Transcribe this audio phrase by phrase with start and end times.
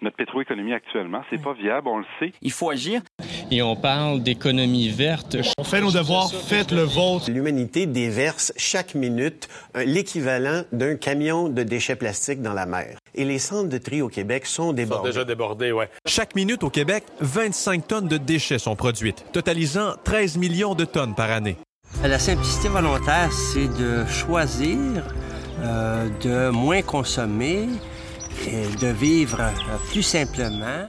[0.00, 2.32] Notre pétroéconomie actuellement, c'est pas viable, on le sait.
[2.40, 3.00] Il faut agir.
[3.50, 5.36] Et on parle d'économie verte.
[5.58, 7.30] On fait nos devoirs, faites le vôtre.
[7.30, 12.98] L'humanité déverse chaque minute l'équivalent d'un camion de déchets plastiques dans la mer.
[13.14, 15.08] Et les centres de tri au Québec sont débordés.
[15.08, 15.88] Sont déjà débordés, ouais.
[16.06, 21.14] Chaque minute au Québec, 25 tonnes de déchets sont produites, totalisant 13 millions de tonnes
[21.16, 21.56] par année.
[22.04, 24.78] La simplicité volontaire, c'est de choisir
[25.64, 27.66] euh, de moins consommer
[28.46, 30.88] et de vivre euh, plus simplement.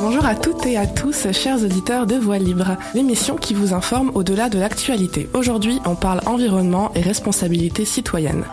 [0.00, 4.10] Bonjour à toutes et à tous, chers auditeurs de Voix Libre, l'émission qui vous informe
[4.14, 5.28] au-delà de l'actualité.
[5.34, 8.44] Aujourd'hui, on parle environnement et responsabilité citoyenne.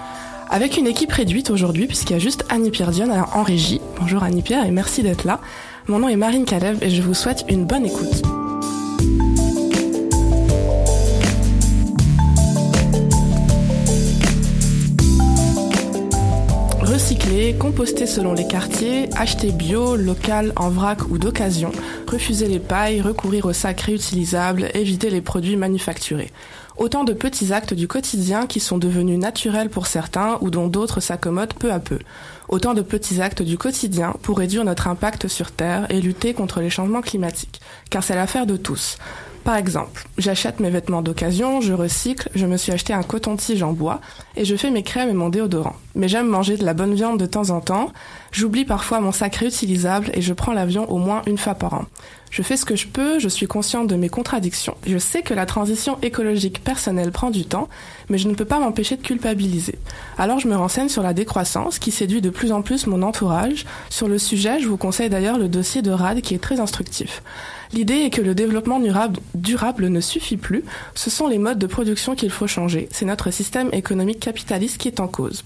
[0.53, 3.79] Avec une équipe réduite aujourd'hui, puisqu'il y a juste Annie-Pierre Dion en régie.
[3.97, 5.39] Bonjour Annie-Pierre et merci d'être là.
[5.87, 8.21] Mon nom est Marine Caleb et je vous souhaite une bonne écoute.
[16.81, 21.71] Recycler, composter selon les quartiers, acheter bio, local, en vrac ou d'occasion,
[22.09, 26.29] refuser les pailles, recourir aux sacs réutilisables, éviter les produits manufacturés.
[26.77, 30.99] Autant de petits actes du quotidien qui sont devenus naturels pour certains ou dont d'autres
[30.99, 31.99] s'accommodent peu à peu.
[32.47, 36.59] Autant de petits actes du quotidien pour réduire notre impact sur Terre et lutter contre
[36.61, 37.61] les changements climatiques.
[37.89, 38.97] Car c'est l'affaire de tous.
[39.43, 43.73] Par exemple, j'achète mes vêtements d'occasion, je recycle, je me suis acheté un coton-tige en
[43.73, 43.99] bois
[44.35, 45.75] et je fais mes crèmes et mon déodorant.
[45.95, 47.91] Mais j'aime manger de la bonne viande de temps en temps,
[48.31, 51.85] j'oublie parfois mon sac réutilisable et je prends l'avion au moins une fois par an.
[52.29, 54.77] Je fais ce que je peux, je suis consciente de mes contradictions.
[54.87, 57.67] Je sais que la transition écologique personnelle prend du temps,
[58.09, 59.77] mais je ne peux pas m'empêcher de culpabiliser.
[60.17, 63.65] Alors je me renseigne sur la décroissance qui séduit de plus en plus mon entourage.
[63.89, 67.21] Sur le sujet, je vous conseille d'ailleurs le dossier de RAD qui est très instructif.
[67.73, 68.81] L'idée est que le développement
[69.33, 73.31] durable, ne suffit plus, ce sont les modes de production qu'il faut changer, c'est notre
[73.31, 75.45] système économique capitaliste qui est en cause.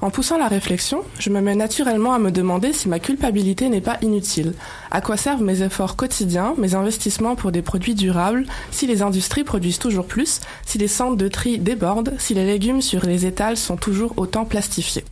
[0.00, 3.82] En poussant la réflexion, je me mets naturellement à me demander si ma culpabilité n'est
[3.82, 4.54] pas inutile.
[4.90, 9.44] À quoi servent mes efforts quotidiens, mes investissements pour des produits durables, si les industries
[9.44, 13.58] produisent toujours plus, si les centres de tri débordent, si les légumes sur les étals
[13.58, 15.04] sont toujours autant plastifiés?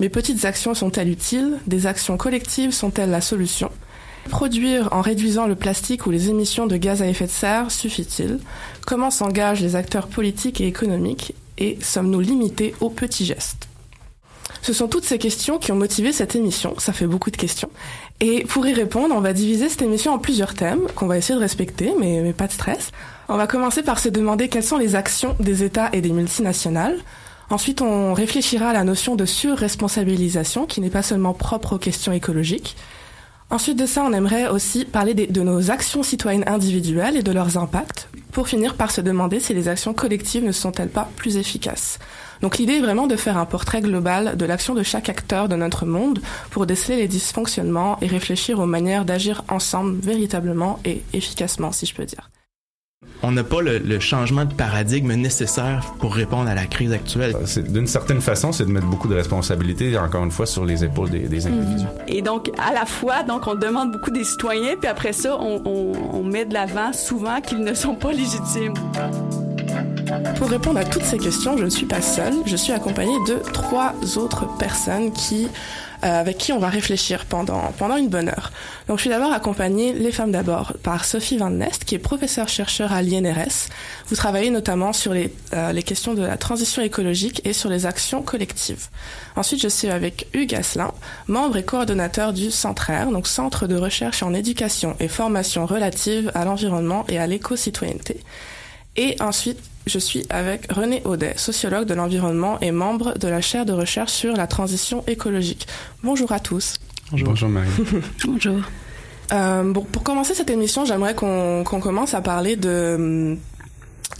[0.00, 1.58] Mes petites actions sont-elles utiles?
[1.66, 3.70] Des actions collectives sont-elles la solution?
[4.30, 8.38] Produire en réduisant le plastique ou les émissions de gaz à effet de serre suffit-il?
[8.86, 11.34] Comment s'engagent les acteurs politiques et économiques?
[11.58, 13.68] Et sommes-nous limités aux petits gestes?
[14.62, 16.74] Ce sont toutes ces questions qui ont motivé cette émission.
[16.78, 17.70] Ça fait beaucoup de questions.
[18.20, 21.36] Et pour y répondre, on va diviser cette émission en plusieurs thèmes qu'on va essayer
[21.36, 22.90] de respecter, mais, pas de stress.
[23.28, 26.98] On va commencer par se demander quelles sont les actions des États et des multinationales.
[27.48, 32.12] Ensuite, on réfléchira à la notion de surresponsabilisation qui n'est pas seulement propre aux questions
[32.12, 32.76] écologiques.
[33.48, 37.56] Ensuite de ça, on aimerait aussi parler de, nos actions citoyennes individuelles et de leurs
[37.56, 42.00] impacts, pour finir par se demander si les actions collectives ne sont-elles pas plus efficaces.
[42.42, 45.56] Donc l'idée est vraiment de faire un portrait global de l'action de chaque acteur de
[45.56, 46.20] notre monde
[46.50, 51.94] pour déceler les dysfonctionnements et réfléchir aux manières d'agir ensemble véritablement et efficacement, si je
[51.94, 52.30] peux dire.
[53.22, 57.34] On n'a pas le, le, changement de paradigme nécessaire pour répondre à la crise actuelle.
[57.68, 61.10] D'une certaine façon, c'est de mettre beaucoup de responsabilités, encore une fois, sur les épaules
[61.10, 61.84] des, des individus.
[61.84, 62.08] Mmh.
[62.08, 65.60] Et donc, à la fois, donc, on demande beaucoup des citoyens, puis après ça, on,
[65.66, 68.74] on, on met de l'avant souvent qu'ils ne sont pas légitimes.
[70.36, 72.34] Pour répondre à toutes ces questions, je ne suis pas seule.
[72.46, 75.48] Je suis accompagnée de trois autres personnes qui, euh,
[76.10, 78.52] avec qui on va réfléchir pendant, pendant une bonne heure.
[78.88, 82.92] Donc, je suis d'abord accompagnée, les femmes d'abord, par Sophie Van Nest, qui est professeure-chercheur
[82.92, 83.68] à l'INRS.
[84.08, 87.86] Vous travaillez notamment sur les, euh, les questions de la transition écologique et sur les
[87.86, 88.88] actions collectives.
[89.36, 90.92] Ensuite, je suis avec Hugues Asselin,
[91.26, 96.44] membre et coordonnateur du Centraire, donc Centre de recherche en éducation et formation relative à
[96.44, 98.20] l'environnement et à l'éco-citoyenneté.
[98.96, 103.64] Et ensuite, je suis avec René Audet, sociologue de l'environnement et membre de la chaire
[103.64, 105.66] de recherche sur la transition écologique.
[106.02, 106.74] Bonjour à tous.
[107.10, 107.70] Bonjour, Bonjour Marie.
[108.26, 108.60] Bonjour.
[109.32, 113.36] Euh, bon, pour commencer cette émission, j'aimerais qu'on qu commence à parler de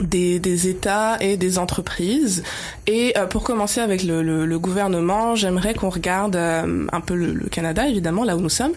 [0.00, 2.42] des, des, États et des entreprises.
[2.86, 7.14] Et euh, pour commencer avec le, le, le gouvernement, j'aimerais qu'on regarde euh, un peu
[7.14, 8.72] le, le, Canada, évidemment, là où nous sommes.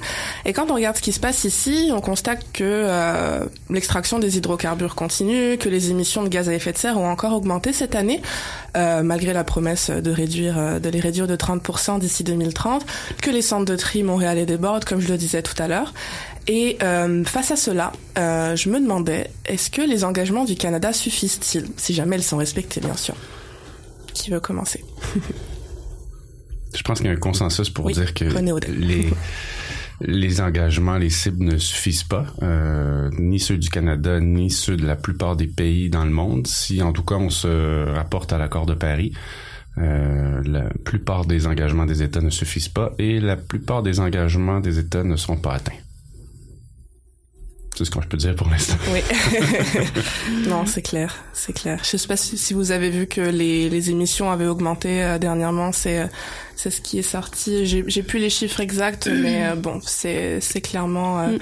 [0.45, 4.37] Et quand on regarde ce qui se passe ici, on constate que euh, l'extraction des
[4.37, 7.95] hydrocarbures continue, que les émissions de gaz à effet de serre ont encore augmenté cette
[7.95, 8.21] année,
[8.75, 12.85] malgré la promesse de réduire, de les réduire de 30% d'ici 2030,
[13.21, 15.93] que les centres de tri montréalais débordent, comme je le disais tout à l'heure.
[16.47, 20.93] Et euh, face à cela, euh, je me demandais, est-ce que les engagements du Canada
[20.93, 23.15] suffisent-ils, si jamais ils sont respectés, bien sûr
[24.13, 24.83] Qui veut commencer?
[26.75, 29.09] Je pense qu'il y a un consensus pour Oui, dire que les
[30.01, 34.85] les engagements, les cibles ne suffisent pas, euh, ni ceux du Canada, ni ceux de
[34.85, 36.47] la plupart des pays dans le monde.
[36.47, 39.13] Si en tout cas on se rapporte à l'accord de Paris,
[39.77, 44.59] euh, la plupart des engagements des États ne suffisent pas et la plupart des engagements
[44.59, 45.73] des États ne seront pas atteints.
[47.79, 48.75] C'est ce que je peux dire pour l'instant.
[48.91, 48.99] Oui.
[50.49, 51.79] non, c'est clair, c'est clair.
[51.81, 55.17] Je sais pas si, si vous avez vu que les, les émissions avaient augmenté euh,
[55.17, 55.71] dernièrement.
[55.71, 56.07] C'est euh,
[56.57, 57.65] c'est ce qui est sorti.
[57.65, 61.39] J'ai j'ai plus les chiffres exacts, mais euh, bon, c'est c'est clairement euh, Mm.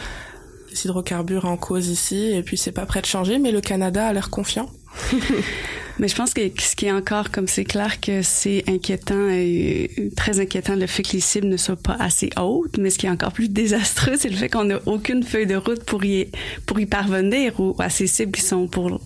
[0.69, 2.31] les hydrocarbures en cause ici.
[2.31, 4.69] Et puis c'est pas prêt de changer, mais le Canada a l'air confiant.
[5.99, 9.89] Mais je pense que ce qui est encore comme c'est clair que c'est inquiétant et
[10.15, 13.07] très inquiétant le fait que les cibles ne soient pas assez hautes, mais ce qui
[13.07, 16.29] est encore plus désastreux, c'est le fait qu'on n'a aucune feuille de route pour y
[16.67, 19.01] pour y parvenir ou à ces cibles qui sont pour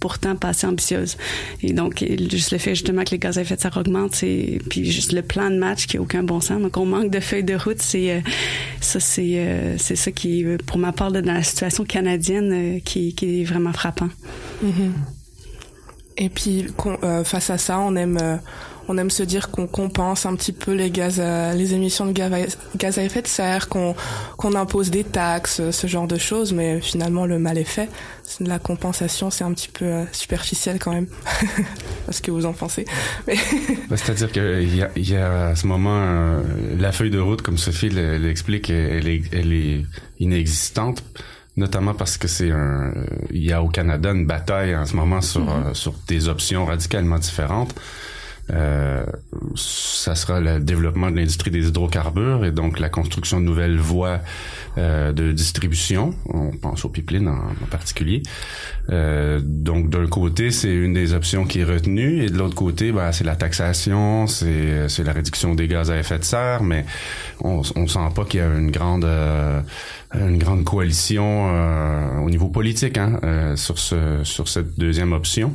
[0.00, 1.18] pourtant pas assez ambitieuses.
[1.62, 4.58] Et donc juste le fait justement que les gaz à effet de serre augmentent, c'est
[4.70, 6.62] puis juste le plan de match qui a aucun bon sens.
[6.62, 8.20] Donc on manque de feuilles de route, c'est euh,
[8.80, 13.14] ça c'est euh, c'est ça qui pour ma part dans la situation canadienne euh, qui
[13.14, 14.08] qui est vraiment frappant.
[16.16, 16.66] Et puis
[17.02, 18.36] euh, face à ça, on aime euh,
[18.88, 22.12] on aime se dire qu'on compense un petit peu les gaz à- les émissions de
[22.12, 23.94] gaz à, effet de serre, qu'on
[24.36, 27.88] qu'on impose des taxes, euh, ce genre de choses, mais finalement le mal est fait.
[28.40, 31.06] La compensation, c'est un petit peu euh, superficiel quand même.
[32.06, 32.84] Parce que vous en pensez.
[33.26, 33.36] Mais
[33.88, 36.42] Ben, C'est-à-dire qu'il y a, y a à ce moment euh,
[36.78, 39.82] la feuille de route, comme Sophie le- l'explique, elle est, elle est
[40.18, 41.02] inexistante,
[41.56, 42.92] notamment parce que c'est un,
[43.30, 46.64] il y a au Canada une bataille en ce moment sur euh, sur des options
[46.64, 47.74] radicalement différentes.
[48.50, 49.06] Euh,
[49.54, 54.18] ça sera le développement de l'industrie des hydrocarbures et donc la construction de nouvelles voies
[54.78, 56.14] euh, de distribution.
[56.28, 58.22] On pense aux pipelines en, en particulier.
[58.90, 62.90] Euh, donc d'un côté, c'est une des options qui est retenue et de l'autre côté,
[62.90, 66.84] ben, c'est la taxation, c'est c'est la réduction des gaz à effet de serre, mais
[67.40, 69.60] on, on sent pas qu'il y a une grande euh,
[70.14, 75.54] une grande coalition euh, au niveau politique hein, euh, sur ce sur cette deuxième option.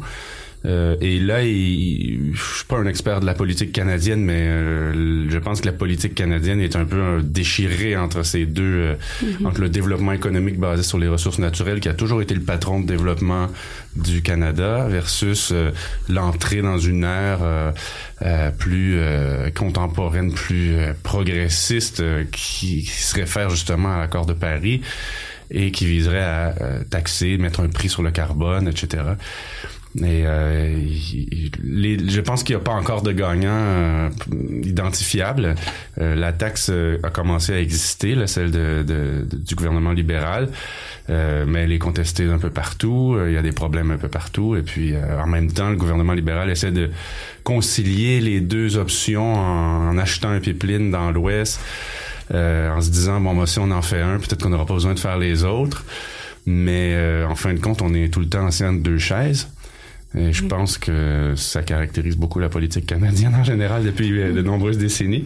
[0.65, 5.29] Euh, et là, il, je suis pas un expert de la politique canadienne, mais euh,
[5.29, 8.95] je pense que la politique canadienne est un peu euh, déchirée entre ces deux, euh,
[9.45, 12.79] entre le développement économique basé sur les ressources naturelles, qui a toujours été le patron
[12.81, 13.47] de développement
[13.95, 15.53] du Canada, versus
[16.07, 17.39] l'entrée dans une ère
[18.59, 18.99] plus
[19.55, 24.81] contemporaine, plus progressiste, qui, qui se réfère justement à l'accord de Paris
[25.49, 26.53] et qui viserait à
[26.89, 29.03] taxer, mettre un prix sur le carbone, etc.
[29.99, 30.77] Et euh,
[31.63, 34.09] je pense qu'il n'y a pas encore de gagnant euh,
[34.63, 35.55] identifiable.
[35.99, 39.93] Euh, la taxe euh, a commencé à exister, là, celle de, de- de- du gouvernement
[39.93, 40.49] libéral,
[41.09, 43.17] mais elle est contestée un peu partout.
[43.25, 44.55] Il y a des problèmes un peu partout.
[44.55, 46.89] Et puis, en même temps, le gouvernement libéral essaie de
[47.43, 51.59] concilier les deux options en, achetant un pipeline dans l'Ouest,
[52.31, 54.93] en se disant bon, moi, si on en fait un, peut-être qu'on n'aura pas besoin
[54.93, 55.85] de faire les autres.
[56.45, 56.95] Mais
[57.27, 59.47] en fin de compte, on est tout le temps assis entre deux chaises.
[60.15, 64.41] Et je pense que ça caractérise beaucoup la politique canadienne en général depuis euh, de
[64.41, 65.25] nombreuses décennies.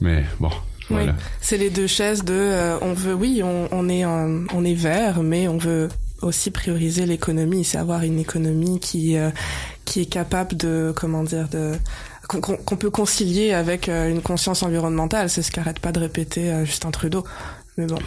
[0.00, 0.50] Mais bon,
[0.88, 1.12] voilà.
[1.12, 4.64] Oui, c'est les deux chaises de euh, on veut oui, on, on est un- on
[4.64, 5.88] est vert, mais on veut
[6.22, 9.30] aussi prioriser l'économie, c'est avoir une économie qui euh,
[9.84, 11.72] qui est capable de comment dire de
[12.28, 16.64] qu'on peut concilier avec euh, une conscience environnementale, c'est ce qu'arrête pas de répéter euh,
[16.64, 17.24] Justin Trudeau.
[17.76, 17.98] Mais bon,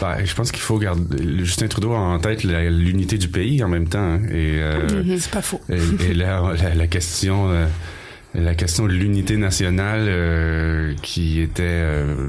[0.00, 3.68] Ben, je pense qu'il faut garder Justin Trudeau a en tête l'unité du pays en
[3.68, 3.98] même temps.
[3.98, 4.22] hein.
[4.30, 5.60] et euh, c'est pas faux.
[5.70, 7.66] et, et là, la, la question euh,
[8.34, 12.28] la question de l'unité nationale euh, qui était euh,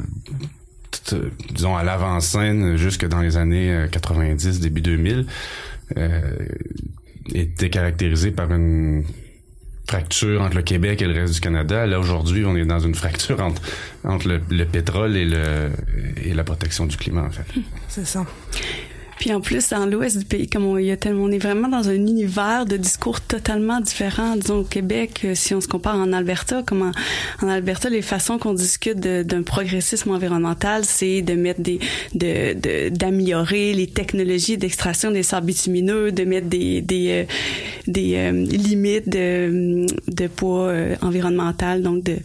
[1.54, 5.26] disons à l'avant-scène jusque dans les années euh, 90 début 2000
[5.98, 6.22] euh,
[7.34, 9.04] était caractérisée par une
[9.88, 11.86] fracture entre le Québec et le reste du Canada.
[11.86, 13.62] Là, aujourd'hui, on est dans une fracture entre,
[14.04, 15.70] entre le, le pétrole et, le,
[16.24, 17.46] et la protection du climat, en fait.
[17.88, 18.26] C'est ça.
[19.20, 21.68] Puis en plus, dans l'ouest du pays, comme on, y a tellement, on est vraiment
[21.70, 24.36] dans un univers de discours totalement différents.
[24.36, 26.92] Disons au Québec, euh, si on se compare en Alberta, comme
[27.42, 31.80] en, Alberta, les façons qu'on discute d'un progressisme environnemental, c'est de mettre des,
[32.14, 37.24] de, de- d'améliorer les technologies d'extraction des sables bitumineux, de mettre des, des, euh,
[37.88, 42.18] des euh, limites de, de poids environnemental, donc de,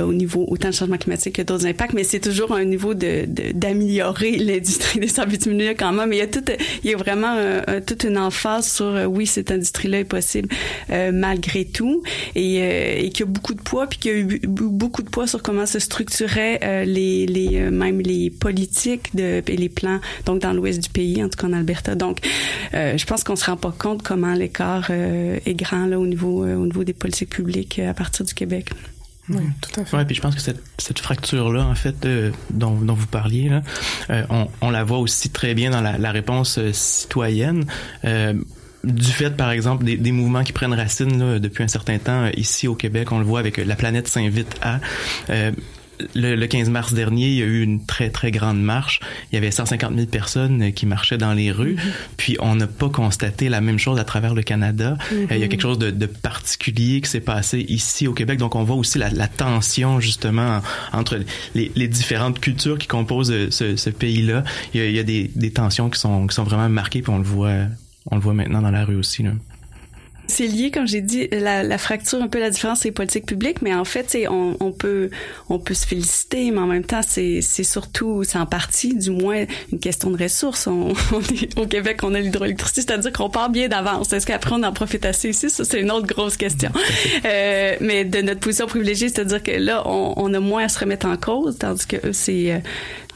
[0.00, 3.24] au niveau autant de changement climatique que d'autres impacts, mais c'est toujours un niveau de,
[3.52, 6.12] d'améliorer l'industrie des sables bitumineux quand même.
[6.84, 10.48] Il y a vraiment euh, toute une emphase sur euh, oui, cette industrie-là est possible
[10.90, 12.02] euh, malgré tout,
[12.34, 15.02] et, euh, et qu'il y a beaucoup de poids, puis qu'il y a eu beaucoup
[15.02, 19.68] de poids sur comment se structuraient euh, les, les même les politiques de, et les
[19.68, 21.94] plans, donc dans l'ouest du pays, en tout cas en Alberta.
[21.94, 22.18] Donc,
[22.72, 26.66] je pense qu'on se rend pas compte comment l'écart est grand là au niveau au
[26.66, 28.70] niveau des politiques publiques à partir du Québec.
[29.28, 29.96] Oui, tout à fait.
[29.96, 33.48] Ouais, puis je pense que cette, cette fracture-là, en fait, euh, dont, dont vous parliez,
[33.48, 33.62] là,
[34.10, 37.64] euh, on, on, la voit aussi très bien dans la, la réponse euh, citoyenne.
[38.84, 42.28] du fait, par exemple, des, des, mouvements qui prennent racine là, depuis un certain temps
[42.36, 44.80] ici au Québec, on le voit avec La planète s'invite à
[46.14, 49.00] le, le, 15 mars dernier, il y a eu une très, très grande marche.
[49.30, 51.74] Il y avait 150 000 personnes qui marchaient dans les rues.
[51.74, 52.16] Mm-hmm.
[52.16, 54.96] Puis on n'a pas constaté la même chose à travers le Canada.
[55.10, 55.26] Mm-hmm.
[55.30, 58.38] il y a quelque chose de, de particulier qui s'est passé ici au Québec.
[58.38, 60.60] Donc on voit aussi la, la tension justement
[60.92, 61.18] entre
[61.54, 64.44] les, les, différentes cultures qui composent ce, ce pays-là.
[64.74, 67.02] Il y a, il y a des, des, tensions qui sont, qui sont vraiment marquées.
[67.02, 67.54] Puis on le voit,
[68.10, 69.22] on le voit maintenant dans la rue aussi.
[69.22, 69.30] Là.
[70.28, 73.62] C'est lié, comme j'ai dit, la, la, fracture, un peu la différence, c'est politiques publiques,
[73.62, 75.10] mais en fait, on, on peut
[75.48, 79.44] on peut se féliciter, mais en même temps, c'est surtout, c'est en partie, du moins,
[79.72, 80.66] une question de ressources.
[80.66, 84.12] On, on est, au Québec, on a l'hydroélectricité, c'est-à-dire qu'on part bien d'avance.
[84.12, 85.50] Est-ce qu'après, on en profite assez ici?
[85.50, 86.70] Ça, c'est une autre grosse question.
[87.24, 90.78] euh, mais de notre position privilégiée, c'est-à-dire que là, on, on, a moins à se
[90.78, 92.52] remettre en cause, tandis que c'est...
[92.52, 92.58] Euh,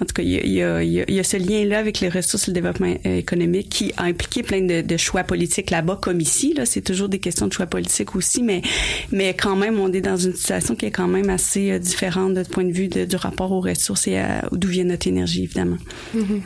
[0.03, 2.01] en tout cas, il y a, il y a, il y a ce lien-là avec
[2.01, 5.71] les ressources et le développement euh, économique qui a impliqué plein de, de choix politiques
[5.71, 6.55] là-bas, comme ici.
[6.55, 8.63] Là, c'est toujours des questions de choix politiques aussi, mais
[9.13, 12.35] mais quand même, on est dans une situation qui est quand même assez euh, différente
[12.35, 14.21] de point de vue du rapport aux ressources et
[14.53, 15.79] d'où vient notre énergie, évidemment.
[16.15, 16.43] Mm-hmm.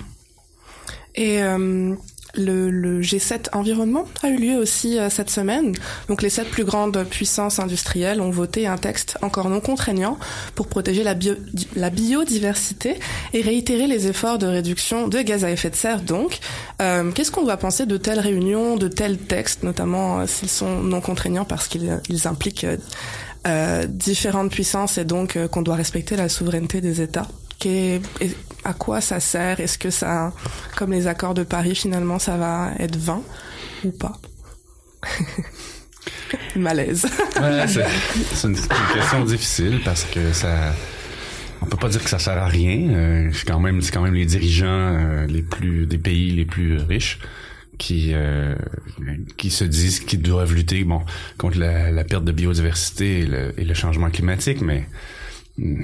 [1.16, 1.94] Et euh,
[2.36, 5.74] le, le, G7 environnement a eu lieu aussi euh, cette semaine.
[6.08, 10.18] Donc les sept plus grandes puissances industrielles ont voté un texte encore non contraignant
[10.54, 11.34] pour protéger la, bio,
[11.76, 12.98] la biodiversité
[13.32, 16.00] et réitérer les efforts de réduction de gaz à effet de serre.
[16.00, 16.38] Donc,
[16.82, 20.80] euh, qu'est-ce qu'on doit penser de telles réunions, de tels textes, notamment euh, s'ils sont
[20.80, 22.66] non contraignants parce qu'ils ils impliquent
[23.46, 27.28] euh, différentes puissances et donc qu'on doit respecter la souveraineté des États
[27.66, 28.00] et
[28.64, 29.60] à quoi ça sert?
[29.60, 30.32] Est-ce que ça,
[30.76, 33.22] comme les accords de Paris, finalement, ça va être vain
[33.84, 34.18] ou pas?
[36.56, 37.06] Malaise.
[37.40, 40.74] ouais, c'est une, question difficile parce que ça,
[41.60, 42.90] on peut pas dire que ça sert à rien.
[42.90, 43.80] Euh, c'est quand même,
[44.14, 47.18] les dirigeants euh, des pays les plus riches
[47.78, 48.54] qui euh,
[49.48, 50.86] se disent qu'ils doivent lutter
[51.38, 54.86] contre la, la perte de biodiversité et le, et le changement climatique, mais
[55.58, 55.82] hmm,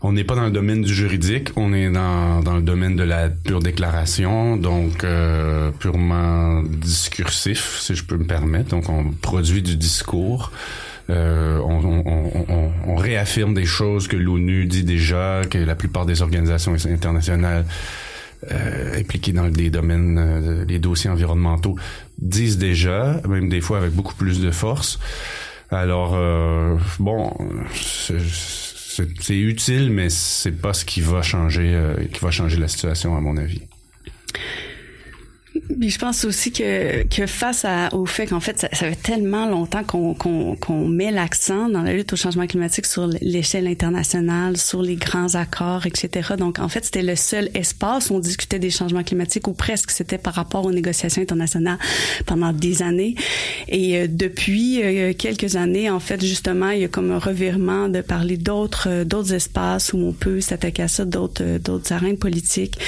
[0.00, 3.02] on n'est pas dans le domaine du juridique, on est dans, dans le domaine de
[3.02, 8.70] la pure déclaration, donc euh, purement discursif, si je peux me permettre.
[8.70, 10.52] Donc on produit du discours.
[11.10, 17.64] Euh, on, réaffirme des choses que l'ONU dit déjà, que la plupart des organisations internationales
[18.52, 21.76] euh, impliquées dans des domaines, euh, les dossiers environnementaux
[22.18, 24.98] disent déjà, même des fois avec beaucoup plus de force.
[25.70, 27.32] Alors, euh, bon,
[27.74, 28.18] c'est
[29.04, 33.20] utile, mais c'est pas ce qui va changer, euh, qui va changer la situation à
[33.20, 33.62] mon avis.
[35.76, 39.02] Mais je pense aussi que, que face à, au fait qu'en fait, ça, ça, fait
[39.02, 43.66] tellement longtemps qu'on qu'on qu'on met l'accent dans la lutte au changement climatique sur l'échelle
[43.66, 46.34] internationale, sur les grands accords, etc.
[46.38, 49.90] Donc, en fait, c'était le seul espace où on discutait des changements climatiques, ou presque
[49.90, 51.78] c'était par rapport aux négociations internationales
[52.26, 53.14] pendant des années.
[53.68, 57.88] Et euh, depuis euh, quelques années, en fait, justement, il y a comme un revirement
[57.88, 61.92] de parler d'autres euh, d'autres espaces où on peut s'attaquer à ça, d'autres euh, d'autres
[61.92, 62.78] arènes politiques,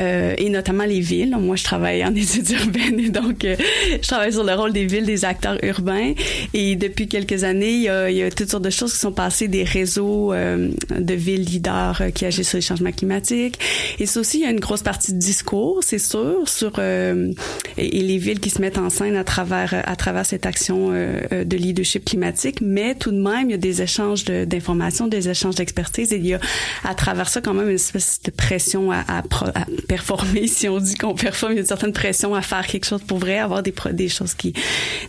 [0.00, 1.36] euh, et notamment les villes.
[1.38, 3.56] Moi, je travaille études urbaines et donc euh,
[4.00, 6.12] je travaille sur le rôle des villes, des acteurs urbains.
[6.54, 8.98] Et depuis quelques années, il y a, il y a toutes sortes de choses qui
[8.98, 13.58] sont passées, des réseaux euh, de villes leaders euh, qui agissent sur les changements climatiques.
[13.98, 17.32] Et ça aussi, il y a une grosse partie de discours, c'est sûr, sur euh,
[17.76, 21.44] et, les villes qui se mettent en scène à travers à travers cette action euh,
[21.44, 22.60] de leadership climatique.
[22.60, 26.12] Mais tout de même, il y a des échanges d'informations, de, des échanges d'expertise.
[26.12, 26.40] Et il y a
[26.84, 30.46] à travers ça quand même une espèce de pression à, à, à performer.
[30.52, 33.02] Si on dit qu'on performe, il y a une certaine pression à faire quelque chose
[33.02, 34.52] pour vrai, avoir des, choses qui,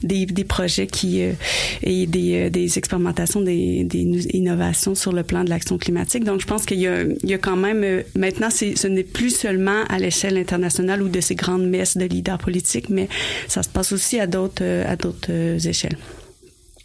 [0.01, 1.33] des, projets qui, euh,
[1.81, 3.87] et des, euh, expérimentations, des,
[4.33, 6.23] innovations sur le plan de l'action climatique.
[6.23, 9.35] Donc, je pense qu'il y a, y a quand même, euh, maintenant, ce n'est plus
[9.35, 13.07] seulement à l'échelle internationale ou de ces grandes messes de leaders politiques, mais
[13.47, 15.97] ça se passe aussi à d'autres, à d'autres échelles.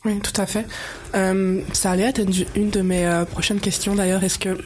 [0.05, 0.65] Oui, tout à fait.
[1.15, 2.21] Euh, ça allait être
[2.55, 4.23] une, de mes euh, prochaines questions d'ailleurs.
[4.23, 4.57] Est-ce que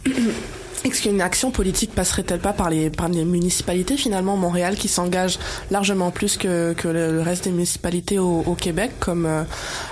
[0.85, 5.39] Est-ce qu'une action politique passerait-elle pas par les, par les municipalités finalement Montréal qui s'engage
[5.71, 9.45] largement plus que, que le reste des municipalités au, au Québec comme euh,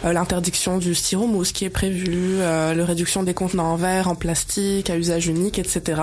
[0.02, 4.90] l'interdiction du styromousse qui est prévu, euh, la réduction des contenants en verre, en plastique,
[4.90, 6.02] à usage unique, etc.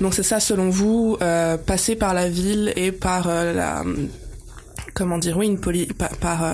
[0.00, 3.82] Donc c'est ça selon vous, euh, passer par la ville et par la
[4.94, 6.44] comment dire oui une poli par, par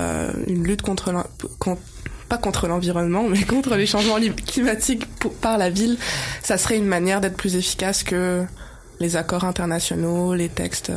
[0.47, 1.13] une lutte contre,
[1.59, 1.81] contre
[2.29, 4.17] pas contre l'environnement, mais contre les changements
[4.47, 5.05] climatiques
[5.41, 5.97] par la ville,
[6.41, 8.45] ça serait une manière d'être plus efficace que
[8.99, 10.91] les accords internationaux, les textes.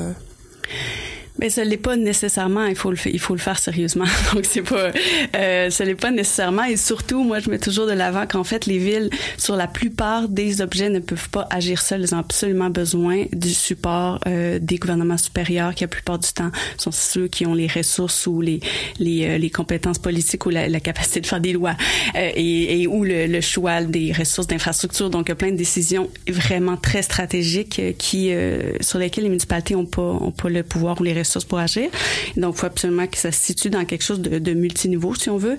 [1.39, 4.05] Mais ce n'est pas nécessairement, il faut le, il faut le faire sérieusement.
[4.35, 4.91] Donc, c'est pas,
[5.37, 6.65] euh, ce n'est pas nécessairement.
[6.65, 10.29] Et surtout, moi, je mets toujours de l'avant qu'en fait, les villes, sur la plupart
[10.29, 12.03] des objets, ne peuvent pas agir seules.
[12.03, 16.51] Elles ont absolument besoin du support euh, des gouvernements supérieurs qui, la plupart du temps,
[16.77, 18.61] sont ceux qui ont les ressources ou les,
[18.99, 21.77] les, euh, les compétences politiques ou la, la, capacité de faire des lois
[22.15, 25.11] euh, et, et, ou le, le, choix des ressources d'infrastructure.
[25.11, 29.25] Donc, il y a plein de décisions vraiment très stratégiques euh, qui, euh, sur lesquelles
[29.25, 31.88] les municipalités n'ont pas, ont pas le pouvoir ou les ressources pour agir.
[32.37, 35.31] Donc, il faut absolument que ça se situe dans quelque chose de, de multiniveau, si
[35.31, 35.59] on veut.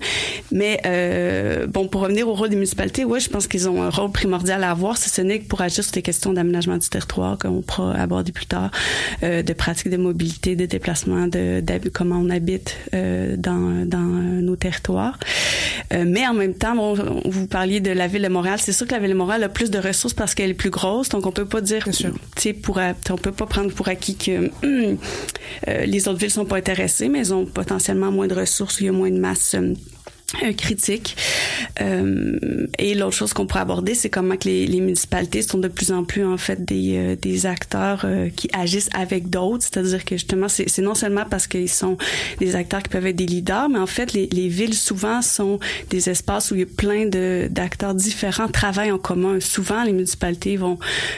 [0.51, 3.89] Mais euh, bon, pour revenir au rôle des municipalités, oui, je pense qu'ils ont un
[3.89, 6.87] rôle primordial à avoir, si ce n'est que pour agir sur des questions d'aménagement du
[6.89, 8.71] territoire, comme on pourra aborder plus tard,
[9.23, 13.97] euh, de pratiques de mobilité, de déplacement, de, de comment on habite euh, dans, dans
[13.99, 15.19] nos territoires.
[15.91, 18.57] Mais en même temps, bon, vous parliez de la ville de Montréal.
[18.59, 20.71] C'est sûr que la ville de Montréal a plus de ressources parce qu'elle est plus
[20.71, 22.55] grosse, donc on peut pas dire, tu sais,
[23.09, 24.49] on peut pas prendre pour acquis que
[25.67, 28.89] les autres villes sont pas intéressées, mais elles ont potentiellement moins de ressources, il y
[28.89, 29.73] a moins de masse euh,
[30.57, 31.15] critique.
[31.81, 35.67] Euh, et l'autre chose qu'on pourrait aborder, c'est comment que les, les, municipalités sont de
[35.67, 39.63] plus en plus en fait des, euh, des acteurs euh, qui agissent avec d'autres.
[39.63, 41.97] C'est-à-dire que justement, c'est non seulement parce qu'ils sont
[42.39, 45.59] des acteurs qui peuvent être des leaders, mais en fait, les, les villes souvent sont
[45.89, 49.39] des espaces où il y a plein d'acteurs différents travaillent en commun.
[49.39, 50.77] Souvent, les municipalités vont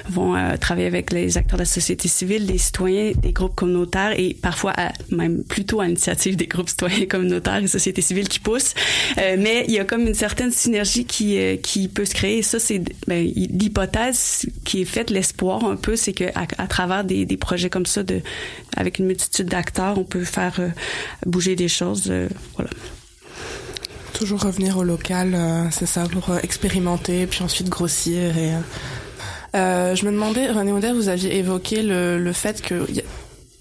[0.10, 4.14] vont euh, travailler avec les acteurs de la société civile, des citoyens, des groupes communautaires
[4.18, 4.74] et parfois
[5.10, 8.74] même plutôt à l'initiative des groupes citoyens communautaires et sociétés civiles qui poussent.
[9.18, 12.42] Euh, mais il y a comme une certaine synergie qui euh, qui peut se créer.
[12.42, 17.26] Ça, c'est ben, l'hypothèse qui est faite, l'espoir un peu, c'est que à, travers des,
[17.26, 18.22] des projets comme ça, de
[18.76, 20.70] avec une multitude d'acteurs, on peut faire euh,
[21.26, 22.12] bouger des choses.
[22.56, 22.70] Voilà.
[24.14, 25.38] Toujours revenir au local,
[25.72, 28.38] c'est ça, pour expérimenter, puis ensuite grossir.
[28.38, 28.52] Et
[29.54, 32.86] je me demandais, René Auder, vous aviez évoqué le, le fait que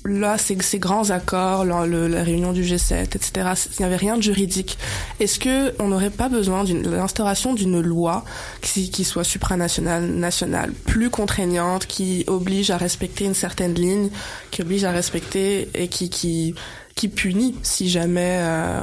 [0.04, 3.96] là, ces, ces grands accords, le, le, la réunion du G7, etc., il n'y avait
[3.96, 4.78] rien de juridique.
[5.20, 8.24] Est-ce que on n'aurait pas besoin de l'instauration d'une loi
[8.60, 14.10] qui, qui soit supranationale, nationale, plus contraignante, qui oblige à respecter une certaine ligne,
[14.50, 16.54] qui oblige à respecter et qui qui
[16.94, 18.80] qui punit si jamais euh,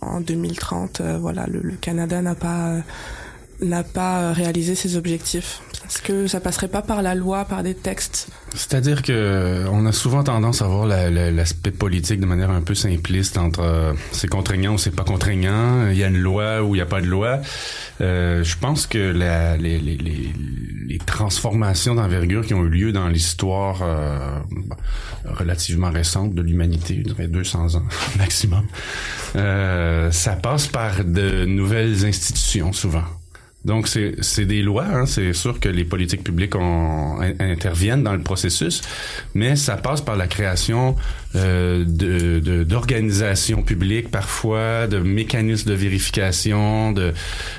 [0.00, 2.80] en 2030, euh, voilà, le, le Canada n'a pas euh,
[3.60, 5.60] n'a pas réalisé ses objectifs.
[5.86, 9.92] Est-ce que ça passerait pas par la loi, par des textes C'est-à-dire que on a
[9.92, 14.28] souvent tendance à voir l'aspect la, politique de manière un peu simpliste entre euh, c'est
[14.28, 17.02] contraignant ou c'est pas contraignant, il y a une loi ou il n'y a pas
[17.02, 17.40] de loi.
[18.00, 20.30] Euh, je pense que les,
[21.06, 24.38] transformations d'envergure qui ont eu lieu dans l'histoire euh,
[25.24, 27.82] relativement récente de l'humanité, je dirais 200 ans
[28.18, 28.64] maximum,
[29.36, 33.04] euh, ça passe par de nouvelles institutions souvent.
[33.64, 34.84] Donc, c'est des lois.
[34.84, 35.06] Hein.
[35.06, 38.82] C'est sûr que les politiques publiques ont, interviennent dans le processus,
[39.34, 40.96] mais ça passe par la création
[41.34, 41.84] euh,
[42.64, 46.92] d'organisations de, publiques, parfois, de mécanismes de vérification.
[46.92, 47.14] De,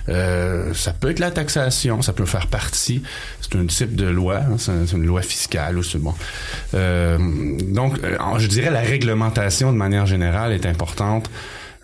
[0.09, 3.01] euh, ça peut être la taxation, ça peut faire partie.
[3.41, 4.57] C'est un type de loi, hein.
[4.57, 5.83] c'est une loi fiscale.
[5.83, 6.13] C'est bon.
[6.73, 7.17] Euh,
[7.63, 11.29] donc, euh, je dirais la réglementation de manière générale est importante.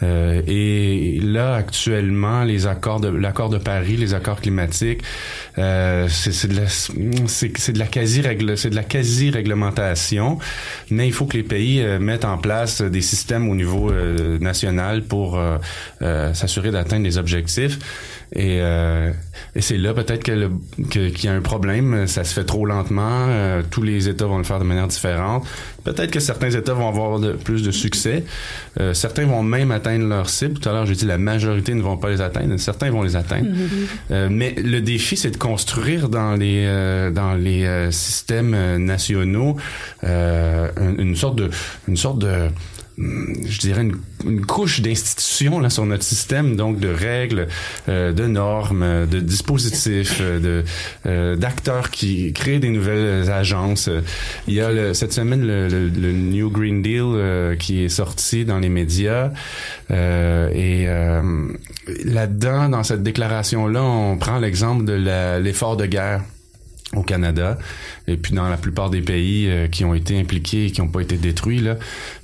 [0.04, 5.02] Euh, et là, actuellement, les accords de l'accord de Paris, les accords climatiques,
[5.58, 10.40] euh, c'est de la quasi règle c'est de la quasi réglementation,
[10.90, 14.40] mais il faut que les pays euh, mettent en place des systèmes au niveau euh,
[14.40, 15.40] national pour
[16.34, 17.80] s'assurer d'atteindre les objectifs.
[18.34, 19.12] Et, euh,
[19.56, 20.50] et c'est là peut-être qu'il
[20.90, 22.08] que, qu y a un problème.
[22.08, 23.28] Ça se fait trop lentement.
[23.28, 25.46] Euh, tous les États vont le faire de manière différente.
[25.84, 28.24] Peut-être que certains États vont avoir de, plus de succès.
[28.80, 30.60] Euh, certains vont même atteindre leur cible.
[30.60, 32.58] Tout à l'heure, j'ai dit la majorité ne vont pas les atteindre.
[32.58, 33.50] Certains vont les atteindre.
[33.50, 34.30] Mm-hmm.
[34.30, 39.58] mais le défi, c'est de construire dans les euh, dans les euh, systèmes nationaux
[40.04, 41.50] une, une sorte de
[41.88, 42.50] une sorte de
[43.48, 47.48] je dirais une, une couche d'institutions là sur notre système donc de règles
[47.90, 50.64] euh, de normes de dispositifs euh, de
[51.06, 53.90] euh, d'acteurs qui créent des nouvelles agences.
[54.48, 57.90] Il y a le, cette semaine le, le, le, New Green Deal euh, qui est
[57.90, 59.32] sorti dans les médias.
[59.90, 60.86] Euh, et
[62.06, 66.22] là-dedans dans cette déclaration là on prend l'exemple de l'effort de guerre
[66.96, 67.58] au Canada
[68.08, 70.90] et puis dans la plupart des pays euh, qui ont été impliqués et qui n'ont
[70.90, 71.78] pas été détruits là,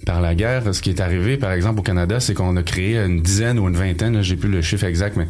[0.05, 0.73] par la guerre.
[0.73, 3.67] Ce qui est arrivé, par exemple, au Canada, c'est qu'on a créé une dizaine ou
[3.67, 5.27] une vingtaine, j'ai plus le chiffre exact, mais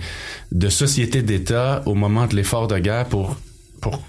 [0.52, 3.38] de sociétés d'État au moment de l'effort de guerre pour
[3.82, 4.02] pour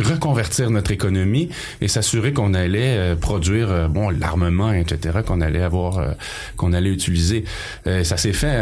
[0.00, 1.50] reconvertir notre économie
[1.80, 6.10] et s'assurer qu'on allait euh, produire euh, bon l'armement etc qu'on allait avoir euh,
[6.56, 7.44] qu'on allait utiliser.
[7.84, 8.56] Ça s'est fait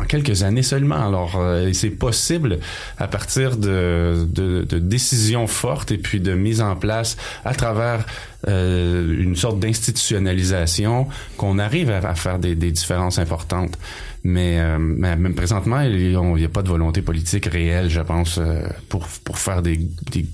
[0.00, 1.06] en quelques années seulement.
[1.06, 1.40] Alors
[1.72, 2.58] c'est possible
[2.98, 8.04] à partir de, de, de, décisions fortes et puis de mise en place à travers
[8.46, 13.78] une sorte d'institutionnalisation qu'on arrive à, faire des, des, différences importantes.
[14.24, 18.38] Mais, mais même présentement il n'y a pas de volonté politique réelle je pense
[18.88, 19.76] pour pour faire des,
[20.12, 20.26] des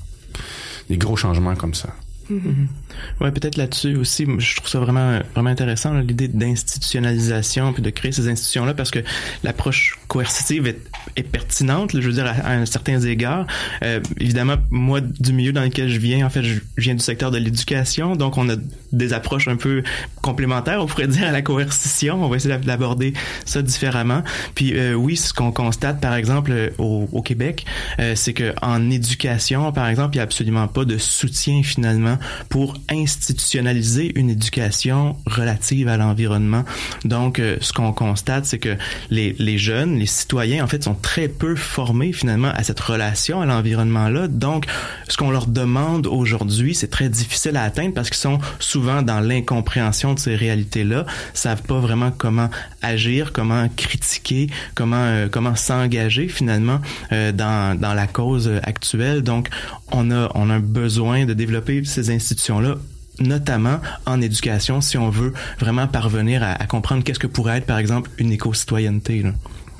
[0.88, 1.90] des gros changements comme ça.
[2.30, 3.22] Mm-hmm.
[3.22, 8.12] Ouais, peut-être là-dessus aussi, je trouve ça vraiment vraiment intéressant l'idée d'institutionnalisation puis de créer
[8.12, 9.00] ces institutions là parce que
[9.44, 10.80] l'approche coercitive est,
[11.16, 13.46] est, pertinente, je veux dire à, un certain égard.
[13.82, 17.30] Euh, évidemment, moi du milieu dans lequel je viens, en fait, je viens du secteur
[17.30, 18.56] de l'éducation, donc on a
[18.92, 19.82] des approches un peu
[20.22, 22.22] complémentaires, on pourrait dire à la coercition.
[22.22, 23.12] On va essayer d'aborder
[23.44, 24.22] ça différemment.
[24.54, 27.64] Puis euh, oui, ce qu'on constate par exemple euh, au, au Québec,
[27.98, 32.17] euh, c'est que en éducation, par exemple, il y a absolument pas de soutien finalement
[32.48, 36.64] pour institutionnaliser une éducation relative à l'environnement.
[37.04, 38.76] Donc, euh, ce qu'on constate, c'est que
[39.10, 43.40] les, les jeunes, les citoyens, en fait, sont très peu formés finalement à cette relation
[43.40, 44.28] à l'environnement-là.
[44.28, 44.66] Donc,
[45.08, 49.20] ce qu'on leur demande aujourd'hui, c'est très difficile à atteindre parce qu'ils sont souvent dans
[49.20, 52.50] l'incompréhension de ces réalités-là, savent pas vraiment comment
[52.82, 56.80] agir, comment critiquer, comment euh, comment s'engager finalement
[57.12, 59.22] euh, dans, dans la cause actuelle.
[59.22, 59.48] Donc,
[59.90, 62.76] on a on a besoin de développer ces institutions-là
[63.20, 67.78] notamment en éducation, si on veut vraiment parvenir à, comprendre qu'est-ce que pourrait être, par
[67.78, 69.24] exemple, une éco-citoyenneté.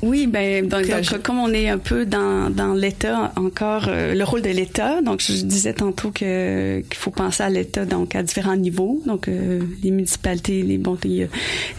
[0.01, 0.87] Oui, ben donc,
[1.25, 5.03] comme on est un peu dans, dans l'État encore, euh, le rôle de l'État.
[5.03, 9.27] Donc je disais tantôt que qu'il faut penser à l'État donc à différents niveaux, donc
[9.27, 11.29] euh, les municipalités, les bon, les,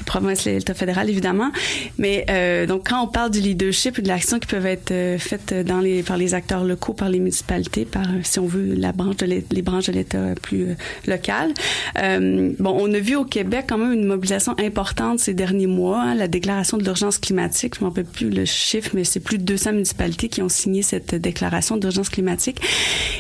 [0.06, 1.52] provinces, l'État fédéral évidemment.
[1.98, 5.54] Mais euh, donc quand on parle du leadership et de l'action qui peuvent être faites
[5.54, 9.18] dans les par les acteurs locaux, par les municipalités, par si on veut la branche
[9.18, 10.76] de les branches de l'État plus
[11.08, 11.54] locales.
[11.96, 16.16] bon, on a vu au Québec quand même une mobilisation importante ces derniers mois, hein,
[16.16, 17.76] la déclaration de l'urgence climatique.
[17.80, 21.15] Je m'en plus le chiffre, mais c'est plus de 200 municipalités qui ont signé cette
[21.15, 22.62] déclaration d'urgence climatique.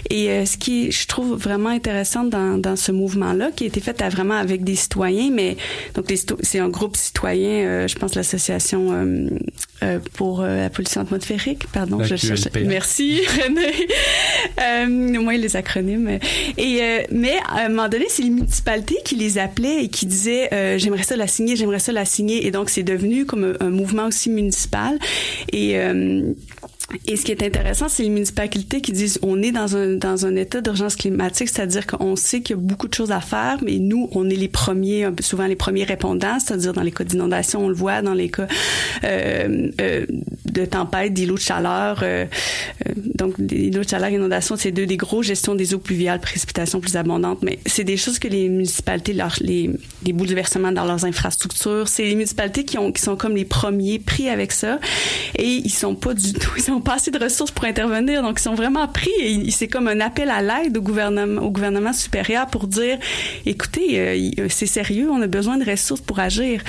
[0.09, 3.79] Et euh, ce qui, je trouve vraiment intéressant dans, dans ce mouvement-là, qui a été
[3.79, 5.57] fait à, vraiment avec des citoyens, mais
[5.93, 9.29] donc c'est un groupe citoyen, euh, je pense l'association
[9.83, 12.47] euh, pour la pollution atmosphérique, pardon, je cherche.
[12.65, 15.19] Merci René.
[15.19, 16.19] moi les acronymes.
[16.57, 20.49] Et mais à un moment donné, c'est les municipalités qui les appelaient et qui disaient
[20.77, 24.07] j'aimerais ça la signer, j'aimerais ça la signer, et donc c'est devenu comme un mouvement
[24.07, 24.78] aussi municipal
[25.51, 26.33] et euh,
[27.05, 30.25] et ce qui est intéressant, c'est les municipalités qui disent on est dans un dans
[30.25, 33.59] un état d'urgence climatique, c'est-à-dire qu'on sait qu'il y a beaucoup de choses à faire,
[33.63, 37.65] mais nous, on est les premiers, souvent les premiers répondants, c'est-à-dire dans les cas d'inondation,
[37.65, 38.47] on le voit, dans les cas
[39.03, 40.05] euh, euh,
[40.45, 42.03] de tempête, d'îlots de chaleur.
[42.95, 46.95] Donc, îlots de chaleur, inondation, c'est deux des gros gestions des eaux pluviales, précipitations plus
[46.95, 49.69] abondantes, mais c'est des choses que les municipalités, leur, les,
[50.05, 53.99] les bouleversements dans leurs infrastructures, c'est les municipalités qui ont qui sont comme les premiers
[53.99, 54.79] pris avec ça,
[55.37, 58.21] et ils sont pas du tout, ils sont pas assez de ressources pour intervenir.
[58.21, 61.93] Donc, ils sont vraiment pris c'est comme un appel à l'aide au gouvernement, au gouvernement
[61.93, 62.97] supérieur pour dire,
[63.45, 66.61] écoutez, euh, c'est sérieux, on a besoin de ressources pour agir.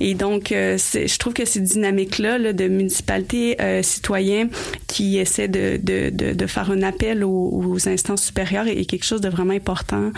[0.00, 4.48] Et donc, euh, je trouve que ces dynamiques-là là, de municipalités euh, citoyens
[4.86, 9.28] qui essaient de, de, de, faire un appel aux, instances supérieures est, quelque chose de
[9.28, 10.10] vraiment important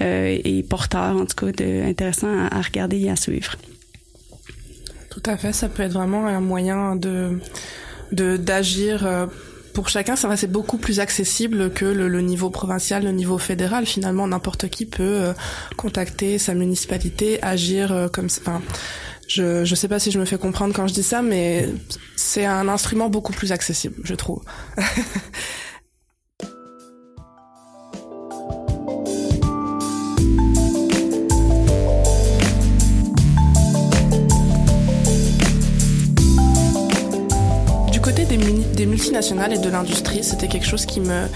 [0.00, 3.56] euh, et porteur, en tout cas, intéressant à, regarder et à suivre.
[5.10, 7.38] Tout à fait, ça peut être vraiment un moyen de
[8.12, 9.26] d'agir euh,
[9.74, 13.84] pour chacun, ça c'est beaucoup plus accessible que le, niveau provincial, le niveau fédéral.
[13.84, 15.32] Finalement, n'importe qui peut euh,
[15.76, 18.26] contacter sa municipalité, agir comme.
[18.26, 18.62] Enfin,
[19.28, 21.68] je je sais pas si je me fais comprendre quand je dis ça, mais
[22.16, 24.42] c'est un instrument beaucoup plus accessible, je trouve.
[38.74, 40.22] des, multinationales et de l'industrie.
[40.22, 41.26] C'était quelque chose qui me,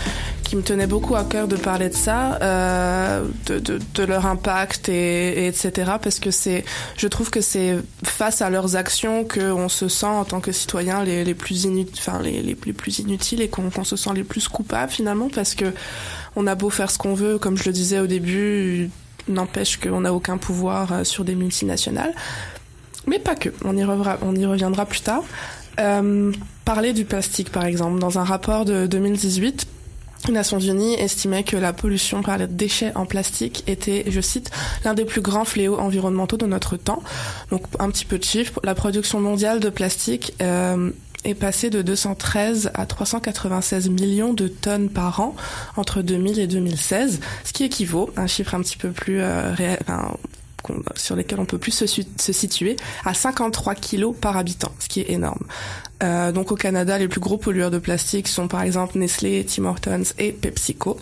[0.50, 5.44] qui me tenait beaucoup à cœur de parler de ça, euh, de, leur impact et,
[5.44, 5.92] et etc.
[6.02, 6.64] Parce que c'est,
[6.96, 11.04] je trouve que c'est face à leurs actions qu'on se sent en tant que citoyen
[11.04, 14.48] les, les plus inutiles, enfin les, les, plus inutiles et qu'on se sent les plus
[14.48, 15.72] coupables finalement parce que
[16.34, 18.90] on a beau faire ce qu'on veut, comme je le disais au début,
[19.28, 22.12] n'empêche qu'on n'a aucun pouvoir euh, sur des multinationales.
[23.06, 23.50] Mais pas que.
[23.64, 25.22] On y reviendra, on y reviendra plus tard.
[25.78, 26.32] Euh,
[26.64, 28.00] parler du plastique, par exemple.
[28.00, 29.68] Dans un rapport de 2018,
[30.28, 34.50] les Nations Unies estimaient que la pollution par les déchets en plastique était, je cite,
[34.84, 37.02] l'un des plus grands fléaux environnementaux de notre temps.
[37.50, 38.60] Donc un petit peu de chiffres.
[38.62, 40.90] La production mondiale de plastique euh,
[41.24, 45.34] est passé de 213 à 396 millions de tonnes par an
[45.76, 49.78] entre 2000 et 2016, ce qui équivaut, un chiffre un petit peu plus euh, réel,
[50.96, 51.86] sur lesquels on peut plus se,
[52.32, 55.44] situer, à 53 kilos par habitant, ce qui est énorme.
[56.02, 59.64] Euh, donc au Canada, les plus gros pollueurs de plastique sont par exemple Nestlé, Tim
[59.64, 60.98] Hortons et PepsiCo.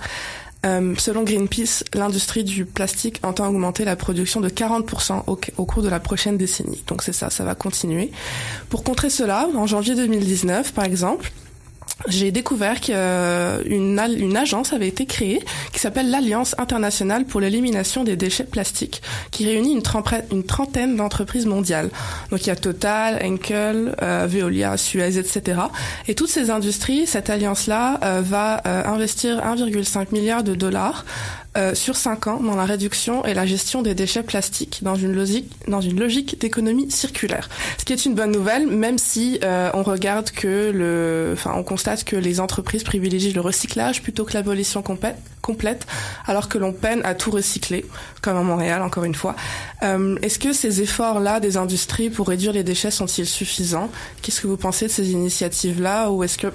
[0.67, 5.83] Euh, selon Greenpeace, l'industrie du plastique entend augmenter la production de 40% au, au, cours
[5.85, 6.83] de la prochaine décennie.
[6.89, 8.11] Donc c'est ça, ça va continuer.
[8.69, 11.31] Pour contrer cela, en janvier 2019, par exemple,
[12.07, 15.41] j'ai découvert qu'une une agence avait été créée
[15.73, 19.83] qui s'appelle l'Alliance internationale pour l'élimination des déchets plastiques, qui réunit une,
[20.31, 21.91] une trentaine d'entreprises mondiales.
[22.31, 25.61] Donc il y a Total, Henkel, euh, Veolia, Suez, etc.
[26.07, 31.05] Et toutes ces industries, cette alliance-là euh, va euh, investir 1,5 milliard de dollars
[31.57, 35.15] euh, sur cinq ans dans la réduction et la gestion des déchets plastiques dans une
[35.15, 37.49] logique dans une logique d'économie circulaire.
[37.79, 41.63] Ce qui est une bonne nouvelle, même si euh, on regarde que le, enfin on
[41.65, 45.87] constate que les entreprises privilégient le recyclage plutôt que l'abolition complète,
[46.27, 47.87] alors que l'on peine à tout recycler,
[48.21, 49.35] comme à Montréal encore une fois.
[49.83, 53.91] Euh, Est-ce que ces efforts-là des industries pour réduire les déchets sont-ils suffisants?
[54.21, 56.49] Qu'est-ce que vous pensez de ces initiatives-là, ou est-ce que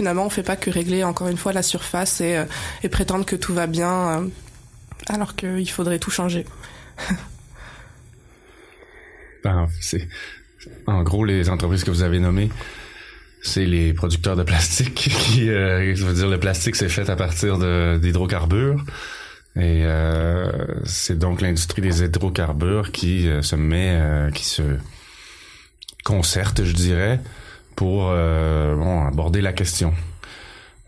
[0.00, 2.46] finalement, on fait pas que régler encore une fois la surface et, euh,
[2.90, 4.26] prétendre que tout va bien, euh,
[5.08, 6.46] alors qu'il faudrait tout changer.
[9.82, 10.08] c'est
[10.86, 12.48] en gros les entreprises que vous avez nommées.
[13.42, 17.16] C'est les producteurs de plastique qui, euh, je veux dire, le plastique c'est fait à
[17.16, 17.58] partir
[17.98, 18.82] d'hydrocarbures.
[19.56, 19.84] Et
[20.84, 24.62] c'est donc l'industrie des hydrocarbures qui se met, qui se
[26.04, 27.20] concerte, je dirais,
[27.80, 29.94] pour euh, bon, aborder la question.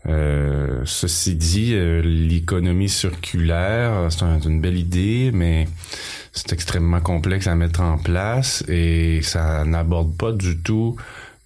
[0.07, 5.67] Euh, ceci dit, euh, l'économie circulaire, c'est une belle idée, mais
[6.33, 10.95] c'est extrêmement complexe à mettre en place et ça n'aborde pas du tout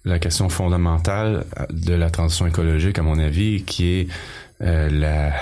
[0.04, 4.08] la question fondamentale de la transition écologique, à mon avis, qui est
[4.60, 5.32] la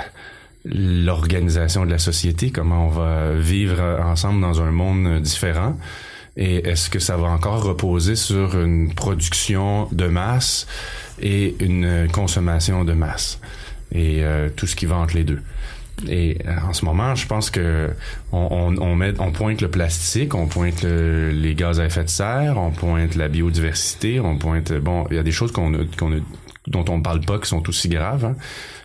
[0.69, 5.77] l'organisation de la société, comment on va vivre ensemble dans un monde différent.
[6.37, 10.67] Et est-ce que ça va encore reposer sur une production de masse
[11.21, 13.41] et une consommation de masse?
[13.93, 15.41] Et euh, tout ce qui va entre les deux.
[16.09, 17.91] Et euh, en ce moment, je pense que
[18.33, 22.59] on, on, met, on pointe le plastique, on pointe les gaz à effet de serre,
[22.59, 25.73] on pointe la biodiversité, on pointe bon, il y a des choses qu'on
[26.67, 28.37] dont on ne parle pas qui sont aussi graves, hein.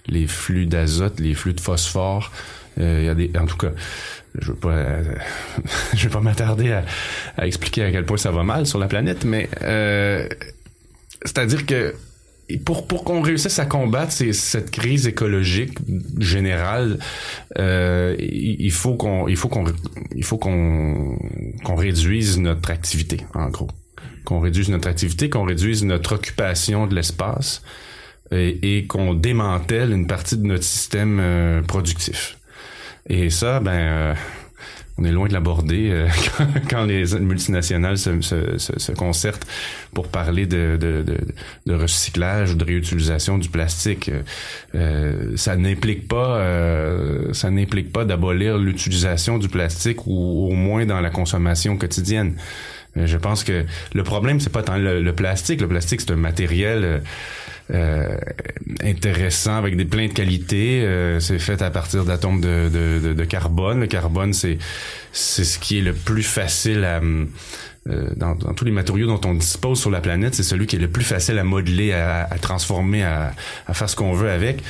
[0.07, 2.31] les flux d'azote, les flux de phosphore.
[2.79, 3.71] Euh, il y a des, en tout cas,
[4.39, 4.85] je vais pas,
[5.93, 6.85] je vais pas m'attarder à,
[7.37, 10.27] à, expliquer à quel point ça va mal sur la planète, mais euh,
[11.23, 11.93] c'est-à-dire que
[12.65, 15.77] pour pour qu'on réussisse à combattre cette crise écologique
[16.19, 16.99] générale,
[17.57, 19.65] euh, il faut qu'on il faut qu'on
[20.15, 21.17] il faut qu'on
[21.63, 23.69] qu'on réduise notre activité en gros,
[24.25, 27.61] qu'on réduise notre activité, qu'on réduise notre occupation de l'espace
[28.31, 32.37] et, et qu'on démantèle une partie de notre système euh, productif.
[33.07, 34.13] Et ça, ben, euh,
[35.01, 36.07] on est loin de l'aborder euh,
[36.69, 39.45] quand, les multinationales se, se, se, concertent
[39.93, 41.17] pour parler de, de, de,
[41.65, 44.11] de, recyclage ou de réutilisation du plastique.
[44.75, 50.85] Euh, ça n'implique pas, euh, ça n'implique pas d'abolir l'utilisation du plastique ou au moins
[50.85, 52.35] dans la consommation quotidienne.
[52.95, 55.61] Je pense que le problème c'est pas tant le, le, plastique.
[55.61, 57.01] Le plastique c'est un matériel
[57.73, 58.17] euh,
[58.83, 60.81] intéressant avec des plein de qualités.
[60.81, 63.79] Euh, c'est fait à partir d'atomes de, de, de, carbone.
[63.79, 64.57] Le carbone, c'est
[65.11, 67.01] c'est ce qui est le plus facile à
[67.89, 70.75] euh, dans, dans, tous les matériaux dont on dispose sur la planète, c'est celui qui
[70.75, 73.33] est le plus facile à modeler, à, à transformer, à,
[73.65, 74.61] à, faire ce qu'on veut avec.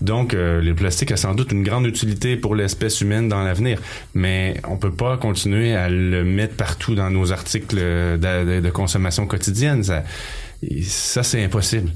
[0.00, 3.80] Donc, euh, le plastique a sans doute une grande utilité pour l'espèce humaine dans l'avenir,
[4.14, 9.28] mais on peut pas continuer à le mettre partout dans nos articles de, de consommation
[9.28, 9.84] quotidienne.
[9.84, 10.02] Ça,
[10.82, 11.92] ça c'est impossible.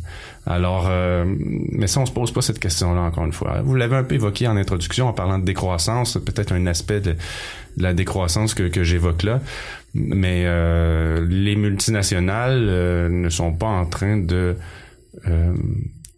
[0.47, 3.61] Alors, euh, mais ça, on se pose pas cette question-là encore une fois.
[3.63, 7.17] Vous l'avez un peu évoqué en introduction en parlant de décroissance, peut-être un aspect de,
[7.77, 9.41] la décroissance que, que j'évoque là.
[9.95, 14.57] Mais euh, les multinationales euh, ne sont pas en train de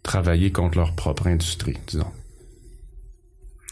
[0.03, 2.11] travailler contre leur propre industrie, disons.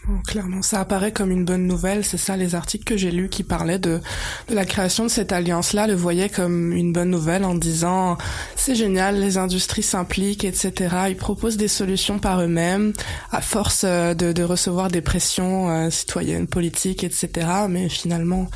[0.08, 2.04] Oh, clairement, ça apparaît comme une bonne nouvelle.
[2.04, 4.00] C'est ça, les articles que j'ai lus qui parlaient de,
[4.48, 8.18] de la création de cette alliance-là le voyaient comme une bonne nouvelle en disant
[8.56, 10.72] c'est génial, les industries s'impliquent, etc.
[11.08, 12.92] Ils proposent des solutions par eux-mêmes
[13.30, 17.46] à force euh, de, de recevoir des pressions euh, citoyennes, politiques, etc.
[17.68, 18.50] Mais finalement,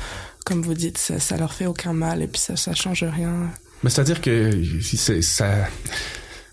[0.45, 3.49] comme vous dites, ça, leur fait aucun mal et puis ça, ça change rien.
[3.83, 5.67] Mais c'est-à-dire que si ça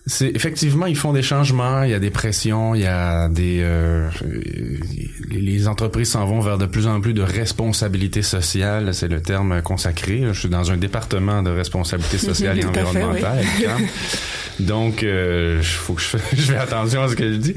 [0.07, 3.61] c'est effectivement ils font des changements, il y a des pressions, il y a des
[3.63, 4.11] euh,
[5.31, 9.63] les entreprises s'en vont vers de plus en plus de responsabilité sociale, c'est le terme
[9.63, 10.23] consacré.
[10.33, 13.45] Je suis dans un département de responsabilité sociale et environnementale.
[14.61, 17.55] Donc, euh, faut que je, je fais attention à ce que je dis,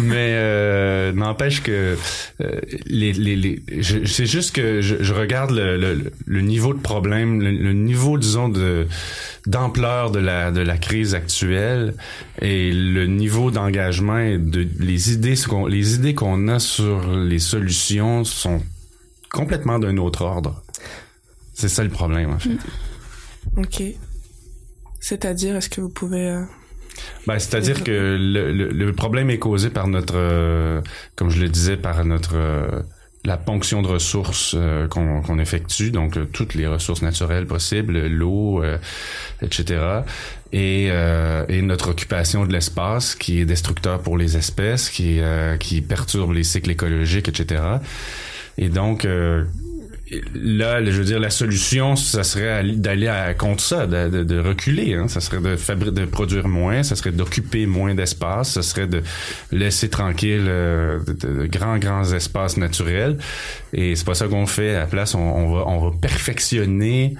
[0.00, 1.96] mais euh, n'empêche que
[2.40, 6.78] euh, les, les, les c'est juste que je, je regarde le, le, le, niveau de
[6.78, 8.86] problème, le, niveau disons de
[9.46, 11.94] d'ampleur de la de la crise actuelle
[12.40, 17.38] et le niveau d'engagement et de les idées qu'on les idées qu'on a sur les
[17.38, 18.60] solutions sont
[19.30, 20.62] complètement d'un autre ordre.
[21.54, 22.50] C'est ça le problème en fait.
[22.50, 23.60] Mm.
[23.60, 23.82] Ok.
[25.00, 26.30] C'est-à-dire, est-ce que vous pouvez...
[26.30, 26.42] Euh...
[27.26, 30.80] Ben, c'est-à-dire que le, le, le, problème est causé par notre, euh,
[31.14, 32.82] comme je le disais, par notre euh,
[33.26, 38.62] la ponction de ressources euh, qu'on effectue, donc toutes les ressources naturelles possibles, l'eau,
[39.42, 39.82] etc.
[40.52, 45.20] Et, et, notre occupation de l'espace qui est destructeur pour les espèces, qui
[45.58, 47.62] qui perturbe les cycles écologiques, etc.
[48.56, 49.06] Et donc
[50.34, 54.94] là, je veux dire, la solution, ça serait d'aller à, contre ça, de, de, reculer.
[54.94, 55.08] Hein.
[55.08, 59.02] Ça serait de, fabriquer, de produire moins, ça serait d'occuper moins d'espace, ça serait de
[59.50, 63.18] laisser tranquille euh, de, grands, grands espaces naturels.
[63.72, 64.76] Et c'est pas ça qu'on fait.
[64.76, 67.14] À la place, on, on, va, on va perfectionner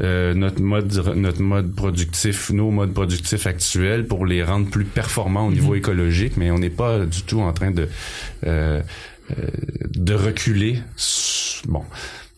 [0.00, 5.46] euh, notre mode notre mode productif nos modes productifs actuels pour les rendre plus performants
[5.46, 5.78] au niveau mm-hmm.
[5.78, 7.88] écologique mais on n'est pas du tout en train de
[8.46, 8.80] euh,
[9.30, 9.34] euh
[9.90, 10.78] de reculer
[11.68, 11.84] bon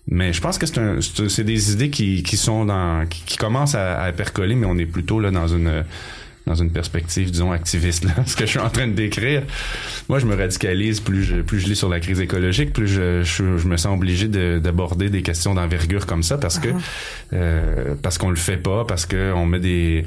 [0.08, 4.02] mais je pense que c'est des idées qui, qui sont dans, qui, qui commencent à,
[4.02, 5.84] à, percoler, mais on est plutôt là dans une,
[6.46, 9.42] dans une perspective, disons, activiste, là, ce que je suis en train de décrire.
[10.08, 13.22] Moi, je me radicalise, plus je, plus je lis sur la crise écologique, plus je,
[13.22, 16.74] je, je me sens obligé d'aborder des questions d'envergure comme ça parce que uh-huh.
[17.32, 20.04] euh, parce qu'on le fait pas, parce que on met des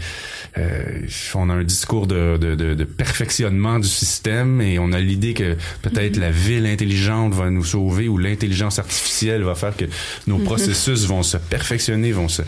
[0.58, 5.34] euh, on a un discours de, de, de, perfectionnement du système et on a l'idée
[5.34, 6.22] que peut-être mm-hmm.
[6.22, 9.86] la ville intelligente va nous sauver ou l'intelligence artificielle va faire que
[10.26, 10.44] nos mm-hmm.
[10.44, 12.42] processus vont se perfectionner, vont se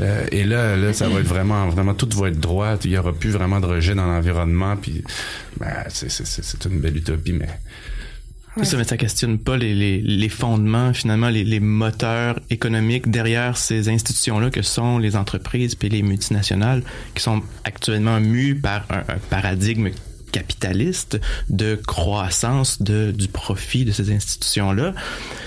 [0.00, 2.98] euh, et là là ça va être vraiment vraiment tout va être droit, il y
[2.98, 4.76] aura plus vraiment de rejet dans l'environnement.
[4.76, 5.02] Puis,
[5.58, 7.48] ben, c'est une belle utopie, mais.
[8.56, 8.64] Ouais.
[8.64, 13.58] Ça, mais ça questionne pas les, les, les fondements, finalement, les, les, moteurs économiques derrière
[13.58, 16.82] ces institutions-là que sont les entreprises puis les multinationales
[17.14, 19.90] qui sont actuellement mues par un, un paradigme
[20.36, 21.18] capitaliste
[21.48, 24.92] de croissance de, du profit de ces institutions-là.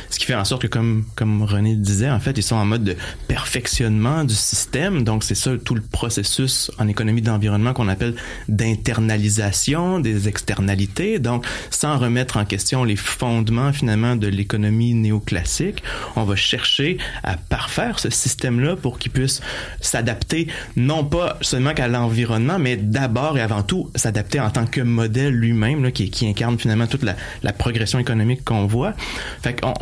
[0.09, 2.65] Ce qui fait en sorte que, comme, comme René disait, en fait, ils sont en
[2.65, 2.95] mode de
[3.27, 5.03] perfectionnement du système.
[5.03, 8.15] Donc, c'est ça tout le processus en économie d'environnement qu'on appelle
[8.47, 11.19] d'internalisation des externalités.
[11.19, 15.83] Donc, sans remettre en question les fondements, finalement, de l'économie néoclassique,
[16.15, 19.41] on va chercher à parfaire ce système-là pour qu'il puisse
[19.81, 24.78] s'adapter, non pas seulement qu'à l'environnement, mais d'abord et avant tout s'adapter en tant que
[24.83, 28.93] modèle lui-même, qui, qui incarne finalement toute la, la progression économique qu'on voit.
[29.41, 29.73] Fait qu'on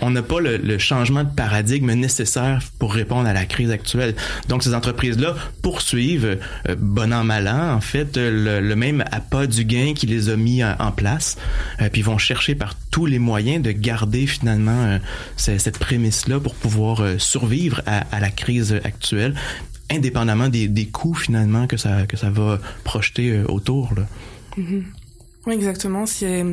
[0.00, 4.14] on n'a pas le, changement de paradigme nécessaire pour répondre à la crise actuelle.
[4.48, 9.46] Donc, ces entreprises-là poursuivent, euh, bon an, mal an, en fait, le, le, même appât
[9.46, 11.36] du gain qui les a mis en, place,
[11.80, 14.98] euh, puis vont chercher par tous les moyens de garder finalement euh,
[15.36, 19.34] cette prémisse-là pour pouvoir euh, survivre à, à, la crise actuelle,
[19.90, 23.94] indépendamment des, des coûts finalement que ça, que ça va projeter euh, autour.
[23.96, 24.06] Là.
[24.58, 24.82] Mm-hmm.
[25.46, 26.06] Oui, exactement.
[26.06, 26.44] C'est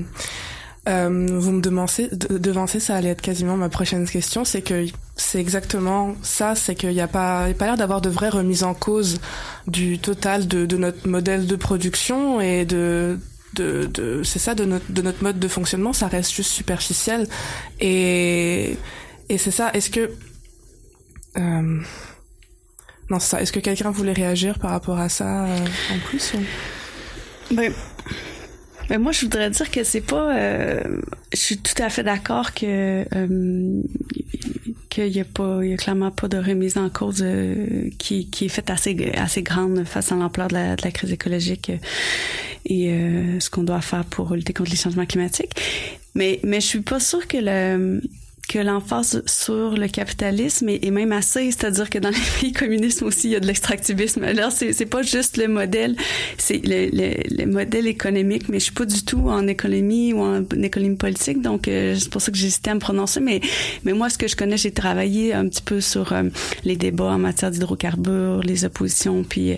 [0.88, 5.40] euh, vous me devancez, devancez, ça allait être quasiment ma prochaine question, c'est que c'est
[5.40, 8.76] exactement ça, c'est qu'il n'y a pas, il pas l'air d'avoir de vraie remise en
[8.76, 9.20] cause
[9.66, 13.18] du total de, de notre modèle de production et de,
[13.56, 17.28] de, de c'est ça, de notre, de notre mode de fonctionnement, ça reste juste superficiel.
[17.80, 18.78] Et,
[19.30, 20.12] et c'est ça, est-ce que,
[21.38, 21.80] euh,
[23.10, 25.58] non, ça, est-ce que quelqu'un voulait réagir par rapport à ça euh,
[25.94, 26.34] en plus
[27.52, 27.72] ben,
[28.90, 30.38] mais moi, je voudrais dire que c'est pas.
[30.38, 33.82] Euh, je suis tout à fait d'accord que euh,
[34.90, 38.30] qu'il y a pas, il y a clairement pas de remise en cause euh, qui,
[38.30, 41.72] qui est faite assez assez grande face à l'ampleur de la, de la crise écologique
[42.68, 42.90] et
[43.40, 45.52] ce qu'on doit faire pour lutter contre les changements climatiques.
[46.16, 48.02] Mais mais je suis pas sûre que le
[48.46, 53.02] que l'emphase sur le capitalisme est, est même assez, c'est-à-dire que dans les pays communistes
[53.02, 54.24] aussi, il y a de l'extractivisme.
[54.24, 55.96] Alors, c'est, c'est pas juste le modèle,
[56.38, 60.22] c'est le, le, le, modèle économique, mais je suis pas du tout en économie ou
[60.22, 63.20] en, économie politique, donc euh, c'est pour ça que j'hésitais à me prononcer.
[63.20, 63.42] Mais,
[63.84, 66.24] mais moi, ce que je connais, j'ai travaillé un petit peu sur euh,
[66.64, 69.58] les débats en matière d'hydrocarbures, les oppositions, puis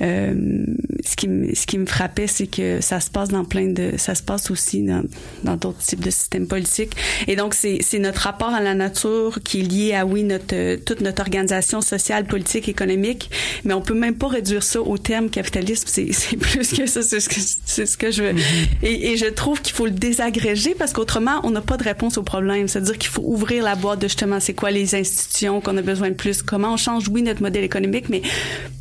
[0.00, 0.64] euh,
[1.04, 4.14] ce qui, ce qui me frappait, c'est que ça se passe dans plein de, ça
[4.14, 5.02] se passe aussi dans,
[5.42, 6.92] dans d'autres types de systèmes politiques.
[7.26, 10.76] Et donc, c'est, c'est notre rapport à la nature qui est lié à, oui, notre,
[10.84, 13.30] toute notre organisation sociale, politique, économique,
[13.64, 15.88] mais on peut même pas réduire ça au terme capitalisme.
[16.12, 18.32] C'est plus que ça, c'est ce que, c'est ce que je veux.
[18.32, 18.84] Mm-hmm.
[18.84, 22.18] et, et, je trouve qu'il faut le désagréger parce qu'autrement, on n'a pas de réponse
[22.18, 22.68] au problème.
[22.68, 26.10] C'est-à-dire qu'il faut ouvrir la boîte de justement c'est quoi les institutions qu'on a besoin
[26.10, 28.22] de plus, comment on change, oui, notre modèle économique, mais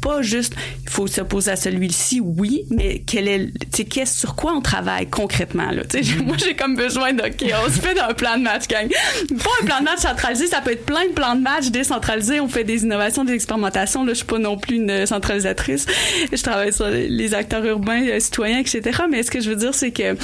[0.01, 0.53] pas juste,
[0.84, 5.07] il faut s'opposer à celui-ci, oui, mais quel est, tu sais, sur quoi on travaille
[5.07, 5.84] concrètement, là?
[5.86, 8.67] Tu sais, moi, j'ai comme besoin de, OK, on se fait un plan de match,
[8.67, 8.89] gang.
[9.38, 12.39] Pas un plan de match centralisé, ça peut être plein de plans de match décentralisés,
[12.39, 15.86] on fait des innovations, des expérimentations, là, je suis pas non plus une centralisatrice.
[16.31, 19.03] Je travaille sur les acteurs urbains, euh, citoyens, etc.
[19.09, 20.15] Mais ce que je veux dire, c'est que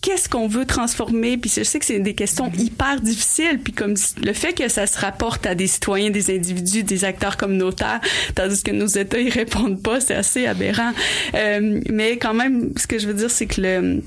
[0.00, 1.36] qu'est-ce qu'on veut transformer?
[1.36, 3.60] Puis je sais que c'est des questions hyper difficiles.
[3.62, 7.36] Puis comme le fait que ça se rapporte à des citoyens des individus des acteurs
[7.36, 8.00] communautaires
[8.34, 10.92] tandis que nos États y répondent pas c'est assez aberrant.
[11.34, 14.02] Euh, mais quand même ce que je veux dire c'est que le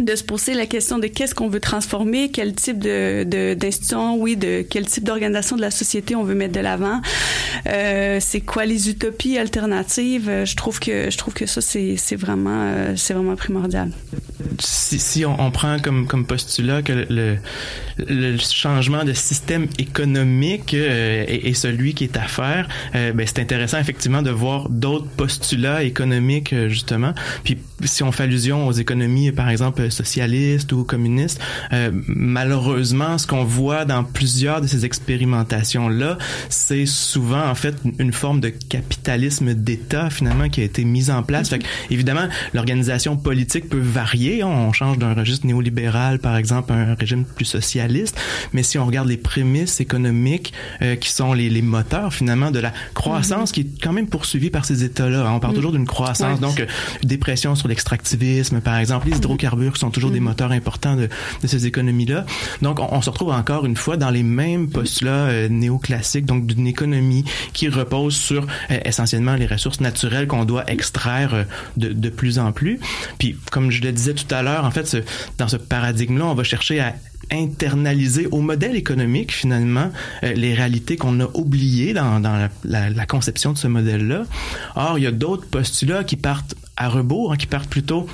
[0.00, 3.24] de se poser la question de qu'est-ce qu'on veut transformer, quel type de
[3.54, 7.00] d'institution, oui, de quel type d'organisation de la société on veut mettre de l'avant.
[7.66, 10.44] Euh, c'est quoi les utopies alternatives?
[10.44, 13.90] Je trouve que je trouve que ça c'est c'est vraiment euh, c'est vraiment primordial.
[14.58, 17.38] Si, si on, prend comme comme postulat que le,
[17.98, 23.26] le changement de système économique euh, est, est, celui qui est à faire, euh, ben
[23.26, 27.12] c'est intéressant effectivement de voir d'autres postulats économiques euh, justement.
[27.44, 31.40] Puis si on fait allusion aux économies par exemple socialistes ou communistes.
[31.72, 36.18] Euh, malheureusement, ce qu'on voit dans plusieurs de ces expérimentations-là,
[36.48, 41.22] c'est souvent en fait une forme de capitalisme d'État finalement qui a été mise en
[41.22, 41.50] place.
[41.50, 44.42] Fait évidemment, l'organisation politique peut varier.
[44.44, 48.18] On change d'un registre néolibéral, par exemple, à un régime plus socialiste.
[48.52, 50.52] Mais si on regarde les prémices économiques
[50.82, 53.54] euh, qui sont les, les, moteurs finalement de la croissance, mm-hmm.
[53.54, 55.30] qui est quand même poursuivie par ces États-là.
[55.32, 55.56] On parle mm.
[55.56, 56.66] toujours d'une croissance, donc euh,
[57.02, 60.22] dépression sur l'extractivisme, par exemple, les hydrocarbures qui sont toujours des mm-hmm.
[60.22, 61.08] moteurs importants de,
[61.42, 62.24] de ces économies-là.
[62.62, 66.46] Donc, on, on, se retrouve encore une fois dans les mêmes postulats euh, néoclassiques, donc
[66.46, 71.44] d'une économie qui repose sur euh, essentiellement les ressources naturelles qu'on doit extraire euh,
[71.76, 72.80] de, de, plus en plus.
[73.18, 74.98] Puis, comme je le disais tout à l'heure, en fait, ce,
[75.38, 76.94] dans ce paradigme-là, on va chercher à
[77.30, 79.90] internaliser au modèle économique finalement
[80.22, 84.24] euh, les réalités qu'on a oubliées dans, dans la, la, la, conception de ce modèle-là.
[84.76, 88.06] Or, il y a d'autres postulats qui partent à rebours, hein, qui partent plutôt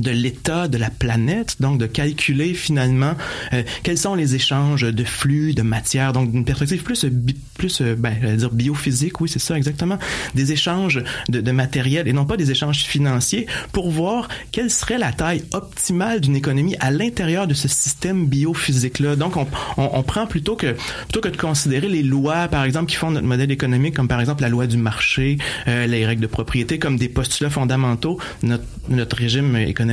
[0.00, 3.14] de l'état de la planète, donc de calculer finalement
[3.52, 7.06] euh, quels sont les échanges de flux, de matière, donc d'une perspective plus
[7.54, 9.98] plus euh, ben, dire biophysique, oui c'est ça exactement,
[10.34, 14.98] des échanges de, de, matériel et non pas des échanges financiers pour voir quelle serait
[14.98, 19.16] la taille optimale d'une économie à l'intérieur de ce système biophysique là.
[19.16, 19.46] Donc on,
[19.76, 23.10] on, on, prend plutôt que plutôt que de considérer les lois par exemple qui font
[23.10, 26.78] notre modèle économique comme par exemple la loi du marché, euh, les règles de propriété
[26.78, 29.87] comme des postulats fondamentaux notre notre régime économique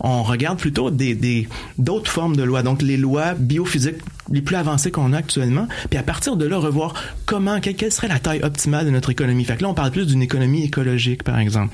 [0.00, 3.96] on regarde plutôt des d'autres formes de lois, donc les lois biophysiques
[4.32, 6.94] les plus avancées qu'on a actuellement, puis à partir de là revoir
[7.26, 9.44] comment quelle, serait la taille optimale de notre économie.
[9.44, 11.72] Fait là on parle plus d'une économie écologique par exemple.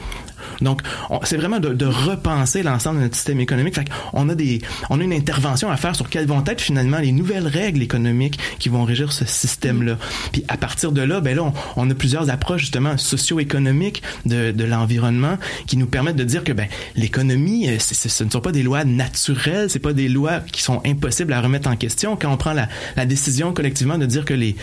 [0.61, 0.83] Donc,
[1.25, 3.75] c'est vraiment de, de repenser l'ensemble de notre système économique.
[3.75, 6.99] Fait on a des, on a une intervention à faire sur quelles vont être finalement
[6.99, 9.97] les nouvelles règles économiques qui vont régir ce système-là.
[10.33, 14.65] Puis à partir de là, ben là, on, a plusieurs approches justement socio-économiques de, de
[14.65, 18.63] l'environnement qui nous permettent de dire que ben l'économie, euh, ce ne sont pas des
[18.63, 22.17] lois naturelles, c'est pas des lois qui sont impossibles à remettre en question.
[22.17, 24.57] Quand on prend la, la décision collectivement de dire que les,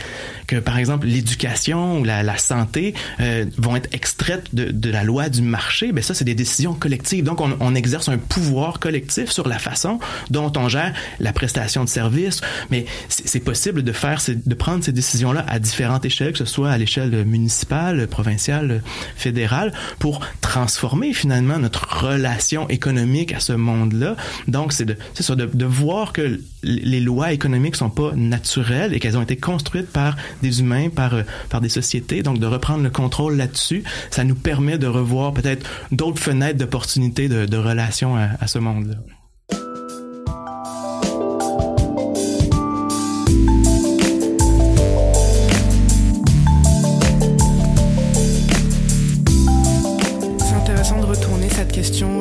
[0.48, 5.04] que par exemple l'éducation ou la, la santé euh, vont être extraites de, de la
[5.04, 7.24] loi du marché ben ça, c'est des décisions collectives.
[7.24, 10.00] Donc, on, exerce un pouvoir collectif sur la façon
[10.30, 12.42] dont on gère la prestation de services.
[12.72, 16.72] Mais c'est possible de faire, de prendre ces décisions-là à différentes échelles, que ce soit
[16.72, 18.82] à l'échelle municipale, provinciale,
[19.16, 24.16] fédérale, pour transformer finalement notre relation économique à ce monde-là.
[24.48, 24.98] Donc, c'est de,
[25.36, 29.90] de, de voir que les lois économiques sont pas naturelles et qu'elles ont été construites
[29.90, 31.14] par des humains, par,
[31.50, 32.24] par des sociétés.
[32.24, 35.59] Donc, de reprendre le contrôle là-dessus, ça nous permet de revoir peut-être
[35.92, 38.96] d'autres fenêtres d'opportunités de, de relation à, à ce monde-là.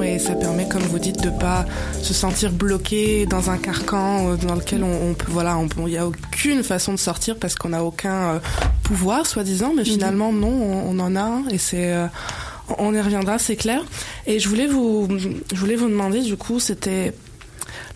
[0.03, 1.65] et ça permet, comme vous dites, de pas
[2.03, 6.07] se sentir bloqué dans un carcan dans lequel on, on peut, voilà, il n'y a
[6.07, 8.39] aucune façon de sortir parce qu'on n'a aucun euh,
[8.83, 12.07] pouvoir, soi-disant, mais finalement, non, on, on en a un et c'est euh,
[12.79, 13.85] on y reviendra, c'est clair.
[14.27, 17.13] Et je voulais vous, je voulais vous demander, du coup, c'était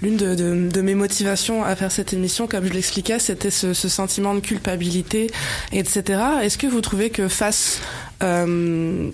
[0.03, 3.73] l'une de, de, de, mes motivations à faire cette émission, comme je l'expliquais, c'était ce,
[3.73, 5.31] sentiment de culpabilité,
[5.73, 6.23] etc.
[6.43, 7.81] Est-ce que vous trouvez que face
[8.23, 9.11] euh,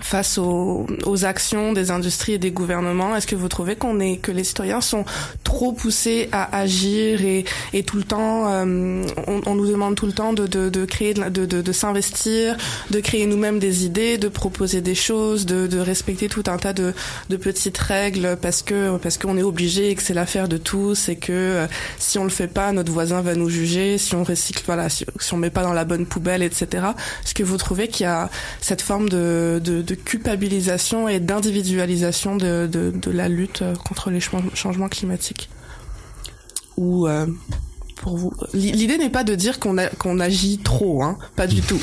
[0.00, 4.16] face aux, aux, actions des industries et des gouvernements Est-ce que vous trouvez qu'on est
[4.16, 5.04] que les citoyens sont
[5.44, 10.06] trop poussés à agir et, et tout le temps euh, on, on, nous demande tout
[10.06, 12.56] le temps de, de, de créer de, de, de s'investir,
[12.90, 16.72] de créer nous-mêmes des idées, de proposer des choses, de, de respecter tout un tas
[16.72, 16.94] de,
[17.28, 21.08] de petites règles parce que parce qu'on est obligé et que c'est l'affaire de tous
[21.08, 21.66] et que euh,
[21.98, 25.04] si on le fait pas notre voisin va nous juger, si on recycle voilà si,
[25.20, 26.86] si on met pas dans la bonne poubelle etc.
[27.24, 28.30] Est-ce que vous trouvez qu'il y a
[28.60, 34.10] cette forme de, de de culpabilisation et d'individualisation de, de, de, la lutte euh, contre
[34.10, 35.50] les changements climatiques
[36.76, 37.26] Ou euh,
[37.96, 41.80] pour vous L'idée n'est pas de dire qu'on qu'on agit trop, hein, pas du tout.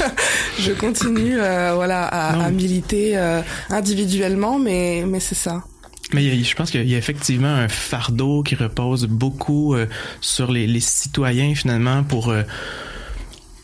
[0.58, 3.40] Je continue, euh, voilà, à, à militer euh,
[3.70, 5.64] individuellement, mais mais c'est ça.
[6.12, 9.74] Mais je pense qu'il y a effectivement un fardeau qui repose beaucoup
[10.20, 12.32] sur les, les, citoyens finalement pour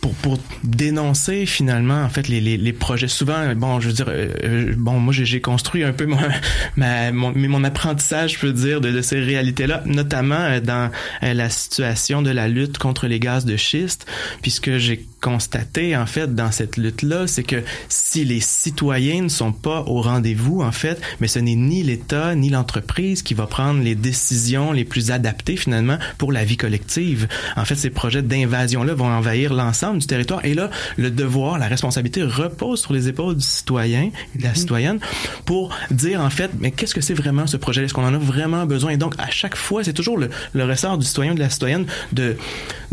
[0.00, 3.08] pour, pour dénoncer finalement en fait les, les, les projets.
[3.08, 6.18] Souvent bon je veux dire euh, euh bon moi j'ai construit un peu mon,
[6.76, 10.90] ma, mon, mon apprentissage je peux dire de, de ces réalités là notamment euh, dans
[11.22, 14.06] euh, la situation de la lutte contre les gaz de schiste
[14.42, 19.28] puisque j'ai constaté en fait dans cette lutte là c'est que si les citoyens ne
[19.28, 23.46] sont pas au rendez-vous en fait mais ce n'est ni l'État ni l'entreprise qui va
[23.46, 27.28] prendre les décisions les plus adaptées finalement pour la vie collective.
[27.56, 30.44] En fait ces projets d'invasion là vont envahir l'ensemble du territoire.
[30.44, 34.98] Et là, le devoir, la responsabilité repose sur les épaules du citoyen, de la citoyenne,
[35.44, 38.18] pour dire en fait, mais qu'est-ce que c'est vraiment ce projet Est-ce qu'on en a
[38.18, 38.92] vraiment besoin?
[38.92, 41.86] Et donc, à chaque fois, c'est toujours le, le, ressort du citoyen, de la citoyenne,
[42.12, 42.36] de,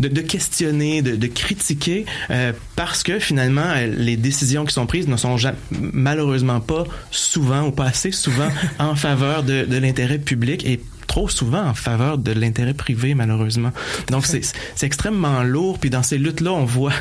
[0.00, 5.08] de, de questionner, de, de critiquer, euh, parce que finalement, les décisions qui sont prises
[5.08, 8.48] ne sont jamais, malheureusement pas souvent ou pas assez souvent
[8.78, 13.72] en faveur de, de l'intérêt public et trop souvent en faveur de l'intérêt privé, malheureusement.
[14.10, 14.42] Donc, c'est
[14.82, 15.78] extrêmement lourd.
[15.78, 16.92] Puis dans ces luttes-là, on voit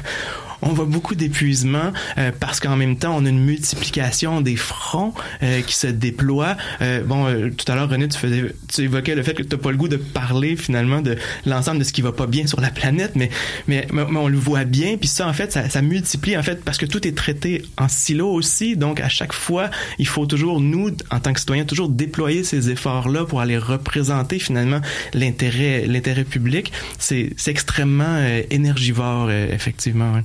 [0.62, 5.14] on voit beaucoup d'épuisement euh, parce qu'en même temps, on a une multiplication des fronts
[5.44, 6.58] euh, qui se déploient.
[6.82, 9.56] Euh, bon, euh, tout à l'heure, René, tu, faisais, tu évoquais le fait que tu
[9.56, 12.48] n'as pas le goût de parler finalement de l'ensemble de ce qui va pas bien
[12.48, 13.30] sur la planète, mais,
[13.68, 14.98] mais, mais on le voit bien.
[14.98, 17.88] Puis ça, en fait, ça, ça, multiplie en fait parce que tout est traité en
[17.88, 18.76] silo aussi.
[18.76, 22.70] Donc, à chaque fois, il faut toujours, nous, en tant que citoyens, toujours déployer ces
[22.70, 24.82] efforts-là pour aller représenter finalement
[25.14, 26.72] l'intérêt l'intérêt public.
[27.00, 30.14] C'est extrêmement énergivore, effectivement.
[30.14, 30.24] Ouais.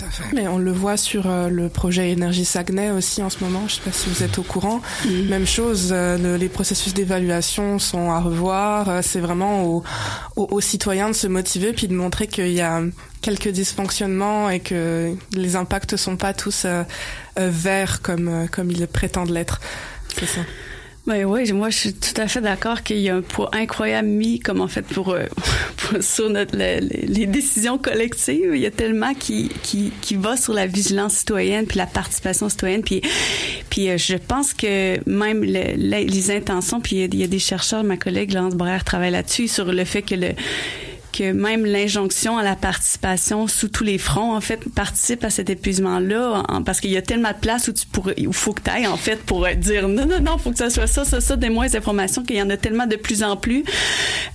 [0.00, 0.34] Tout à fait.
[0.34, 3.60] Mais on le voit sur euh, le projet Énergie Saguenay aussi en ce moment.
[3.60, 4.80] Je ne sais pas si vous êtes au courant.
[5.04, 5.28] Mmh.
[5.28, 8.88] Même chose, euh, le, les processus d'évaluation sont à revoir.
[8.88, 9.84] Euh, c'est vraiment aux,
[10.36, 12.80] aux, aux, citoyens de se motiver puis de montrer qu'il y a
[13.20, 16.84] quelques dysfonctionnements et que les impacts sont pas tous euh,
[17.36, 19.60] verts comme comme ils prétendent l'être.
[20.18, 20.40] C'est ça.
[21.10, 24.06] Ben oui, moi je suis tout à fait d'accord qu'il y a un poids incroyable
[24.06, 25.24] mis comme en fait pour, euh,
[25.76, 28.52] pour sur notre les, décisions collectives.
[28.54, 32.48] Il y a tellement qui, qui qui va sur la vigilance citoyenne puis la participation
[32.48, 33.02] citoyenne puis
[33.70, 37.82] puis euh, je pense que même le, les, intentions puis il y, a, des chercheurs,
[37.82, 40.28] ma collègue Lance Brère travaille là-dessus sur le fait que le
[41.12, 45.50] que même l'injonction à la participation sous tous les fronts, en fait, participe à cet
[45.50, 48.70] épuisement-là, parce qu'il y a tellement de place où tu pourrais, où faut que tu
[48.70, 51.36] ailles, en fait, pour dire non, non, non, faut que ça soit ça, ça, ça,
[51.36, 53.64] des moins d'informations, qu'il y en a tellement de plus en plus.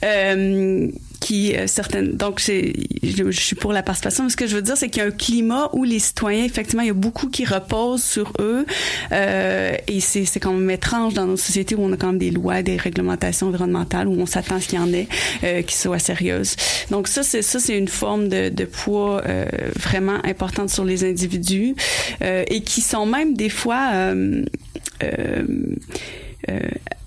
[0.04, 0.90] Euh,
[1.32, 2.72] euh, donc je,
[3.04, 5.08] je suis pour la participation mais ce que je veux dire c'est qu'il y a
[5.08, 8.66] un climat où les citoyens effectivement il y a beaucoup qui reposent sur eux
[9.12, 12.18] euh, et c'est c'est quand même étrange dans nos sociétés où on a quand même
[12.18, 15.08] des lois des réglementations environnementales où on s'attend à ce qu'il y en ait
[15.44, 16.56] euh, qui soient sérieuses.
[16.92, 19.46] Donc ça c'est ça c'est une forme de, de poids euh,
[19.76, 21.76] vraiment importante sur les individus
[22.22, 24.44] euh, et qui sont même des fois euh,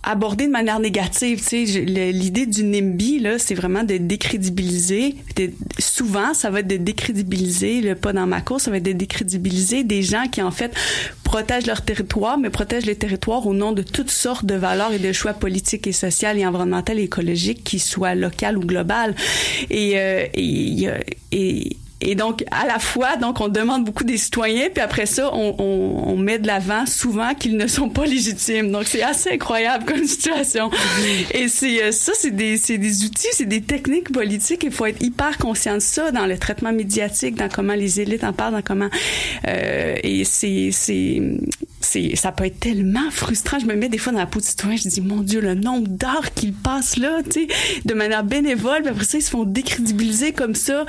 [0.02, 1.40] abordé de manière négative.
[1.40, 1.80] Tu sais,
[2.12, 5.16] l'idée du NIMBY là, c'est vraiment de décrédibiliser.
[5.78, 8.92] Souvent, ça va être de décrédibiliser le pas dans ma course, ça va être de
[8.92, 10.74] décrédibiliser des gens qui en fait
[11.24, 14.98] protègent leur territoire, mais protègent les territoires au nom de toutes sortes de valeurs et
[14.98, 19.14] de choix politiques et sociaux et environnementaux et écologiques, qui soient locales ou globales.
[19.70, 20.88] Et, euh, et,
[21.32, 25.30] et et donc, à la fois, donc, on demande beaucoup des citoyens, puis après ça,
[25.34, 28.70] on, on, on met de l'avant souvent qu'ils ne sont pas légitimes.
[28.70, 30.70] Donc, c'est assez incroyable comme situation.
[31.32, 34.62] Et c'est ça, c'est des, c'est des outils, c'est des techniques politiques.
[34.62, 38.22] Il faut être hyper conscient de ça dans le traitement médiatique, dans comment les élites
[38.22, 38.90] en parlent, dans comment.
[39.48, 41.20] Euh, et c'est, c'est,
[42.14, 43.58] ça peut être tellement frustrant.
[43.58, 45.54] Je me mets des fois dans la peau du citoyen, je dis, mon Dieu, le
[45.54, 47.48] nombre d'heures qu'ils passent là, tu sais,
[47.84, 50.84] de manière bénévole, puis après ça, ils se font décrédibiliser comme ça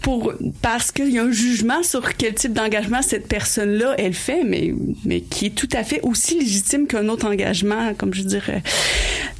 [0.00, 4.42] pour parce qu'il y a un jugement sur quel type d'engagement cette personne-là elle fait,
[4.44, 4.74] mais
[5.04, 8.62] mais qui est tout à fait aussi légitime qu'un autre engagement, comme je dirais.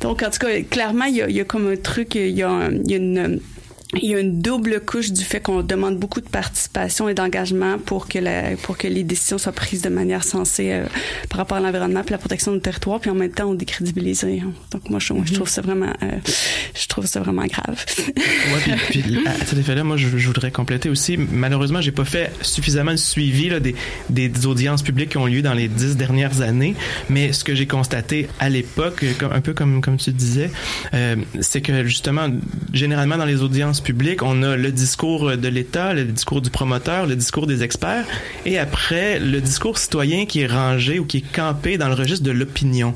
[0.00, 2.90] Donc en tout cas, clairement, il y a, comme un truc, il y a, il
[2.90, 3.40] y a une
[3.94, 7.78] il y a une double couche du fait qu'on demande beaucoup de participation et d'engagement
[7.78, 10.86] pour que la, pour que les décisions soient prises de manière sensée euh,
[11.28, 14.24] par rapport à l'environnement puis la protection du territoire puis en même temps on décrédibilise
[14.24, 14.50] rien.
[14.70, 16.10] Donc moi je, je trouve ça vraiment euh,
[16.74, 17.84] je trouve ça vraiment grave.
[18.16, 21.16] ouais, puis, puis, à cet effet-là, moi je, je, voudrais compléter aussi.
[21.16, 23.74] Malheureusement, j'ai pas fait suffisamment de suivi là, des,
[24.08, 26.74] des audiences publiques qui ont lieu dans les dix dernières années,
[27.10, 30.50] mais ce que j'ai constaté à l'époque, un peu comme comme tu disais,
[30.94, 32.28] euh, c'est que justement
[32.72, 37.06] généralement dans les audiences publiques, on a le discours de l'État, le discours du promoteur,
[37.06, 38.06] le discours des experts,
[38.46, 42.24] et après le discours citoyen qui est rangé ou qui est campé dans le registre
[42.24, 42.94] de l'opinion.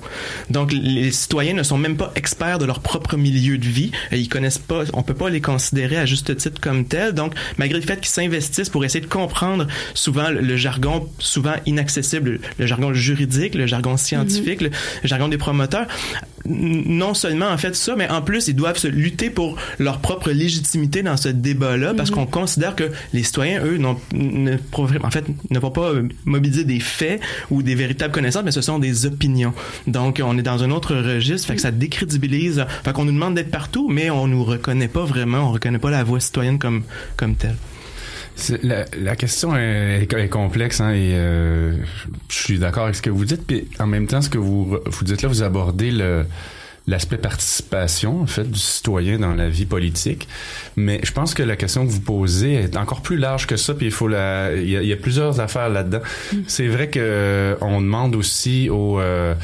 [0.50, 4.28] Donc les citoyens ne sont même pas experts de leur propre milieu de vie, ils
[4.28, 7.12] connaissent pas, on peut pas les considérer à juste titre comme tels.
[7.12, 12.40] Donc malgré le fait qu'ils s'investissent pour essayer de comprendre souvent le jargon souvent inaccessible,
[12.58, 15.00] le jargon juridique, le jargon scientifique, mm-hmm.
[15.02, 15.86] le jargon des promoteurs,
[16.48, 20.30] non seulement en fait ça, mais en plus ils doivent se lutter pour leur propre
[20.30, 22.16] légitimité dans ce débat-là, parce mhm.
[22.16, 24.56] qu'on considère que les citoyens, eux, n'ont, ne,
[25.02, 25.92] en fait, ne vont pas
[26.24, 27.20] mobiliser des faits
[27.50, 29.52] ou des véritables connaissances, mais ce sont des opinions.
[29.86, 33.34] Donc on est dans un autre registre, fait que ça décrédibilise, fait qu'on nous demande
[33.34, 36.82] d'être partout, mais on nous reconnaît pas vraiment, on reconnaît pas la voix citoyenne comme
[37.16, 37.56] comme telle.
[38.62, 41.72] La, la, question est, est complexe hein, et euh,
[42.28, 43.46] je suis d'accord avec ce que vous dites.
[43.46, 46.26] Puis en même temps, ce que vous vous dites là, vous abordez le
[46.86, 50.28] l'aspect participation en fait du citoyen dans la vie politique.
[50.76, 53.74] Mais je pense que la question que vous posez est encore plus large que ça.
[53.74, 56.00] Puis il faut la, il y a, il y a plusieurs affaires là-dedans.
[56.32, 56.36] Mm.
[56.46, 59.34] C'est vrai que euh, on demande aussi aux euh,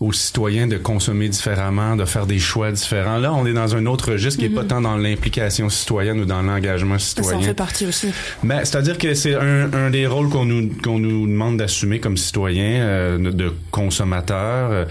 [0.00, 3.18] aux citoyens de consommer différemment, de faire des choix différents.
[3.18, 4.68] Là, on est dans un autre registre qui est pas mhm.
[4.68, 7.30] tant dans l'implication citoyenne ou dans l'engagement citoyen.
[7.30, 8.08] Ça en fait partie aussi.
[8.44, 12.16] Ben, c'est-à-dire que c'est un, un, des rôles qu'on nous qu'on nous demande d'assumer comme
[12.16, 14.70] citoyens, euh, de consommateurs.
[14.70, 14.84] Euh,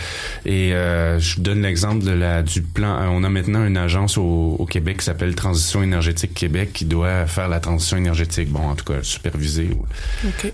[0.45, 2.99] et euh, je donne l'exemple de la du plan.
[3.09, 7.27] On a maintenant une agence au, au Québec qui s'appelle Transition énergétique Québec qui doit
[7.27, 8.49] faire la transition énergétique.
[8.49, 9.85] Bon, en tout cas, superviser ou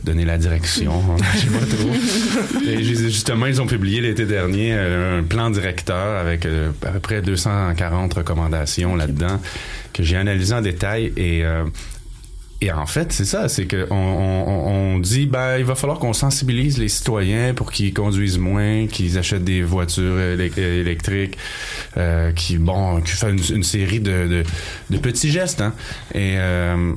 [0.04, 1.02] donner la direction.
[1.34, 2.68] je sais pas trop.
[2.68, 7.00] Et justement, ils ont publié l'été dernier euh, un plan directeur avec euh, à peu
[7.00, 9.40] près 240 recommandations là-dedans
[9.94, 11.66] que j'ai analysé en détail et euh,
[12.64, 16.14] et en fait, c'est ça, c'est que on, on, dit ben il va falloir qu'on
[16.14, 21.38] sensibilise les citoyens pour qu'ils conduisent moins, qu'ils achètent des voitures électriques,
[21.98, 24.44] euh, qui bon, qui fait une, série de, de,
[24.92, 25.60] de, petits gestes.
[25.60, 25.74] Hein.
[26.16, 26.94] Et euh,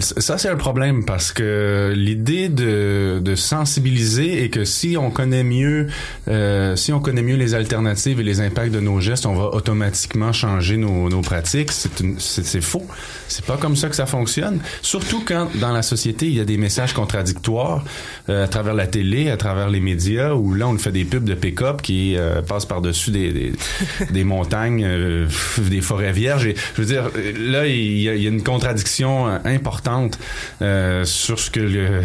[0.00, 5.44] ça, c'est un problème parce que l'idée de, de sensibiliser et que si on connaît
[5.44, 5.86] mieux,
[6.28, 9.54] euh, si on connaît mieux les alternatives et les impacts de nos gestes, on va
[9.54, 11.70] automatiquement changer nos, nos pratiques.
[11.72, 12.86] C'est faux.
[13.28, 14.60] C'est pas comme ça que ça fonctionne.
[14.82, 17.84] Surtout quand dans la société il y a des messages contradictoires
[18.28, 21.24] euh, à travers la télé, à travers les médias, où là on fait des pubs
[21.24, 23.52] de pick-up qui euh, passent par dessus des, des,
[24.10, 25.26] des montagnes, euh,
[25.58, 26.46] des forêts vierges.
[26.46, 30.18] Et, je veux dire, là il y a, il y a une contradiction importante importante
[30.62, 32.02] euh, sur ce que le,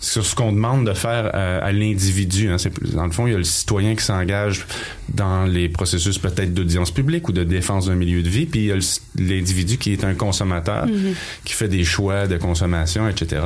[0.00, 2.48] sur ce qu'on demande de faire à, à l'individu.
[2.48, 2.56] Hein.
[2.92, 4.66] Dans le fond, il y a le citoyen qui s'engage
[5.10, 8.66] dans les processus peut-être d'audience publique ou de défense d'un milieu de vie, puis il
[8.66, 11.14] y a l'individu qui est un consommateur, mm-hmm.
[11.44, 13.42] qui fait des choix de consommation, etc.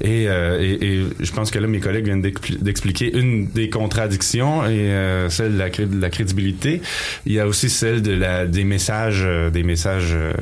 [0.00, 4.64] Et, euh, et, et, je pense que là, mes collègues viennent d'expliquer une des contradictions
[4.64, 6.82] et euh, celle de la, de la, crédibilité.
[7.26, 10.32] Il y a aussi celle de la des messages, euh, des messages euh,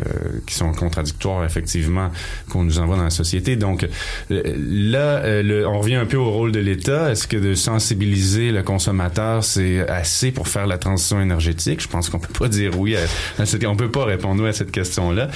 [0.46, 2.10] qui sont contradictoires effectivement
[2.50, 3.56] qu'on nous envoie dans la société.
[3.56, 3.86] Donc
[4.30, 7.10] là, le, on revient un peu au rôle de l'État.
[7.10, 11.82] Est-ce que de sensibiliser le consommateur, c'est assez pour faire la transition énergétique?
[11.82, 12.96] Je pense qu'on peut pas dire oui
[13.38, 15.28] à, cette, on peut pas répondre à cette question-là.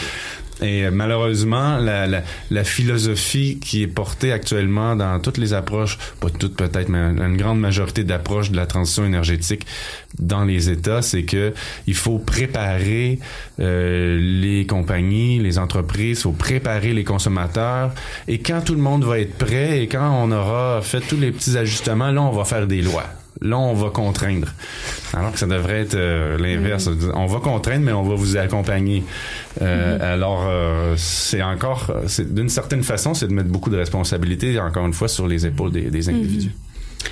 [0.61, 6.89] Et malheureusement, la, philosophie qui est portée actuellement dans toutes les approches, pas toutes peut-être,
[6.89, 9.67] mais une grande majorité d'approches de la transition énergétique
[10.19, 11.53] dans les États, c'est que
[11.87, 13.19] il faut préparer
[13.61, 17.93] euh, les compagnies, les entreprises, faut préparer les consommateurs.
[18.29, 21.33] Et quand tout le monde va être prêt et quand on aura fait tous les
[21.33, 23.22] petits ajustements, là, on va faire des lois.
[23.41, 24.49] Là, on va contraindre.
[25.15, 26.87] Alors que ça devrait être euh, l'inverse.
[26.87, 27.13] Mm.
[27.15, 29.03] On va contraindre, mais on va vous accompagner.
[29.61, 30.03] Euh, mm-hmm.
[30.03, 34.87] Alors, euh, c'est encore, c'est d'une certaine façon, c'est de mettre beaucoup de responsabilités, encore
[34.87, 36.49] une fois, sur les épaules des, des individus.
[36.49, 37.09] Mm-hmm.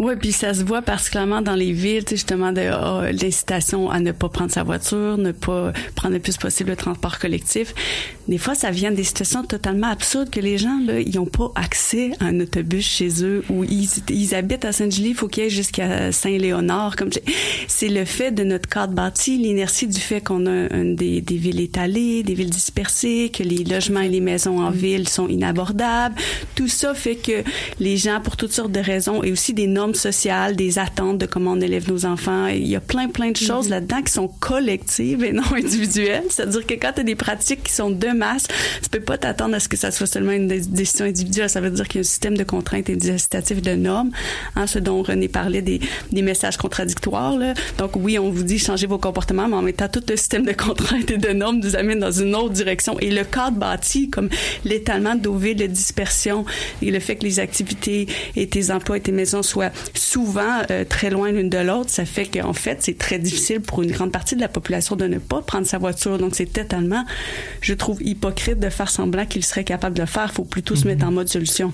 [0.00, 4.12] Oui, puis ça se voit particulièrement dans les villes, justement, de oh, l'incitation à ne
[4.12, 7.74] pas prendre sa voiture, ne pas prendre le plus possible le transport collectif.
[8.26, 11.52] Des fois, ça vient des situations totalement absurdes que les gens, là, ils n'ont pas
[11.54, 15.50] accès à un autobus chez eux ou ils, habitent à Saint-Julie, il faut qu'ils aillent
[15.50, 16.96] jusqu'à Saint-Léonard.
[17.68, 21.60] C'est le fait de notre cadre bâti, l'inertie du fait qu'on a des, des villes
[21.60, 26.14] étalées, des villes dispersées, que les logements et les maisons en ville sont inabordables.
[26.54, 27.44] Tout ça fait que
[27.80, 31.18] les gens, pour toutes sortes de raisons et aussi des normes normes sociales, des attentes
[31.18, 32.46] de comment on élève nos enfants.
[32.46, 33.70] Il y a plein, plein de choses mm-hmm.
[33.70, 36.24] là-dedans qui sont collectives et non individuelles.
[36.28, 38.46] C'est-à-dire que quand tu as des pratiques qui sont de masse,
[38.82, 41.50] tu peux pas t'attendre à ce que ça soit seulement une décision individuelle.
[41.50, 44.10] Ça veut dire qu'il y a un système de contraintes et incitatives de normes,
[44.56, 45.80] hein, ce dont René parlait des,
[46.12, 47.36] des messages contradictoires.
[47.36, 47.54] Là.
[47.78, 50.44] Donc oui, on vous dit changez vos comportements, mais en même temps, tout le système
[50.44, 52.98] de contraintes et de normes nous amène dans une autre direction.
[53.00, 54.28] Et le cadre bâti, comme
[54.64, 56.44] l'étalement de dispersion
[56.82, 60.84] et le fait que les activités et tes emplois et tes maisons soient souvent euh,
[60.84, 64.12] très loin l'une de l'autre, ça fait qu'en fait, c'est très difficile pour une grande
[64.12, 66.18] partie de la population de ne pas prendre sa voiture.
[66.18, 67.04] Donc, c'est totalement,
[67.60, 70.28] je trouve, hypocrite de faire semblant qu'il serait capable de le faire.
[70.30, 71.72] Il faut plutôt se mettre en mode solution.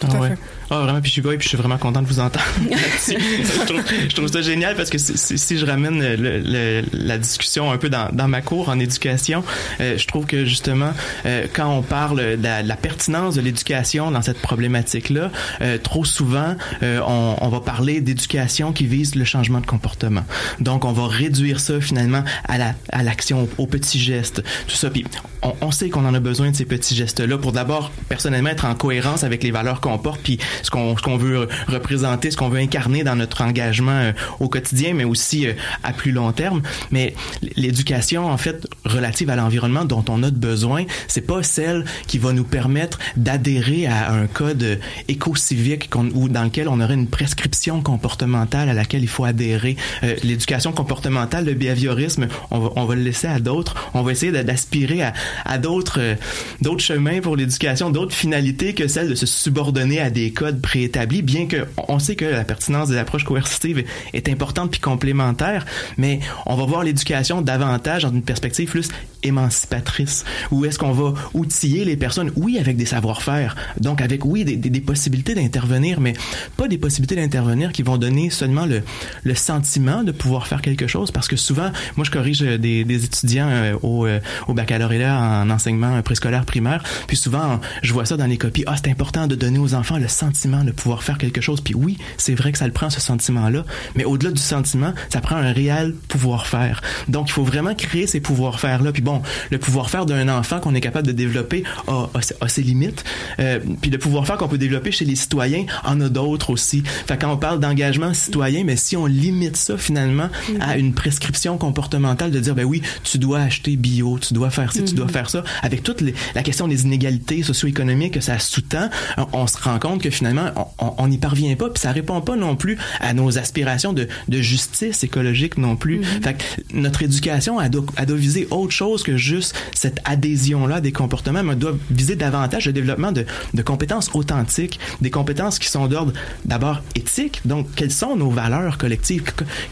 [0.00, 0.34] Tout ah ouais.
[0.70, 3.82] Ah, vraiment, puis je suis puis je suis vraiment content de vous entendre je, trouve,
[4.08, 8.08] je, trouve, ça génial parce que si, je ramène le, la discussion un peu dans,
[8.12, 9.44] dans ma cour en éducation,
[9.80, 10.92] euh, je trouve que justement,
[11.26, 15.30] euh, quand on parle de la, pertinence de l'éducation dans cette problématique-là,
[15.60, 20.24] euh, trop souvent, on, on, va parler d'éducation qui vise le changement de comportement.
[20.60, 24.90] Donc, on va réduire ça finalement à la à l'action, aux, petits gestes, tout ça.
[24.90, 25.04] Puis,
[25.42, 28.64] on, on sait qu'on en a besoin de ces petits gestes-là pour d'abord, personnellement, être
[28.64, 32.60] en cohérence avec les valeurs qu'on puis ce qu'on qu'on veut représenter, ce qu'on veut
[32.60, 36.62] incarner dans notre engagement euh, au quotidien, mais aussi euh, à plus long terme.
[36.90, 37.14] Mais
[37.56, 42.32] l'éducation, en fait, relative à l'environnement dont on a besoin, c'est pas celle qui va
[42.32, 48.68] nous permettre d'adhérer à un code éco-civique ou dans lequel on aurait une prescription comportementale
[48.68, 49.76] à laquelle il faut adhérer.
[50.02, 53.74] Euh, l'éducation comportementale, le behaviorisme, on va, on va le laisser à d'autres.
[53.92, 55.12] On va essayer d'aspirer à,
[55.44, 56.16] à d'autres
[56.62, 61.22] d'autres chemins pour l'éducation, d'autres finalités que celle de se subordonner à des codes préétablis,
[61.22, 65.66] bien que on sait que la pertinence des approches coercitives est importante puis complémentaire,
[65.96, 68.88] mais on va voir l'éducation davantage dans une perspective plus
[69.24, 70.24] émancipatrice.
[70.50, 74.56] Où est-ce qu'on va outiller les personnes, oui, avec des savoir-faire, donc avec, oui, des,
[74.56, 76.12] des, possibilités d'intervenir, mais
[76.56, 78.82] pas des possibilités d'intervenir qui vont donner seulement le,
[79.22, 83.04] le sentiment de pouvoir faire quelque chose, parce que souvent, moi, je corrige des, des
[83.04, 88.16] étudiants euh, au, euh, au baccalauréat en enseignement préscolaire primaire, puis souvent, je vois ça
[88.16, 91.18] dans les copies, ah, c'est important de donner aux enfants le sentiment de pouvoir faire
[91.18, 91.60] quelque chose.
[91.60, 95.20] Puis oui, c'est vrai que ça le prend ce sentiment-là, mais au-delà du sentiment, ça
[95.20, 96.82] prend un réel pouvoir-faire.
[97.08, 98.92] Donc il faut vraiment créer ces pouvoir-faire-là.
[98.92, 102.08] Puis bon, le pouvoir-faire d'un enfant qu'on est capable de développer a,
[102.40, 103.04] a, ses limites.
[103.40, 106.82] Euh, puis le pouvoir-faire qu'on peut développer chez les citoyens en a d'autres aussi.
[106.84, 110.28] Fait quand on parle d'engagement citoyen, mais si on limite ça finalement
[110.60, 114.72] à une prescription comportementale de dire ben oui, tu dois acheter bio, tu dois faire
[114.72, 115.10] ci, tu dois mm-hmm.
[115.10, 119.46] faire ça, avec toute les, la question des inégalités socio-économiques que ça sous-tend, on, on
[119.54, 122.78] se rend compte que finalement, on n'y parvient pas, puis ça répond pas non plus
[123.00, 126.00] à nos aspirations de, de justice écologique non plus.
[126.00, 126.22] Mm-hmm.
[126.22, 126.44] Fait que
[126.76, 131.42] notre éducation, elle doit, elle doit, viser autre chose que juste cette adhésion-là des comportements,
[131.42, 135.86] mais elle doit viser davantage le développement de, de compétences authentiques, des compétences qui sont
[135.86, 136.12] d'ordre
[136.44, 139.24] d'abord éthique, donc quelles sont nos valeurs collectives,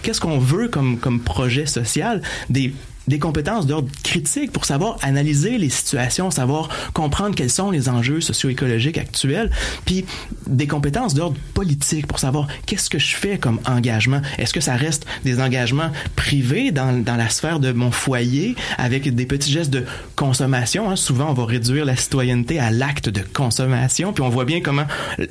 [0.03, 2.75] qu'est-ce qu'on veut comme, comme projet social, des
[3.13, 8.23] des compétences d'ordre critique pour savoir analyser les situations, savoir comprendre quels sont les enjeux
[8.23, 9.51] socio-écologiques actuels,
[9.85, 10.07] puis
[10.47, 14.23] des compétences d'ordre politique pour savoir qu'est-ce que je fais comme engagement.
[14.39, 19.15] Est-ce que ça reste des engagements privés dans, dans la sphère de mon foyer avec
[19.15, 19.85] des petits gestes de
[20.17, 20.91] consommation?
[20.91, 20.97] Hein?
[20.97, 24.87] Souvent, on va réduire la citoyenneté à l'acte de consommation, puis on voit bien comment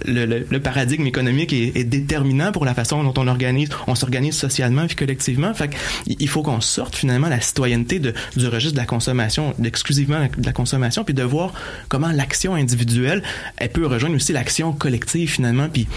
[0.05, 4.86] le, paradigme économique est, est, déterminant pour la façon dont on organise, on s'organise socialement
[4.86, 5.51] puis collectivement.
[5.55, 5.71] Fait
[6.05, 10.45] il faut qu'on sorte finalement la citoyenneté de, du registre de la consommation, exclusivement de
[10.45, 11.53] la consommation, puis de voir
[11.89, 13.24] comment l'action individuelle,
[13.57, 15.69] elle peut rejoindre aussi l'action collective finalement.
[15.69, 15.88] Puis,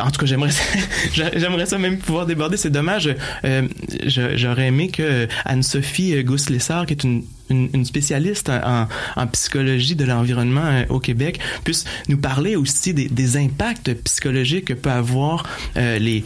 [0.00, 0.50] en tout cas, j'aimerais
[1.12, 2.56] j'aimerais ça même pouvoir déborder.
[2.56, 3.14] C'est dommage.
[3.44, 3.68] Euh,
[4.06, 8.86] j'aurais aimé que Anne-Sophie Gousse-Lessard, qui est une une, spécialiste en,
[9.16, 14.66] en, psychologie de l'environnement euh, au Québec, puisse nous parler aussi des, des impacts psychologiques
[14.66, 15.46] que peut avoir
[15.76, 16.22] euh, les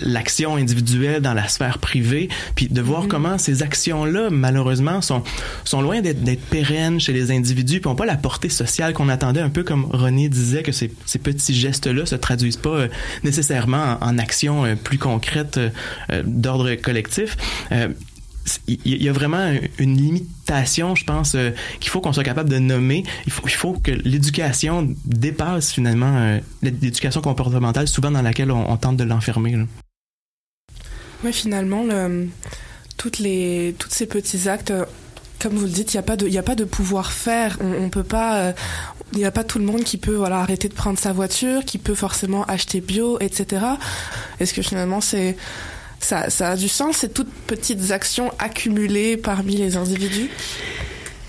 [0.00, 3.08] l'action individuelle dans la sphère privée, puis de voir mm-hmm.
[3.08, 5.22] comment ces actions-là, malheureusement, sont,
[5.64, 9.40] sont loin d'être pérennes chez les individus, puis n'ont pas la portée sociale qu'on attendait,
[9.40, 12.88] un peu comme René disait, que ces, ces petits gestes-là se traduisent pas euh,
[13.22, 15.58] nécessairement en, en actions plus concrètes
[16.24, 17.36] d'ordre collectif
[18.66, 22.58] il y a vraiment une limitation, je pense, euh, qu'il faut qu'on soit capable de
[22.58, 23.04] nommer.
[23.26, 28.76] Il faut, il faut que l'éducation dépasse finalement euh, l'éducation comportementale, souvent dans laquelle on,
[28.76, 29.56] tente de l'enfermer.
[31.24, 32.28] Oui, finalement, le,
[32.96, 34.72] toutes les, tous ces petits actes,
[35.40, 37.58] comme vous le dites, il n'y a pas de, a pas de pouvoir faire.
[37.60, 38.52] On, peut pas, euh,
[39.12, 41.64] il n'y a pas tout le monde qui peut voilà arrêter de prendre sa voiture,
[41.64, 43.64] qui peut forcément acheter bio, etc.
[44.40, 45.36] Est-ce que finalement c'est
[46.04, 50.30] ça, ça a du sens, ces toutes petites actions accumulées parmi les individus?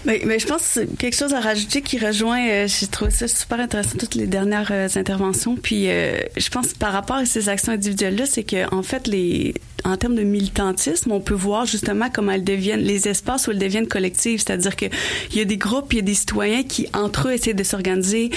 [0.06, 3.60] Mais, je pense que quelque chose à rajouter qui rejoint, euh, j'ai trouvé ça super
[3.60, 5.56] intéressant, toutes les dernières euh, interventions.
[5.56, 9.54] Puis euh, je pense par rapport à ces actions individuelles-là, c'est que en fait, les,
[9.84, 13.60] en termes de militantisme, on peut voir justement comment elles deviennent, les espaces où elles
[13.60, 14.40] deviennent collectives.
[14.40, 14.86] C'est-à-dire que
[15.32, 17.64] il y a des groupes, il y a des citoyens qui, entre eux, essaient de
[17.64, 18.32] s'organiser.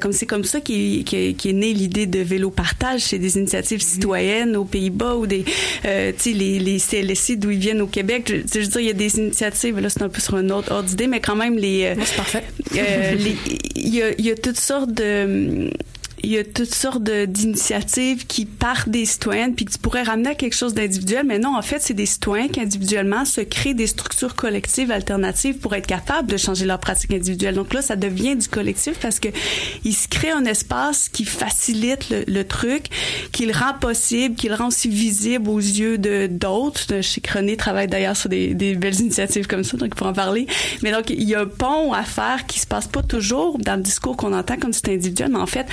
[0.00, 3.02] comme c'est comme ça qu'est qui, qui est née l'idée de vélo partage.
[3.02, 5.50] C'est des initiatives citoyennes aux Pays-Bas ou des, tu
[5.82, 8.24] sais, les, les CLSC d'où ils viennent au Québec.
[8.26, 10.48] Je, je, veux dire, il y a des initiatives, là, c'est un peu sur un
[10.50, 11.84] autre ordre d'idée, mais quand même, les.
[11.84, 12.44] Euh, c'est parfait.
[12.76, 13.16] euh,
[13.76, 15.70] il y a, y a toutes sortes de
[16.22, 20.34] il y a toutes sortes d'initiatives qui partent des citoyennes puis qui pourraient ramener à
[20.34, 23.86] quelque chose d'individuel, mais non, en fait, c'est des citoyens qui individuellement se créent des
[23.86, 27.54] structures collectives alternatives pour être capables de changer leur pratique individuelle.
[27.54, 29.28] Donc là, ça devient du collectif parce que
[29.84, 32.86] il se crée un espace qui facilite le, truc,
[33.32, 37.02] qui le rend possible, qui le rend aussi visible aux yeux de d'autres.
[37.02, 40.46] Chez René travaille d'ailleurs sur des, belles initiatives comme ça, donc il faut en parler.
[40.82, 43.76] Mais donc, il y a un pont à faire qui se passe pas toujours dans
[43.76, 45.66] le discours qu'on entend comme c'est individuel, mais en fait,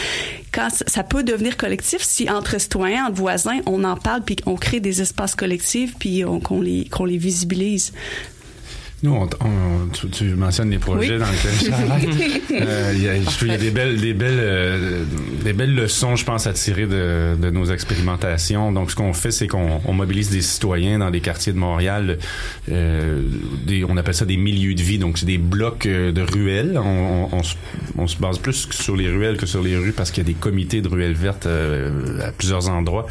[0.51, 4.55] quand ça peut devenir collectif si entre citoyens, entre voisins, on en parle puis on
[4.55, 7.93] crée des espaces collectifs puis qu'on les qu'on les visibilise.
[9.03, 11.19] Nous, on, on, tu, tu, mentionnes les projets oui.
[11.19, 12.07] dans lesquels je travaille.
[12.67, 15.03] euh, il, y a, il y a des belles, des belles, euh,
[15.43, 18.71] des belles leçons, je pense, à tirer de, de nos expérimentations.
[18.71, 22.17] Donc, ce qu'on fait, c'est qu'on on mobilise des citoyens dans des quartiers de Montréal.
[22.71, 23.21] Euh,
[23.67, 24.97] des, on appelle ça des milieux de vie.
[24.97, 26.79] Donc, c'est des blocs euh, de ruelles.
[26.83, 27.41] On, on,
[27.99, 30.33] on, se base plus sur les ruelles que sur les rues parce qu'il y a
[30.33, 33.05] des comités de ruelles vertes euh, à plusieurs endroits.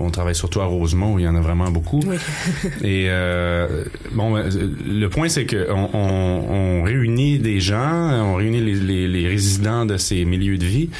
[0.00, 2.00] On travaille surtout à Rosemont où il y en a vraiment beaucoup.
[2.06, 2.16] Oui.
[2.82, 8.60] Et euh, bon, le point c'est que on, on, on, réunit des gens, on réunit
[8.60, 10.90] les, les, les, résidents de ces milieux de vie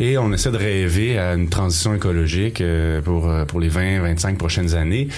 [0.00, 4.74] et on essaie de rêver à une transition écologique euh, pour pour les 20-25 prochaines
[4.74, 5.08] années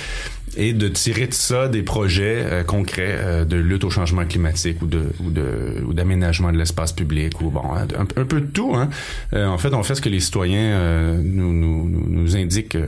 [0.56, 4.80] et de tirer de ça des projets euh, concrets euh, de lutte au changement climatique
[4.82, 8.46] ou de ou de ou d'aménagement de l'espace public ou bon un, un, peu de
[8.46, 8.88] tout hein.
[9.32, 12.78] Euh, en fait on fait ce que les citoyens nous, nous indiquent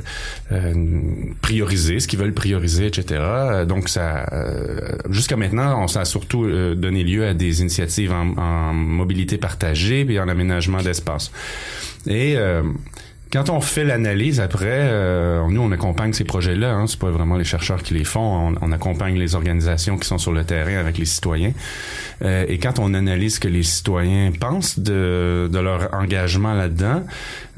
[1.40, 4.26] prioriser ce qu'ils veulent prioriser etc donc ça
[5.10, 10.06] jusqu'à maintenant on ça a surtout donné lieu à des initiatives en, en mobilité partagée
[10.08, 11.30] et en aménagement d'espace
[12.06, 12.36] et
[13.32, 16.72] quand on fait l'analyse après, euh, nous on accompagne ces projets-là.
[16.72, 18.20] Hein, c'est pas vraiment les chercheurs qui les font.
[18.20, 21.52] On, on, accompagne les organisations qui sont sur le terrain avec les citoyens.
[22.22, 27.04] Euh, et quand on analyse ce que les citoyens pensent de, de leur engagement là-dedans,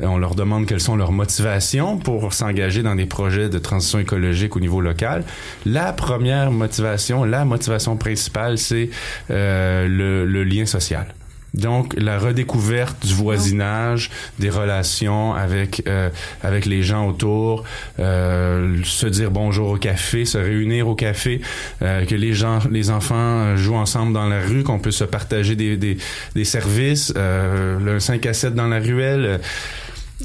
[0.02, 3.98] euh, on leur demande quelles sont leurs motivations pour s'engager dans des projets de transition
[3.98, 5.24] écologique au niveau local.
[5.64, 8.90] La première motivation, la motivation principale, c'est
[9.30, 11.06] euh, le, le lien social.
[11.54, 16.08] Donc la redécouverte du voisinage, des relations avec euh,
[16.42, 17.64] avec les gens autour,
[17.98, 21.42] euh, se dire bonjour au café, se réunir au café,
[21.82, 25.54] euh, que les gens, les enfants jouent ensemble dans la rue, qu'on peut se partager
[25.54, 25.98] des des,
[26.34, 29.40] des services, le 5 à 7 dans la ruelle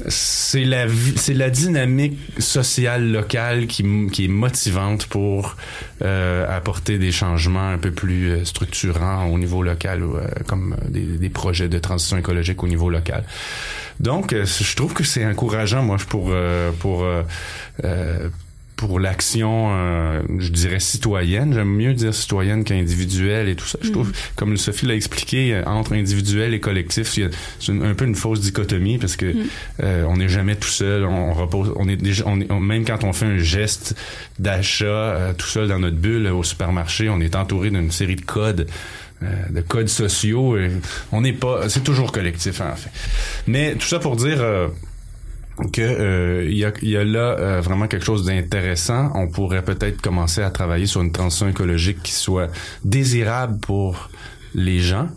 [0.08, 0.86] c'est la
[1.34, 5.56] la dynamique sociale locale qui, qui est motivante pour
[6.02, 11.28] euh, apporter des changements un peu plus structurants au niveau local euh, comme des, des,
[11.28, 13.24] projets de transition écologique au niveau local.
[14.00, 16.32] Donc euh, je trouve que c'est encourageant moi pour
[16.78, 17.04] pour
[18.78, 21.52] pour l'action, euh, je dirais citoyenne.
[21.52, 23.76] J'aime mieux dire citoyenne qu'individuelle et tout ça.
[23.82, 28.40] Je trouve, comme Sophie l'a expliqué, entre individuel et collectif, c'est un peu une fausse
[28.40, 29.46] dichotomie parce que mm.
[29.82, 31.04] euh, on n'est jamais tout seul.
[31.04, 33.96] On, repose, on est déjà, on est, on, même quand on fait un geste
[34.38, 38.24] d'achat euh, tout seul dans notre bulle au supermarché, on est entouré d'une série de
[38.24, 38.68] codes.
[39.20, 40.70] de codes sociaux, et
[41.10, 42.90] on n'est pas, c'est toujours collectif en fait.
[43.48, 44.40] Mais tout ça pour dire,
[45.72, 49.10] que euh, il y, a, y, a, là euh, vraiment quelque chose d'intéressant.
[49.14, 52.48] On pourrait peut-être commencer à travailler sur une transition écologique qui soit
[52.84, 54.10] désirable pour
[54.54, 55.08] les gens.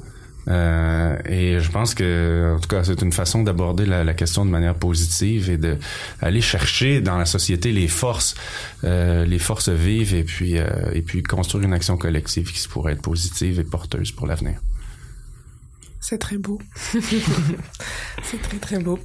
[0.47, 4.45] Euh, et je pense que, en tout cas, c'est une façon d'aborder la, la, question
[4.45, 5.77] de manière positive et de
[6.19, 8.35] aller chercher dans la société les forces,
[8.83, 12.93] euh, les forces vives et puis euh, et puis construire une action collective qui pourrait
[12.93, 14.59] être positive et porteuse pour l'avenir.
[15.99, 16.59] C'est très beau.
[18.23, 18.99] c'est très très beau.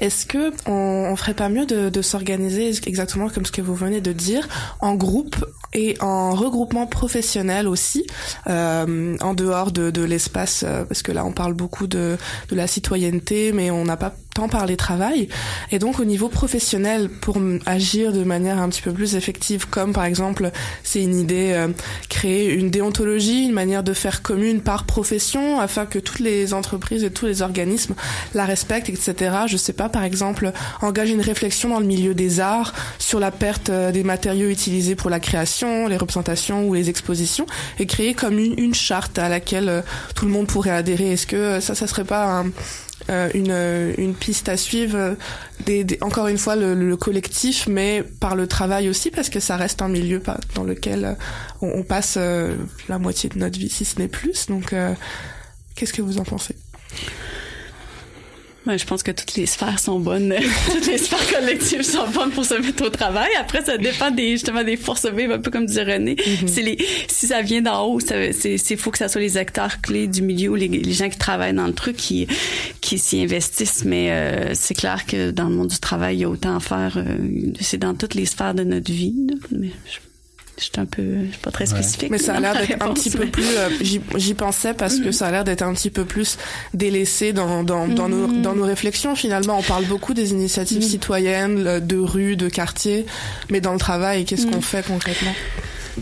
[0.00, 4.12] Est-ce que on, ferait pas mieux de, s'organiser exactement comme ce que vous venez de
[4.12, 4.48] dire,
[4.80, 5.36] en groupe
[5.74, 8.06] et en regroupement professionnel aussi,
[8.48, 12.16] euh, en dehors de, l'espace, euh, parce que là on parle beaucoup de
[12.50, 15.28] la citoyenneté, mais on n'a pas temps parler travail.
[15.70, 19.92] Et donc au niveau professionnel, pour agir de manière un petit peu plus effective, comme
[19.92, 20.50] par exemple,
[20.82, 21.68] c'est une idée, euh,
[22.08, 27.04] créer une déontologie, une manière de faire commune par profession, afin que toutes les entreprises
[27.04, 27.94] et tous les organismes
[28.34, 29.14] la respectent, etc.
[29.46, 33.30] Je sais pas, par exemple, engager une réflexion dans le milieu des arts sur la
[33.30, 37.46] perte euh, des matériaux utilisés pour la création, les représentations ou les expositions,
[37.78, 39.82] et créer comme une, une charte à laquelle euh,
[40.14, 41.12] tout le monde pourrait adhérer.
[41.12, 42.50] Est-ce que ça, ça serait pas un,
[43.34, 45.16] une, euh, une piste à suivre,
[45.66, 49.56] des, encore une fois le, le, collectif, mais par le travail aussi, parce que ça
[49.56, 50.22] reste un milieu
[50.54, 51.16] dans lequel
[51.60, 54.46] on, on passe la moitié de notre vie, si ce n'est plus.
[54.46, 54.74] Donc,
[55.74, 56.56] qu'est-ce que vous en pensez?
[58.66, 60.34] Ouais, je pense que toutes les sphères sont bonnes.
[60.70, 63.30] toutes les sphères collectives sont bonnes pour se mettre au travail.
[63.38, 66.16] Après, ça dépend des, justement des forces vives, un peu comme disait René.
[66.46, 66.76] C'est les,
[67.08, 70.20] si ça vient d'en haut, c'est, c'est faut que ça soit les acteurs clés du
[70.20, 72.26] milieu, les, les gens qui travaillent dans le truc, qui,
[72.82, 73.84] qui s'y investissent.
[73.86, 76.60] Mais euh, c'est clair que dans le monde du travail, il y a autant à
[76.60, 76.98] faire.
[76.98, 77.16] Euh,
[77.60, 79.26] c'est dans toutes les sphères de notre vie.
[79.52, 80.00] Mais je
[80.60, 82.10] je un peu, je suis pas très spécifique.
[82.10, 83.68] Mais ça a l'air d'être un petit peu plus, euh,
[84.16, 85.12] j'y pensais parce que mm-hmm.
[85.12, 86.38] ça a l'air d'être un petit peu plus
[86.74, 88.42] délaissé dans, dans, dans, nos, mm-hmm.
[88.42, 89.16] dans nos réflexions.
[89.16, 90.90] Finalement, on parle beaucoup des initiatives mm-hmm.
[90.90, 93.06] citoyennes, de rue, de quartier,
[93.50, 95.34] mais dans le travail, qu'est-ce qu'on fait concrètement?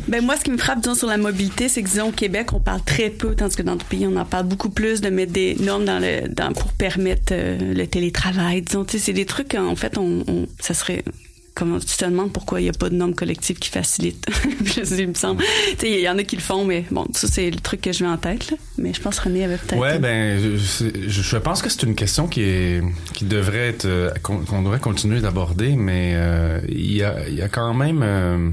[0.06, 2.52] Ben moi, ce qui me frappe, disons, sur la mobilité, c'est que, disons, au Québec,
[2.52, 5.08] on parle très peu, tandis que dans d'autres pays, on en parle beaucoup plus de
[5.08, 8.62] mettre des normes dans le, dans, pour permettre euh, le télétravail.
[8.62, 11.02] Disons, tu sais, c'est des trucs, en fait, on, on, ça serait
[11.58, 14.24] comment tu te demandes pourquoi il n'y a pas de normes collectives qui facilitent.
[14.76, 15.42] il me semble.
[15.82, 18.04] Il y en a qui le font, mais bon, ça, c'est le truc que je
[18.04, 18.50] mets en tête.
[18.52, 18.56] Là.
[18.78, 19.80] Mais je pense René avait peut-être.
[19.80, 22.82] Ouais, ben, je, je, pense que c'est une question qui, est,
[23.12, 23.86] qui devrait être.
[23.86, 28.02] Euh, qu'on devrait continuer d'aborder, mais euh, il, y a, il y a quand même.
[28.04, 28.50] Euh,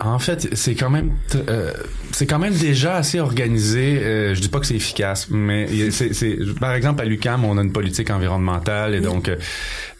[0.00, 1.72] en fait, c'est quand même euh,
[2.12, 3.98] c'est quand même déjà assez organisé.
[4.02, 7.62] Euh, je dis pas que c'est efficace, mais c'est par exemple à l'UCAM, on a
[7.62, 9.30] une politique environnementale et donc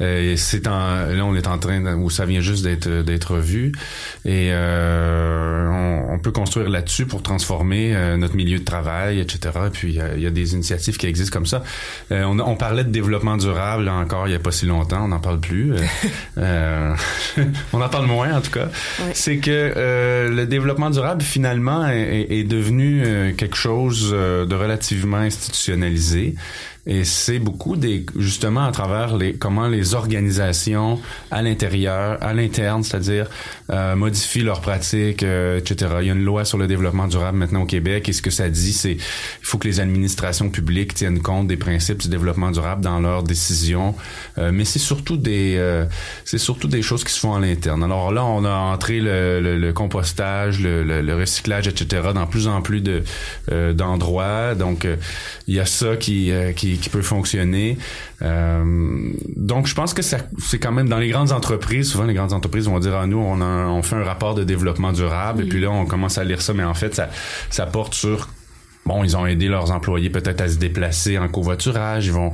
[0.00, 3.72] euh, c'est en là on est en train où ça vient juste d'être d'être vu
[4.24, 9.58] et euh, on, on, peut construire là-dessus pour transformer euh, notre milieu de travail, etc.
[9.66, 11.62] Et puis il y, a des initiatives qui existent comme ça.
[12.10, 15.08] On, on, parlait de développement durable là, encore il y a pas si longtemps, on
[15.08, 15.74] n'en parle plus.
[16.36, 18.68] on en parle moins en tout cas.
[19.14, 25.18] C'est que euh, le développement durable finalement est, devenu euh, quelque chose euh, de relativement
[25.18, 26.34] institutionnalisé.
[26.86, 30.98] Et c'est beaucoup des justement à travers les comment les organisations
[31.30, 33.28] à l'intérieur, à l'interne, c'est-à-dire
[33.70, 35.92] euh, modifient leurs pratiques, euh, etc.
[36.00, 38.08] Il y a une loi sur le développement durable maintenant au Québec.
[38.08, 38.98] Et ce que ça dit, c'est il
[39.42, 43.94] faut que les administrations publiques tiennent compte des principes du développement durable dans leurs décisions.
[44.38, 45.84] Euh, mais c'est surtout des euh,
[46.24, 47.82] c'est surtout des choses qui se font à l'interne.
[47.82, 52.08] Alors là, on a entré le, le, le compostage, le, le, recyclage, etc.
[52.14, 53.02] dans plus en plus de
[53.52, 54.54] euh, d'endroits.
[54.54, 54.86] Donc
[55.46, 57.78] il y a ça qui qui qui, peut fonctionner.
[58.22, 61.90] Euh, donc, je pense que c'est quand même dans les grandes entreprises.
[61.90, 64.44] Souvent, les grandes entreprises vont dire à ah, nous, on, on fait un rapport de
[64.44, 67.08] développement durable, et puis là, on commence à lire ça, mais en fait, ça,
[67.50, 68.28] ça porte sur
[68.86, 72.06] bon, ils ont aidé leurs employés peut-être à se déplacer en covoiturage.
[72.06, 72.32] Ils vont,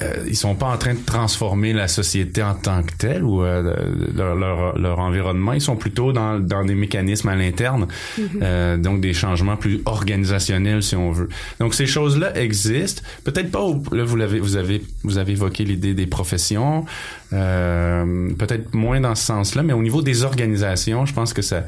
[0.00, 3.42] euh, ils sont pas en train de transformer la société en tant que telle ou
[3.42, 3.74] euh,
[4.14, 5.52] leur, leur, leur, environnement.
[5.52, 7.86] Ils sont plutôt dans, dans des mécanismes à l'interne,
[8.18, 8.24] mm-hmm.
[8.42, 11.28] euh, donc des changements plus organisationnels si on veut.
[11.58, 13.02] Donc ces choses-là existent.
[13.24, 13.66] Peut-être pas.
[13.92, 16.84] là, vous l'avez, vous avez, vous avez évoqué l'idée des professions.
[17.32, 21.64] Euh, peut-être moins dans ce sens-là, mais au niveau des organisations, je pense que ça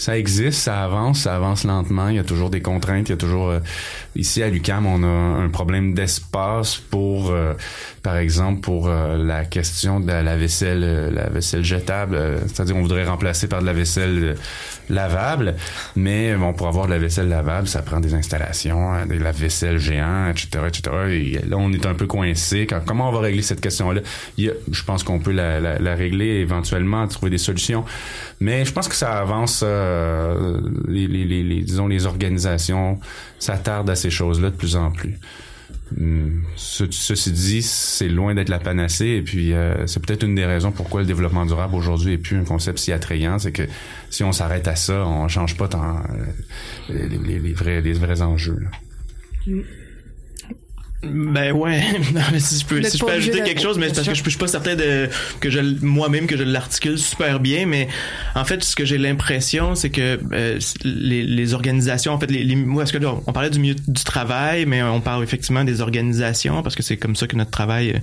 [0.00, 2.08] ça existe, ça avance, ça avance lentement.
[2.08, 3.10] Il y a toujours des contraintes.
[3.10, 3.60] Il y a toujours euh,
[4.16, 7.52] ici à l'UCAM, on a un problème d'espace pour, euh,
[8.02, 12.18] par exemple, pour euh, la question de la, vaisselle, la vaisselle jetable.
[12.46, 14.36] C'est-à-dire, on voudrait remplacer par de la vaisselle
[14.88, 15.54] lavable,
[15.96, 19.78] mais bon, pour avoir de la vaisselle lavable, ça prend des installations, de la vaisselle
[19.78, 20.90] géant, etc., etc.
[21.10, 22.66] Et là, on est un peu coincé.
[22.86, 24.00] comment on va régler cette question-là?
[24.36, 27.84] Je pense qu'on peut la, la, la, régler éventuellement, trouver des solutions,
[28.40, 29.62] mais je pense que ça avance.
[29.64, 32.98] Euh, les, les, les, disons les organisations
[33.38, 35.18] s'attardent à ces choses-là de plus en plus.
[36.56, 40.70] Ceci dit, c'est loin d'être la panacée et puis euh, c'est peut-être une des raisons
[40.70, 43.64] pourquoi le développement durable aujourd'hui est plus un concept si attrayant, c'est que
[44.08, 45.96] si on s'arrête à ça, on change pas tant
[46.90, 48.58] euh, les, vrais les vrais enjeux.
[48.60, 49.52] Là.
[51.02, 51.82] Ben ouais,
[52.38, 54.48] si je peux, si je peux ajouter quelque chose, mais parce que je, suis pas
[54.48, 55.08] certain de
[55.40, 57.88] que je moi-même que je l'articule super bien, mais
[58.34, 62.44] en fait, ce que j'ai l'impression, c'est que euh, les, les, organisations, en fait, les,
[62.44, 65.64] les moi, ce que là, on parlait du milieu du travail, mais on parle effectivement
[65.64, 67.94] des organisations parce que c'est comme ça que notre travail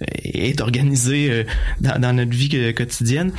[0.00, 1.44] euh, est organisé euh,
[1.82, 3.30] dans, dans, notre vie quotidienne.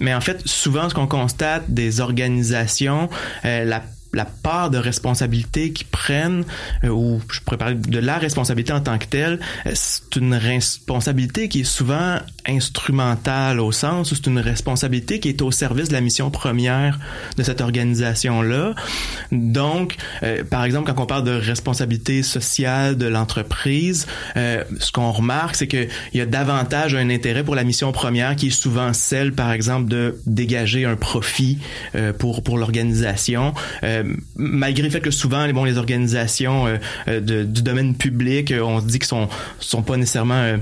[0.00, 3.08] mais en fait, souvent, ce qu'on constate des organisations,
[3.44, 3.82] la
[4.14, 6.44] la part de responsabilité qu'ils prennent,
[6.84, 10.34] euh, ou je pourrais parler de la responsabilité en tant que telle, euh, c'est une
[10.34, 15.88] responsabilité qui est souvent instrumentale au sens où c'est une responsabilité qui est au service
[15.88, 16.98] de la mission première
[17.36, 18.74] de cette organisation-là.
[19.32, 25.56] Donc, euh, par exemple, quand on parle de responsabilité sociale de l'entreprise, ce qu'on remarque,
[25.56, 29.32] c'est qu'il y a davantage un intérêt pour la mission première qui est souvent celle,
[29.32, 31.58] par exemple, de dégager un profit
[32.18, 33.54] pour, pour l'organisation
[34.36, 36.76] malgré le fait que souvent, bon, les organisations euh,
[37.08, 39.28] euh, du domaine public, euh, on se dit qu'ils sont
[39.60, 40.56] sont pas nécessairement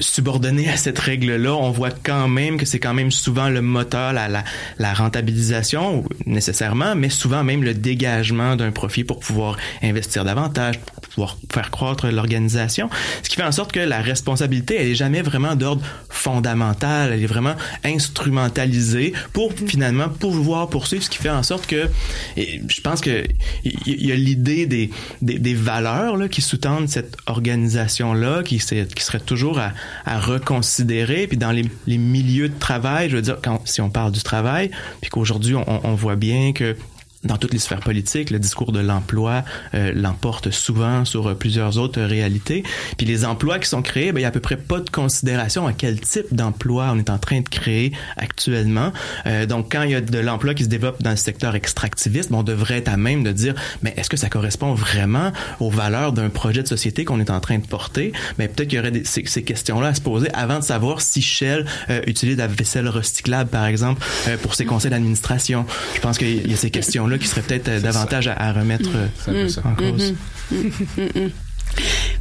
[0.00, 1.54] subordonnés à cette règle-là.
[1.54, 4.28] On voit quand même que c'est quand même souvent le moteur, la,
[4.78, 10.78] la, rentabilisation nécessairement, mais souvent même le dégagement d'un profit pour pouvoir investir davantage,
[11.14, 12.90] pouvoir faire croître l'organisation.
[13.22, 17.22] Ce qui fait en sorte que la responsabilité, elle est jamais vraiment d'ordre fondamental, elle
[17.22, 17.54] est vraiment
[17.84, 21.88] instrumentalisée pour finalement pouvoir poursuivre, ce qui fait en sorte que
[22.36, 23.24] je pense que
[23.64, 24.90] il y, a l'idée des,
[25.22, 28.86] des, valeurs là, qui sous-tendent cette organisation-là, qui, serait
[29.24, 29.72] toujours à,
[30.04, 31.26] à reconsidérer.
[31.26, 31.64] Puis dans les,
[31.98, 35.94] milieux de travail, je veux dire, quand, si on parle du travail, puis qu'aujourd'hui on
[35.94, 36.76] voit bien que
[37.24, 39.44] dans toutes les sphères politiques, le discours de l'emploi
[39.74, 42.62] euh, l'emporte souvent sur euh, plusieurs autres réalités.
[42.96, 44.90] Puis les emplois qui sont créés, ben, il y a à peu près pas de
[44.90, 48.92] considération à quel type d'emploi on est en train de créer actuellement.
[49.26, 52.30] Euh, donc, quand il y a de l'emploi qui se développe dans le secteur extractiviste,
[52.30, 55.70] ben, on devrait être à même de dire, mais est-ce que ça correspond vraiment aux
[55.70, 58.12] valeurs d'un projet de société qu'on est en train de porter?
[58.38, 60.64] Mais ben, peut-être qu'il y aurait des, ces, ces questions-là à se poser avant de
[60.64, 64.04] savoir si Shell euh, utilise la vaisselle recyclable, par exemple,
[64.42, 65.66] pour ses conseils d'administration.
[65.94, 68.90] Je pense qu'il y a ces questions-là qui serait peut-être euh, davantage à, remettre
[69.28, 70.14] euh, en cause.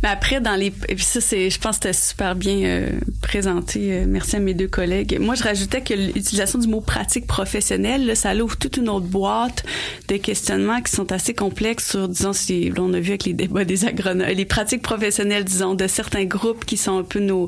[0.03, 2.89] Mais après, dans les, et puis ça, c'est, je pense que c'était super bien euh,
[3.21, 3.93] présenté.
[3.93, 5.17] Euh, merci à mes deux collègues.
[5.17, 9.05] Moi, je rajoutais que l'utilisation du mot pratique professionnelle, là, ça ouvre toute une autre
[9.05, 9.63] boîte
[10.09, 13.63] de questionnements qui sont assez complexes sur, disons, si on a vu avec les débats
[13.63, 17.47] des agronomes, les pratiques professionnelles, disons, de certains groupes qui sont un peu nos,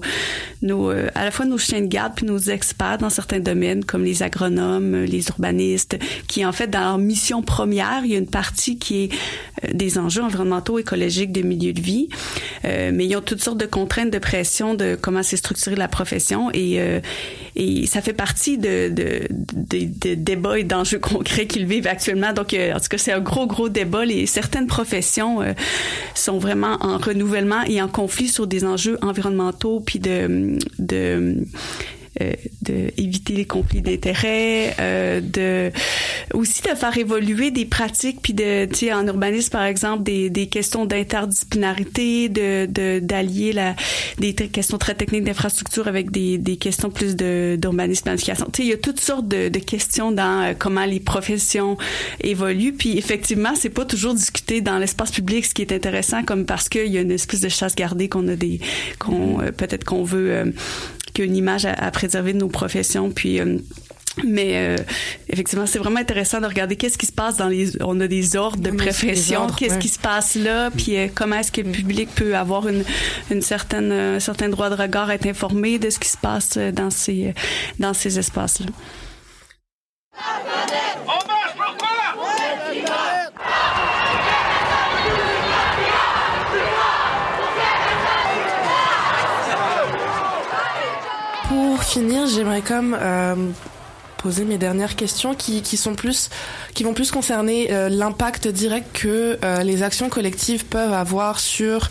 [0.62, 3.84] nos, euh, à la fois nos chiens de garde puis nos experts dans certains domaines,
[3.84, 5.98] comme les agronomes, les urbanistes,
[6.30, 9.10] qui en fait dans leur mission première, il y a une partie qui est
[9.74, 12.08] des enjeux environnementaux, écologiques, de milieu de vie.
[12.66, 15.88] Euh, mais ils ont toutes sortes de contraintes, de pression de comment s'est structurée la
[15.88, 17.00] profession et, euh,
[17.56, 22.34] et ça fait partie de, de, de, débats et d'enjeux concrets qu'ils vivent actuellement.
[22.34, 24.06] Donc, euh, en tout cas, c'est un gros, gros débat.
[24.06, 25.40] Les, certaines professions
[26.14, 31.46] sont vraiment en renouvellement et en conflit sur des enjeux environnementaux puis de, de
[32.22, 35.72] euh, de éviter les conflits d'intérêts, euh, de
[36.34, 40.30] aussi de faire évoluer des pratiques puis de tu sais en urbanisme par exemple des,
[40.30, 43.76] des questions d'interdisciplinarité, de d'allier la
[44.18, 48.46] des questions très techniques d'infrastructure avec des, des questions plus de d'urbanisme planification.
[48.46, 51.78] Tu sais il y a toutes sortes de, de questions dans euh, comment les professions
[52.22, 56.46] évoluent puis effectivement c'est pas toujours discuté dans l'espace public ce qui est intéressant comme
[56.46, 58.60] parce qu'il y a une espèce de chasse gardée qu'on a des
[59.00, 60.54] qu'on euh, peut-être qu'on veut
[61.24, 63.12] une image à, préserver de nos professions.
[63.12, 63.58] Puis euh,
[64.24, 64.78] mais euh,
[65.28, 67.82] effectivement, c'est vraiment intéressant de regarder qu'est-ce qui se passe dans les.
[67.82, 71.52] On a des ordres de profession, qu'est-ce qui se passe là, puis euh, comment est-ce
[71.52, 72.86] que le public peut avoir une,
[73.30, 76.90] une certaine, un certain droit de regard, être informé de ce qui se passe dans
[76.90, 77.34] ces
[77.80, 78.68] dans ces espaces-là.
[91.96, 93.36] Finir, j'aimerais comme euh,
[94.18, 95.64] poser mes dernières questions qui,
[96.84, 101.88] vont plus concerner euh, l'impact direct que euh, les actions collectives peuvent avoir sur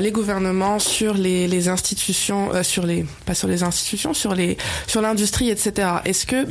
[0.00, 3.04] les gouvernements, sur les, institutions, sur les
[5.02, 5.88] l'industrie, etc.
[6.06, 6.46] Est-ce que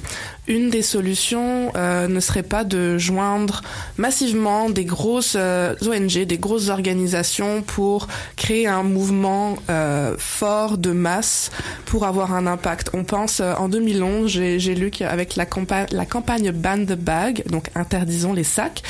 [0.51, 3.61] une des solutions euh, ne serait pas de joindre
[3.97, 10.91] massivement des grosses euh, ONG, des grosses organisations pour créer un mouvement euh, fort de
[10.91, 11.51] masse
[11.85, 12.89] pour avoir un impact.
[12.93, 15.45] On pense en 2011, j'ai lu qu'avec la,
[15.91, 18.83] la campagne Ban the Bag, donc interdisons les sacs,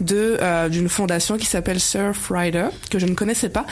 [0.00, 0.38] de
[0.68, 3.66] d'une fondation qui s'appelle Surfrider que je ne connaissais pas.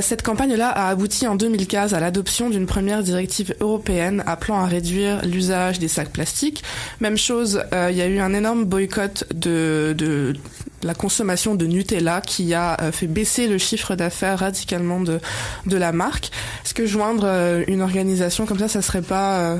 [0.00, 5.24] cette campagne-là a abouti en 2015 à l'adoption d'une première directive européenne appelant à réduire
[5.24, 6.63] l'usage des sacs plastiques
[7.00, 10.34] même chose, euh, il y a eu un énorme boycott de,
[10.82, 15.20] la consommation de Nutella qui a euh, fait baisser le chiffre d'affaires radicalement de,
[15.66, 16.30] la marque.
[16.64, 19.58] Est-ce que joindre euh, une organisation comme ça, ça serait pas,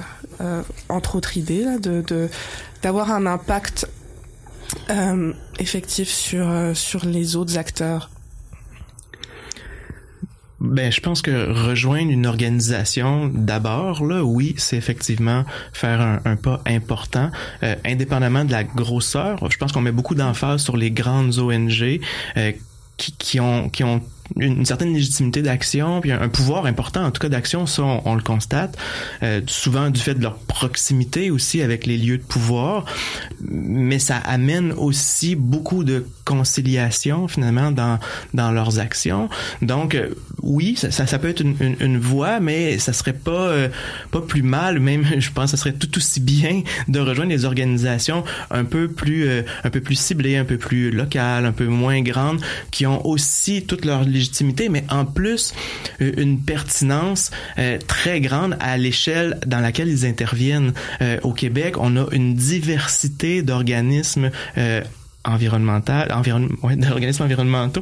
[0.89, 1.65] entre autres idées,
[2.83, 3.87] d'avoir un impact
[5.59, 8.11] effectif sur les autres acteurs?
[10.65, 16.63] Ben, je pense que rejoindre une organisation, d'abord, là, oui, c'est effectivement faire un, pas
[16.67, 17.31] important,
[17.63, 19.51] euh, indépendamment de la grosseur.
[19.51, 22.01] Je pense qu'on met beaucoup d'emphase sur les grandes ONG
[22.37, 22.53] euh,
[22.97, 24.01] qui, qui, ont, qui ont
[24.37, 28.23] une certaine légitimité d'action, puis un, pouvoir important en tout cas d'action, ça on, le
[28.23, 28.77] constate,
[29.23, 32.87] euh, souvent du fait de leur proximité aussi avec les lieux de pouvoir,
[33.41, 37.99] mais ça amène aussi beaucoup de conciliation finalement dans
[38.33, 39.29] dans leurs actions.
[39.63, 40.09] Donc euh,
[40.43, 43.69] oui, ça, ça, peut être une, une, une, voie, mais ça serait pas euh,
[44.11, 47.45] pas plus mal, même je pense que ça serait tout aussi bien de rejoindre des
[47.45, 49.29] organisations un peu plus
[49.65, 52.41] un peu plus ciblées, un peu plus locales, un peu moins grandes,
[52.71, 54.05] qui ont aussi toute leur
[54.71, 55.53] mais en plus
[56.01, 60.73] euh, une pertinence euh, très grande à l'échelle dans laquelle ils interviennent.
[61.03, 64.31] Euh, au Québec, on a une diversité d'organismes
[65.25, 67.81] environnemental, environ, ouais, d'organismes environnementaux,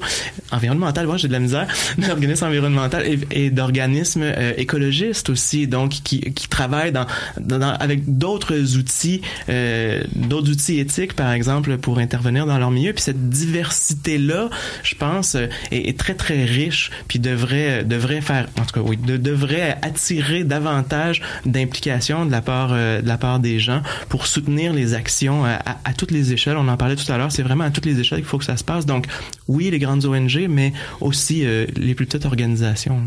[0.51, 1.67] environnemental, moi j'ai de la misère,
[1.99, 7.07] d'organismes environnementaux et, et d'organismes euh, écologistes aussi, donc qui, qui travaillent dans,
[7.41, 12.93] dans avec d'autres outils, euh, d'autres outils éthiques par exemple pour intervenir dans leur milieu.
[12.93, 14.49] Puis cette diversité là,
[14.83, 18.97] je pense, euh, est, très très riche, puis devrait devrait faire, en tout cas oui,
[18.97, 24.27] de, devrait attirer davantage d'implication de la part euh, de la part des gens pour
[24.27, 26.57] soutenir les actions à, à, à toutes les échelles.
[26.57, 28.45] On en parlait tout à l'heure c'est vraiment à toutes les échelles qu'il faut que
[28.45, 28.87] ça se passe.
[28.87, 29.07] Donc,
[29.49, 33.01] oui, les grandes ONG, mais aussi euh, les plus petites organisations.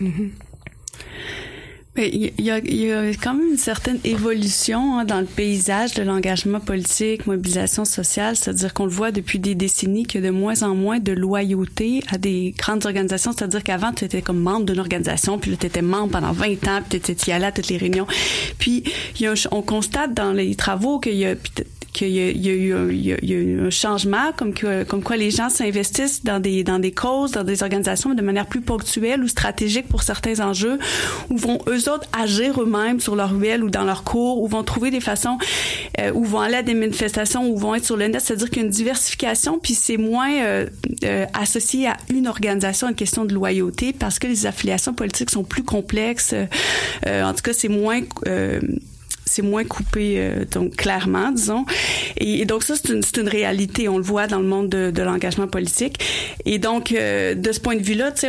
[0.00, 0.30] Mm-hmm.
[1.96, 6.58] Il y, a, y, quand même une certaine évolution hein, dans le paysage de l'engagement
[6.58, 10.64] politique, mobilisation sociale, c'est-à-dire qu'on le voit depuis des décennies qu'il y a de moins
[10.64, 14.80] en moins de loyauté à des grandes organisations, c'est-à-dire qu'avant tu étais comme membre d'une
[14.80, 17.76] organisation, puis tu étais membre pendant 20 ans, puis tu étais allé à toutes les
[17.76, 18.08] réunions.
[18.58, 18.82] Puis
[19.20, 21.36] y on constate dans les travaux qu'il y a
[21.94, 26.22] qu'il y, y, y a eu un changement, comme, que, comme quoi les gens s'investissent
[26.24, 30.02] dans des, dans des causes, dans des organisations de manière plus ponctuelle ou stratégique pour
[30.02, 30.78] certains enjeux,
[31.30, 34.64] ou vont eux autres agir eux-mêmes sur leur ruelle ou dans leur cours, ou vont
[34.64, 35.38] trouver des façons,
[36.00, 38.58] euh, ou vont aller à des manifestations, ou vont être sur le net, c'est-à-dire qu'il
[38.58, 40.66] y a une diversification, puis c'est moins euh,
[41.04, 45.44] euh, associé à une organisation, une question de loyauté, parce que les affiliations politiques sont
[45.44, 46.34] plus complexes.
[47.06, 48.00] Euh, en tout cas, c'est moins
[49.34, 51.64] c'est moins coupé euh, donc clairement disons.
[52.18, 53.88] Et, donc ça c'est une, une réalité.
[53.88, 55.98] On le voit dans le monde de, de l'engagement politique.
[56.44, 58.28] Et donc euh, de ce point de vue là tu sais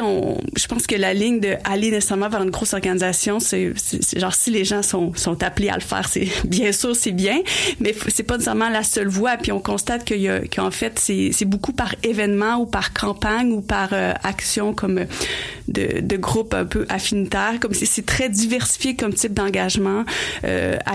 [0.57, 3.73] je pense que la ligne de aller nécessairement vers une grosse organisation c'est
[4.15, 7.39] genre si les gens sont sont appelés à le faire c'est bien sûr c'est bien.
[7.79, 9.37] Mais c'est pas nécessairement la seule voie.
[9.37, 13.51] Puis on constate qu'il y a qu'en fait c'est beaucoup par événement ou par campagne
[13.51, 15.05] ou par euh, action comme
[15.67, 17.59] de, de groupes un peu affinitaires.
[17.59, 20.03] Comme c'est très diversifié comme type d'engagement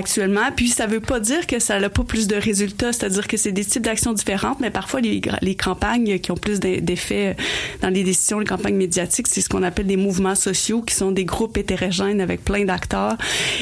[0.01, 0.51] actuellement.
[0.57, 3.53] Puis ça veut pas dire que ça n'a pas plus de résultats, c'est-à-dire que c'est
[3.53, 7.37] des types d'actions différentes, mais parfois les, les campagnes qui ont plus d'effets
[7.83, 11.13] dans les décisions, les campagnes médiatiques, c'est ce qu'on appelle des mouvements sociaux, qui sont
[11.13, 13.17] des groupes hétérogènes avec plein d'acteurs.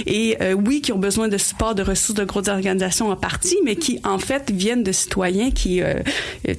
[0.06, 3.58] Et euh, oui, qui ont besoin de support, de ressources de grosses organisations en partie,
[3.64, 5.94] mais qui en fait viennent de citoyens qui euh,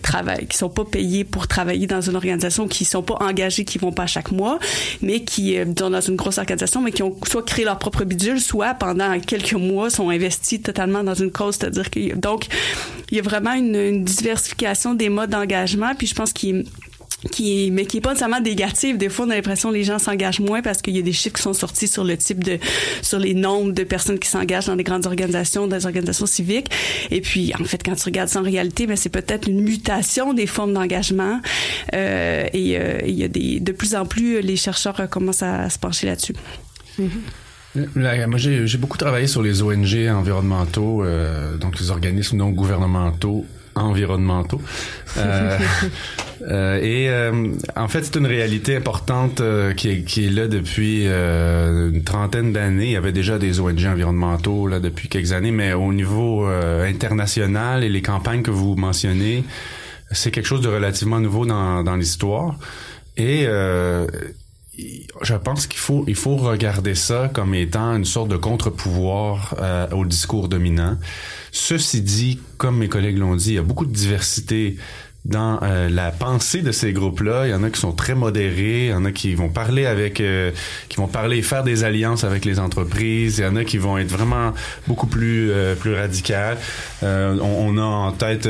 [0.01, 3.77] travaillent, qui sont pas payés pour travailler dans une organisation, qui sont pas engagés, qui
[3.77, 4.59] vont pas chaque mois,
[5.01, 8.03] mais qui euh, sont dans une grosse organisation, mais qui ont soit créé leur propre
[8.03, 12.47] bidule, soit pendant quelques mois sont investis totalement dans une cause, c'est-à-dire que donc
[13.11, 16.65] il y a vraiment une, diversification des modes d'engagement, puis je pense qu'il
[17.31, 18.97] qui mais qui est pas nécessairement négative.
[18.97, 21.11] Des fois, on a l'impression que les gens s'engagent moins parce qu'il y a des
[21.11, 22.59] chiffres qui sont sortis sur le type de,
[23.01, 26.71] sur les nombres de personnes qui s'engagent dans des grandes organisations, dans des organisations civiques.
[27.11, 30.33] Et puis, en fait, quand tu regardes ça en réalité, ben, c'est peut-être une mutation
[30.33, 31.41] des formes d'engagement.
[31.93, 35.77] Euh, et euh, il y a de plus en plus, les chercheurs commencent à, se
[35.77, 36.35] pencher là-dessus.
[37.95, 43.45] Là, moi, j'ai beaucoup travaillé sur les ONG environnementaux, euh, donc les organismes non gouvernementaux
[43.79, 44.61] environnementaux.
[45.17, 45.57] Euh,
[46.47, 49.41] euh, et euh, en fait, c'est une réalité importante
[49.75, 52.85] qui, est, qui est là depuis une trentaine d'années.
[52.85, 57.83] Il y avait déjà des ONG environnementaux là depuis quelques années, mais au niveau international
[57.83, 59.43] et les campagnes que vous mentionnez,
[60.11, 62.55] c'est quelque chose de relativement nouveau dans, dans l'histoire.
[63.17, 63.47] Et
[65.21, 69.89] je pense qu'il faut il faut regarder ça comme étant une sorte de contre-pouvoir euh,
[69.91, 70.97] au discours dominant.
[71.51, 74.77] Ceci dit, comme mes collègues l'ont dit, il y a beaucoup de diversité
[75.25, 77.45] dans euh, la pensée de ces groupes-là.
[77.45, 79.85] Il y en a qui sont très modérés, il y en a qui vont parler
[79.85, 80.51] avec, euh,
[80.87, 83.39] qui vont parler, faire des alliances avec les entreprises.
[83.39, 84.53] Il y en a qui vont être vraiment
[84.87, 86.57] beaucoup plus euh, plus radicales.
[87.01, 88.47] On, on, a en tête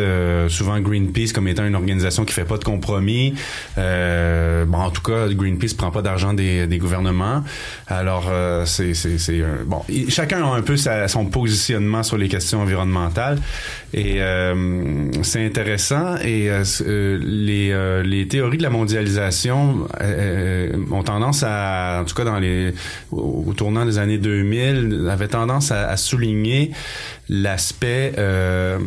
[0.48, 3.34] souvent Greenpeace comme étant une organisation qui fait pas de compromis.
[3.76, 7.44] bon, en tout cas, Greenpeace prend pas d'argent des, des gouvernements.
[7.88, 8.32] Alors
[8.66, 9.84] c'est c'est bon.
[10.08, 13.40] Chacun a un peu sa, son positionnement sur les questions environnementales
[13.94, 14.20] et
[15.24, 19.88] c'est intéressant et euh, euh, les, euh, les théories de la mondialisation
[20.92, 22.74] ont tendance à, en tout cas dans les
[23.12, 26.72] au, tournant des années 2000, avaient tendance à, souligner
[27.30, 28.80] l'aspect, euh,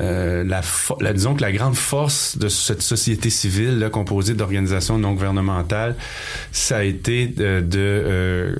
[0.00, 5.96] euh, la, disons que la grande force de cette société civile composée d'organisations non gouvernementales,
[6.52, 8.54] ça a été de, euh,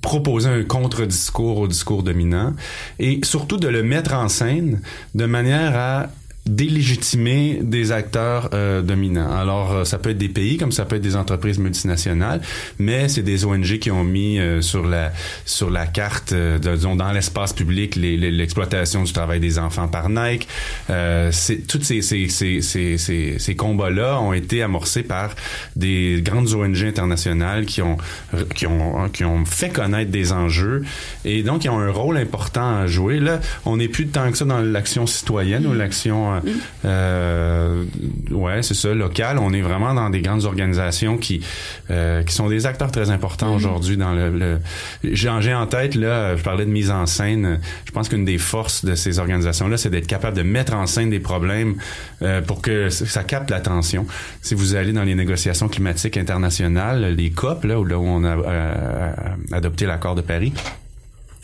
[0.00, 2.54] proposer un contre-discours au discours dominant
[2.98, 4.80] et surtout de le mettre en scène
[5.14, 6.08] de manière à
[6.46, 9.30] délégitimer des acteurs euh, dominants.
[9.32, 12.40] Alors, euh, ça peut être des pays comme ça peut être des entreprises multinationales,
[12.80, 15.12] mais c'est des ONG qui ont mis euh, sur la
[15.44, 20.48] sur la carte, disons, dans l'espace public, l'exploitation du travail des enfants par Nike.
[20.88, 22.98] c'est toutes ces ces ces ces,
[23.38, 25.34] ces, combats-là ont été amorcés par
[25.76, 27.98] des grandes ONG internationales qui ont
[28.54, 30.82] qui ont qui ont fait connaître des enjeux
[31.24, 33.20] et donc ils ont un rôle important à jouer.
[33.20, 36.31] Là, on n'est plus tant que ça dans l'action citoyenne ou l'action
[36.84, 37.84] euh,
[38.30, 39.38] ouais, c'est ça, local.
[39.38, 41.40] On est vraiment dans des grandes organisations qui
[41.90, 43.56] euh, qui sont des acteurs très importants mm-hmm.
[43.56, 44.30] aujourd'hui dans le.
[44.30, 44.58] le
[45.02, 47.60] j'ai en tête là, je parlais de mise en scène.
[47.84, 51.10] Je pense qu'une des forces de ces organisations-là, c'est d'être capable de mettre en scène
[51.10, 51.76] des problèmes
[52.22, 54.06] euh, pour que ça capte l'attention.
[54.40, 58.24] Si vous allez dans les négociations climatiques internationales, les COP là où, là où on
[58.24, 59.12] a euh,
[59.52, 60.52] adopté l'accord de Paris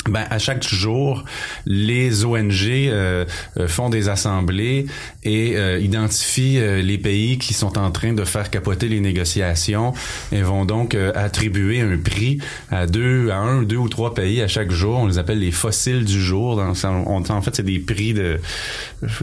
[0.06, 1.24] ben, à chaque jour,
[1.66, 3.24] les ONG euh,
[3.58, 4.86] euh, font des assemblées
[5.24, 9.92] et euh, identifient les pays qui sont en train de faire capoter les négociations
[10.32, 12.38] et vont donc attribuer un prix
[12.70, 14.98] à deux, à un, deux ou trois pays à chaque jour.
[14.98, 16.56] On les appelle les fossiles du jour.
[16.56, 18.38] Dans, en fait, c'est des prix de.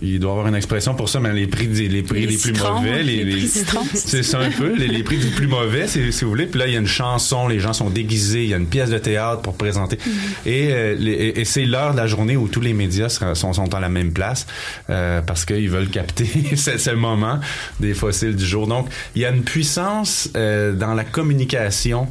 [0.02, 2.54] Il doit y avoir une expression pour ça, mais les prix, les prix les, plus
[2.54, 3.48] mauvais, les,
[3.94, 6.46] c'est ça un peu les, prix les plus mauvais, si, si, vous voulez.
[6.46, 8.68] Puis là, il y a une chanson, les gens sont déguisés, il y a une
[8.68, 10.50] pièce de théâtre pour présenter mm-hmm.
[10.50, 13.80] et euh, et c'est l'heure de la journée où tous les médias sont, sont à
[13.80, 14.46] la même place
[14.90, 16.26] euh, parce qu'ils veulent capter
[16.56, 17.40] ce, moment
[17.80, 18.68] des fossiles du jour.
[18.68, 22.08] Donc, il y a une puissance euh, dans la communication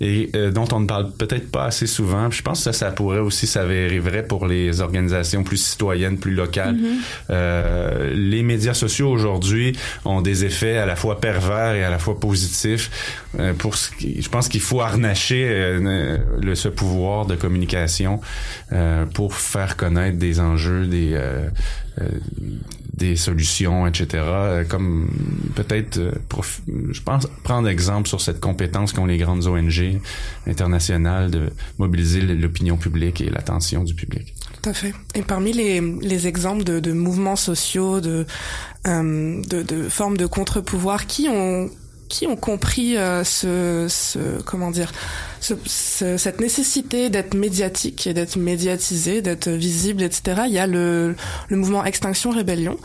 [0.00, 2.30] et dont on ne parle peut-être pas assez souvent.
[2.30, 6.34] je pense que ça, ça pourrait aussi s'avérer vrai pour les organisations plus citoyennes, plus
[6.34, 6.76] locales.
[6.76, 8.12] Mm-hmm.
[8.12, 12.20] les médias sociaux aujourd'hui ont des effets à la fois pervers et à la fois
[12.20, 12.90] positifs.
[13.58, 18.20] Pour ce je pense qu'il faut harnacher le, ce pouvoir de communication
[18.72, 21.48] euh, pour faire connaître des enjeux, des euh,
[22.00, 22.08] euh,
[22.92, 24.24] des solutions, etc.
[24.68, 25.08] Comme
[25.54, 26.00] peut-être,
[26.90, 30.00] je pense, prendre exemple sur cette compétence qu'ont les grandes ONG
[30.48, 34.34] internationales de mobiliser l'opinion publique et l'attention du public.
[34.60, 34.92] Tout à fait.
[35.14, 38.26] Et parmi les, les exemples de, de mouvements sociaux, de,
[38.84, 41.70] de, de formes de contre-pouvoir, qui ont
[42.08, 44.92] qui ont compris euh, ce, ce, comment dire
[45.40, 45.54] ce,
[46.16, 50.42] cette nécessité d'être médiatique et d'être médiatisé, d'être visible, etc.
[50.46, 51.14] Il y a le,
[51.48, 52.76] le mouvement Extinction Rébellion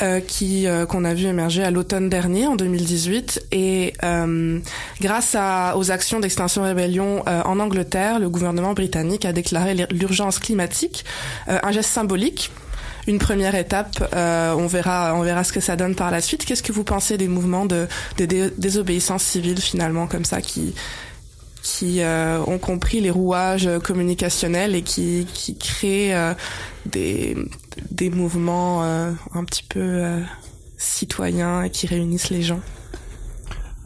[0.00, 4.60] euh, qui euh, qu'on a vu émerger à l'automne dernier en 2018 et euh,
[5.00, 11.04] grâce à, aux actions d'extinction rébellion en Angleterre, le gouvernement britannique a déclaré l'urgence climatique,
[11.48, 12.52] un geste symbolique
[13.08, 14.08] une première étape.
[14.14, 16.44] Euh, on verra, on verra ce que ça donne par la suite.
[16.44, 20.74] Qu'est-ce que vous pensez des mouvements de, désobéissance civile finalement comme ça qui
[21.60, 26.32] qui euh, ont compris les rouages communicationnels et qui, qui créent euh,
[26.86, 27.36] des,
[27.90, 30.02] des mouvements un petit peu
[30.78, 32.60] citoyens et qui réunissent les gens?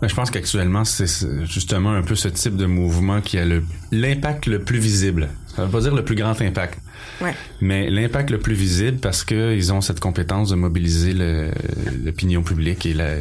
[0.03, 1.07] Je pense qu'actuellement, c'est
[1.45, 3.45] justement un peu ce type de mouvement qui a
[3.93, 5.29] l'impact le, plus visible.
[5.57, 6.81] Ça veut pas dire le plus grand impact.
[7.21, 7.35] Ouais.
[7.61, 11.15] Mais l'impact le plus visible parce qu'ils ont cette compétence de mobiliser
[12.05, 13.17] l'opinion publique et la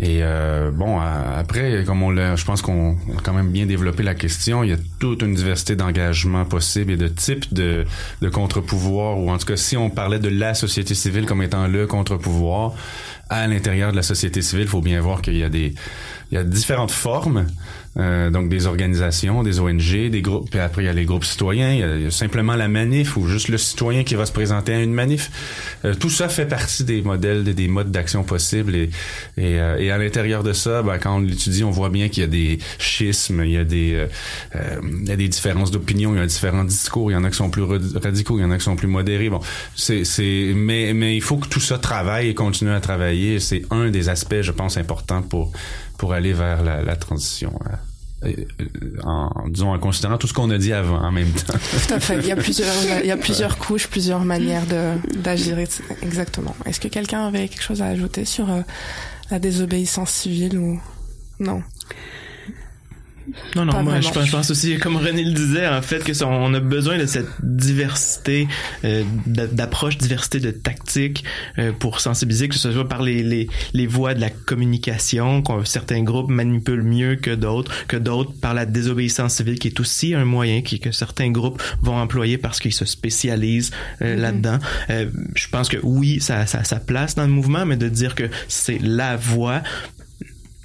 [0.00, 4.04] et euh, bon, après, comme on l'a, je pense qu'on a quand même bien développé
[4.04, 4.62] la question.
[4.62, 7.84] Il y a toute une diversité d'engagements possibles et de types de,
[8.22, 11.66] de contre-pouvoir, ou en tout cas, si on parlait de la société civile comme étant
[11.66, 12.74] le contre-pouvoir,
[13.28, 15.74] à l'intérieur de la société civile, il faut bien voir qu'il y a des
[16.30, 17.46] il y a différentes formes,
[17.98, 21.24] euh, donc des organisations, des ONG, des groupes, puis après il y a les groupes
[21.24, 24.72] citoyens, il y a, simplement la manif ou juste le citoyen qui va se présenter
[24.72, 25.30] à une manif.
[25.84, 28.90] Euh, tout ça fait partie des modèles, des, des modes d'action possibles et,
[29.36, 32.22] et, euh, et, à l'intérieur de ça, ben, quand on l'étudie, on voit bien qu'il
[32.22, 34.06] y a des schismes, il y a des,
[34.54, 37.30] il y a des différences d'opinion, il y a différents discours, il y en a
[37.30, 39.28] qui sont plus radicaux, il y en a qui sont plus modérés.
[39.28, 39.40] Bon,
[39.74, 43.40] c'est, c'est, mais, mais il faut que tout ça travaille et continue à travailler.
[43.40, 45.52] C'est un des aspects, je pense, importants pour
[45.98, 47.52] pour aller vers la, la transition.
[47.66, 47.74] Euh,
[49.04, 51.52] en, disons, en considérant tout ce qu'on a dit avant en même temps.
[51.86, 52.18] Tout à fait.
[52.18, 54.64] Il y a plusieurs, il y a plusieurs couches, plusieurs manières
[55.16, 55.58] d'agir.
[56.02, 56.54] Exactement.
[56.66, 58.62] Est-ce que quelqu'un avait quelque chose à ajouter sur euh,
[59.30, 60.80] la désobéissance civile ou
[61.38, 61.62] non?
[63.56, 66.02] Non, non, Pas moi, je pense, je pense aussi, comme René le disait, en fait,
[66.04, 68.48] que ça, on a besoin de cette diversité
[68.84, 71.24] euh, d'a- d'approche, diversité de tactiques
[71.58, 75.64] euh, pour sensibiliser, que ce soit par les, les, les voies de la communication, qu'on
[75.64, 80.14] certains groupes manipulent mieux que d'autres, que d'autres par la désobéissance civile, qui est aussi
[80.14, 83.70] un moyen qui, que certains groupes vont employer parce qu'ils se spécialisent
[84.02, 84.22] euh, Mhm.
[84.22, 84.58] là-dedans.
[84.90, 88.14] Euh, je pense que oui, ça, ça, ça place dans le mouvement, mais de dire
[88.14, 89.62] que c'est la voie,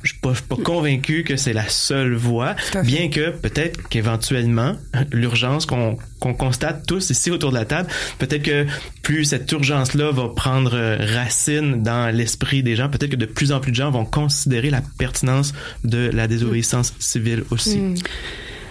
[0.04, 3.88] je suis pas, je suis pas convaincu que c'est la seule voie, bien que peut-être
[3.88, 4.76] qu'éventuellement,
[5.12, 7.90] l'urgence qu'on constate tous ici autour de la table,
[8.20, 8.66] peut-être que
[9.02, 13.52] plus cette urgence-là va prendre euh, racine dans l'esprit des gens, peut-être que de plus
[13.52, 15.54] en plus de gens vont considérer la pertinence
[15.84, 17.80] de la désobéissance civile aussi.
[17.80, 17.96] Mm.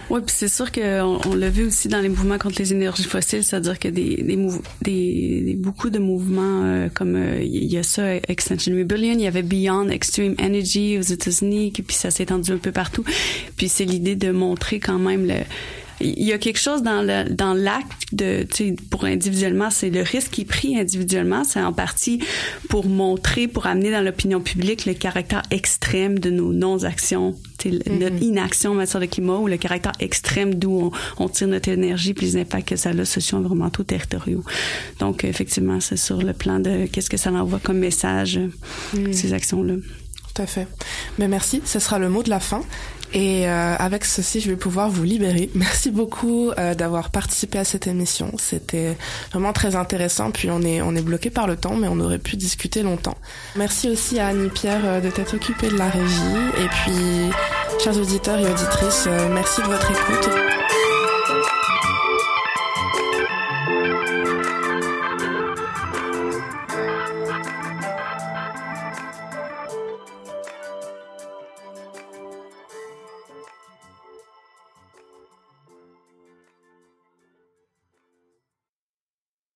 [0.09, 3.03] Oui, puis c'est sûr qu'on on, l'a vu aussi dans les mouvements contre les énergies
[3.05, 4.37] fossiles, c'est-à-dire que des, des,
[4.81, 9.21] des, des- beaucoup de mouvements euh, comme euh, il y a ça, Extinction Rebellion, il
[9.21, 13.03] y avait Beyond Extreme Energy aux États-Unis, puis ça s'est étendu un peu partout.
[13.57, 15.35] Puis c'est l'idée de montrer quand même le
[16.03, 18.45] il y a quelque chose dans le dans l'acte de
[18.89, 22.19] pour individuellement c'est le risque qui est pris individuellement c'est en partie
[22.69, 26.51] pour montrer pour amener dans l'opinion publique le caractère extrême de nos
[27.61, 31.29] sais, le- notre inaction en matière de climat ou le caractère extrême d'où on, on
[31.29, 34.43] tire notre énergie puis les impacts que ça a sociaux environnementaux territoriaux
[34.99, 38.39] donc effectivement c'est sur le plan de qu'est-ce que ça envoie comme message
[38.93, 39.13] Mm.
[39.13, 39.73] ces actions là
[40.35, 40.67] Tout à fait.
[41.19, 42.61] Mais merci, ce sera le mot de la fin.
[43.13, 45.49] Et euh, avec ceci, je vais pouvoir vous libérer.
[45.55, 48.31] Merci beaucoup euh, d'avoir participé à cette émission.
[48.37, 48.97] C'était
[49.31, 50.31] vraiment très intéressant.
[50.31, 53.17] Puis on est on est bloqué par le temps, mais on aurait pu discuter longtemps.
[53.55, 56.13] Merci aussi à Annie Pierre euh, de t'être occupée de la régie.
[56.57, 57.31] Et puis,
[57.83, 60.29] chers auditeurs et auditrices, euh, merci de votre écoute.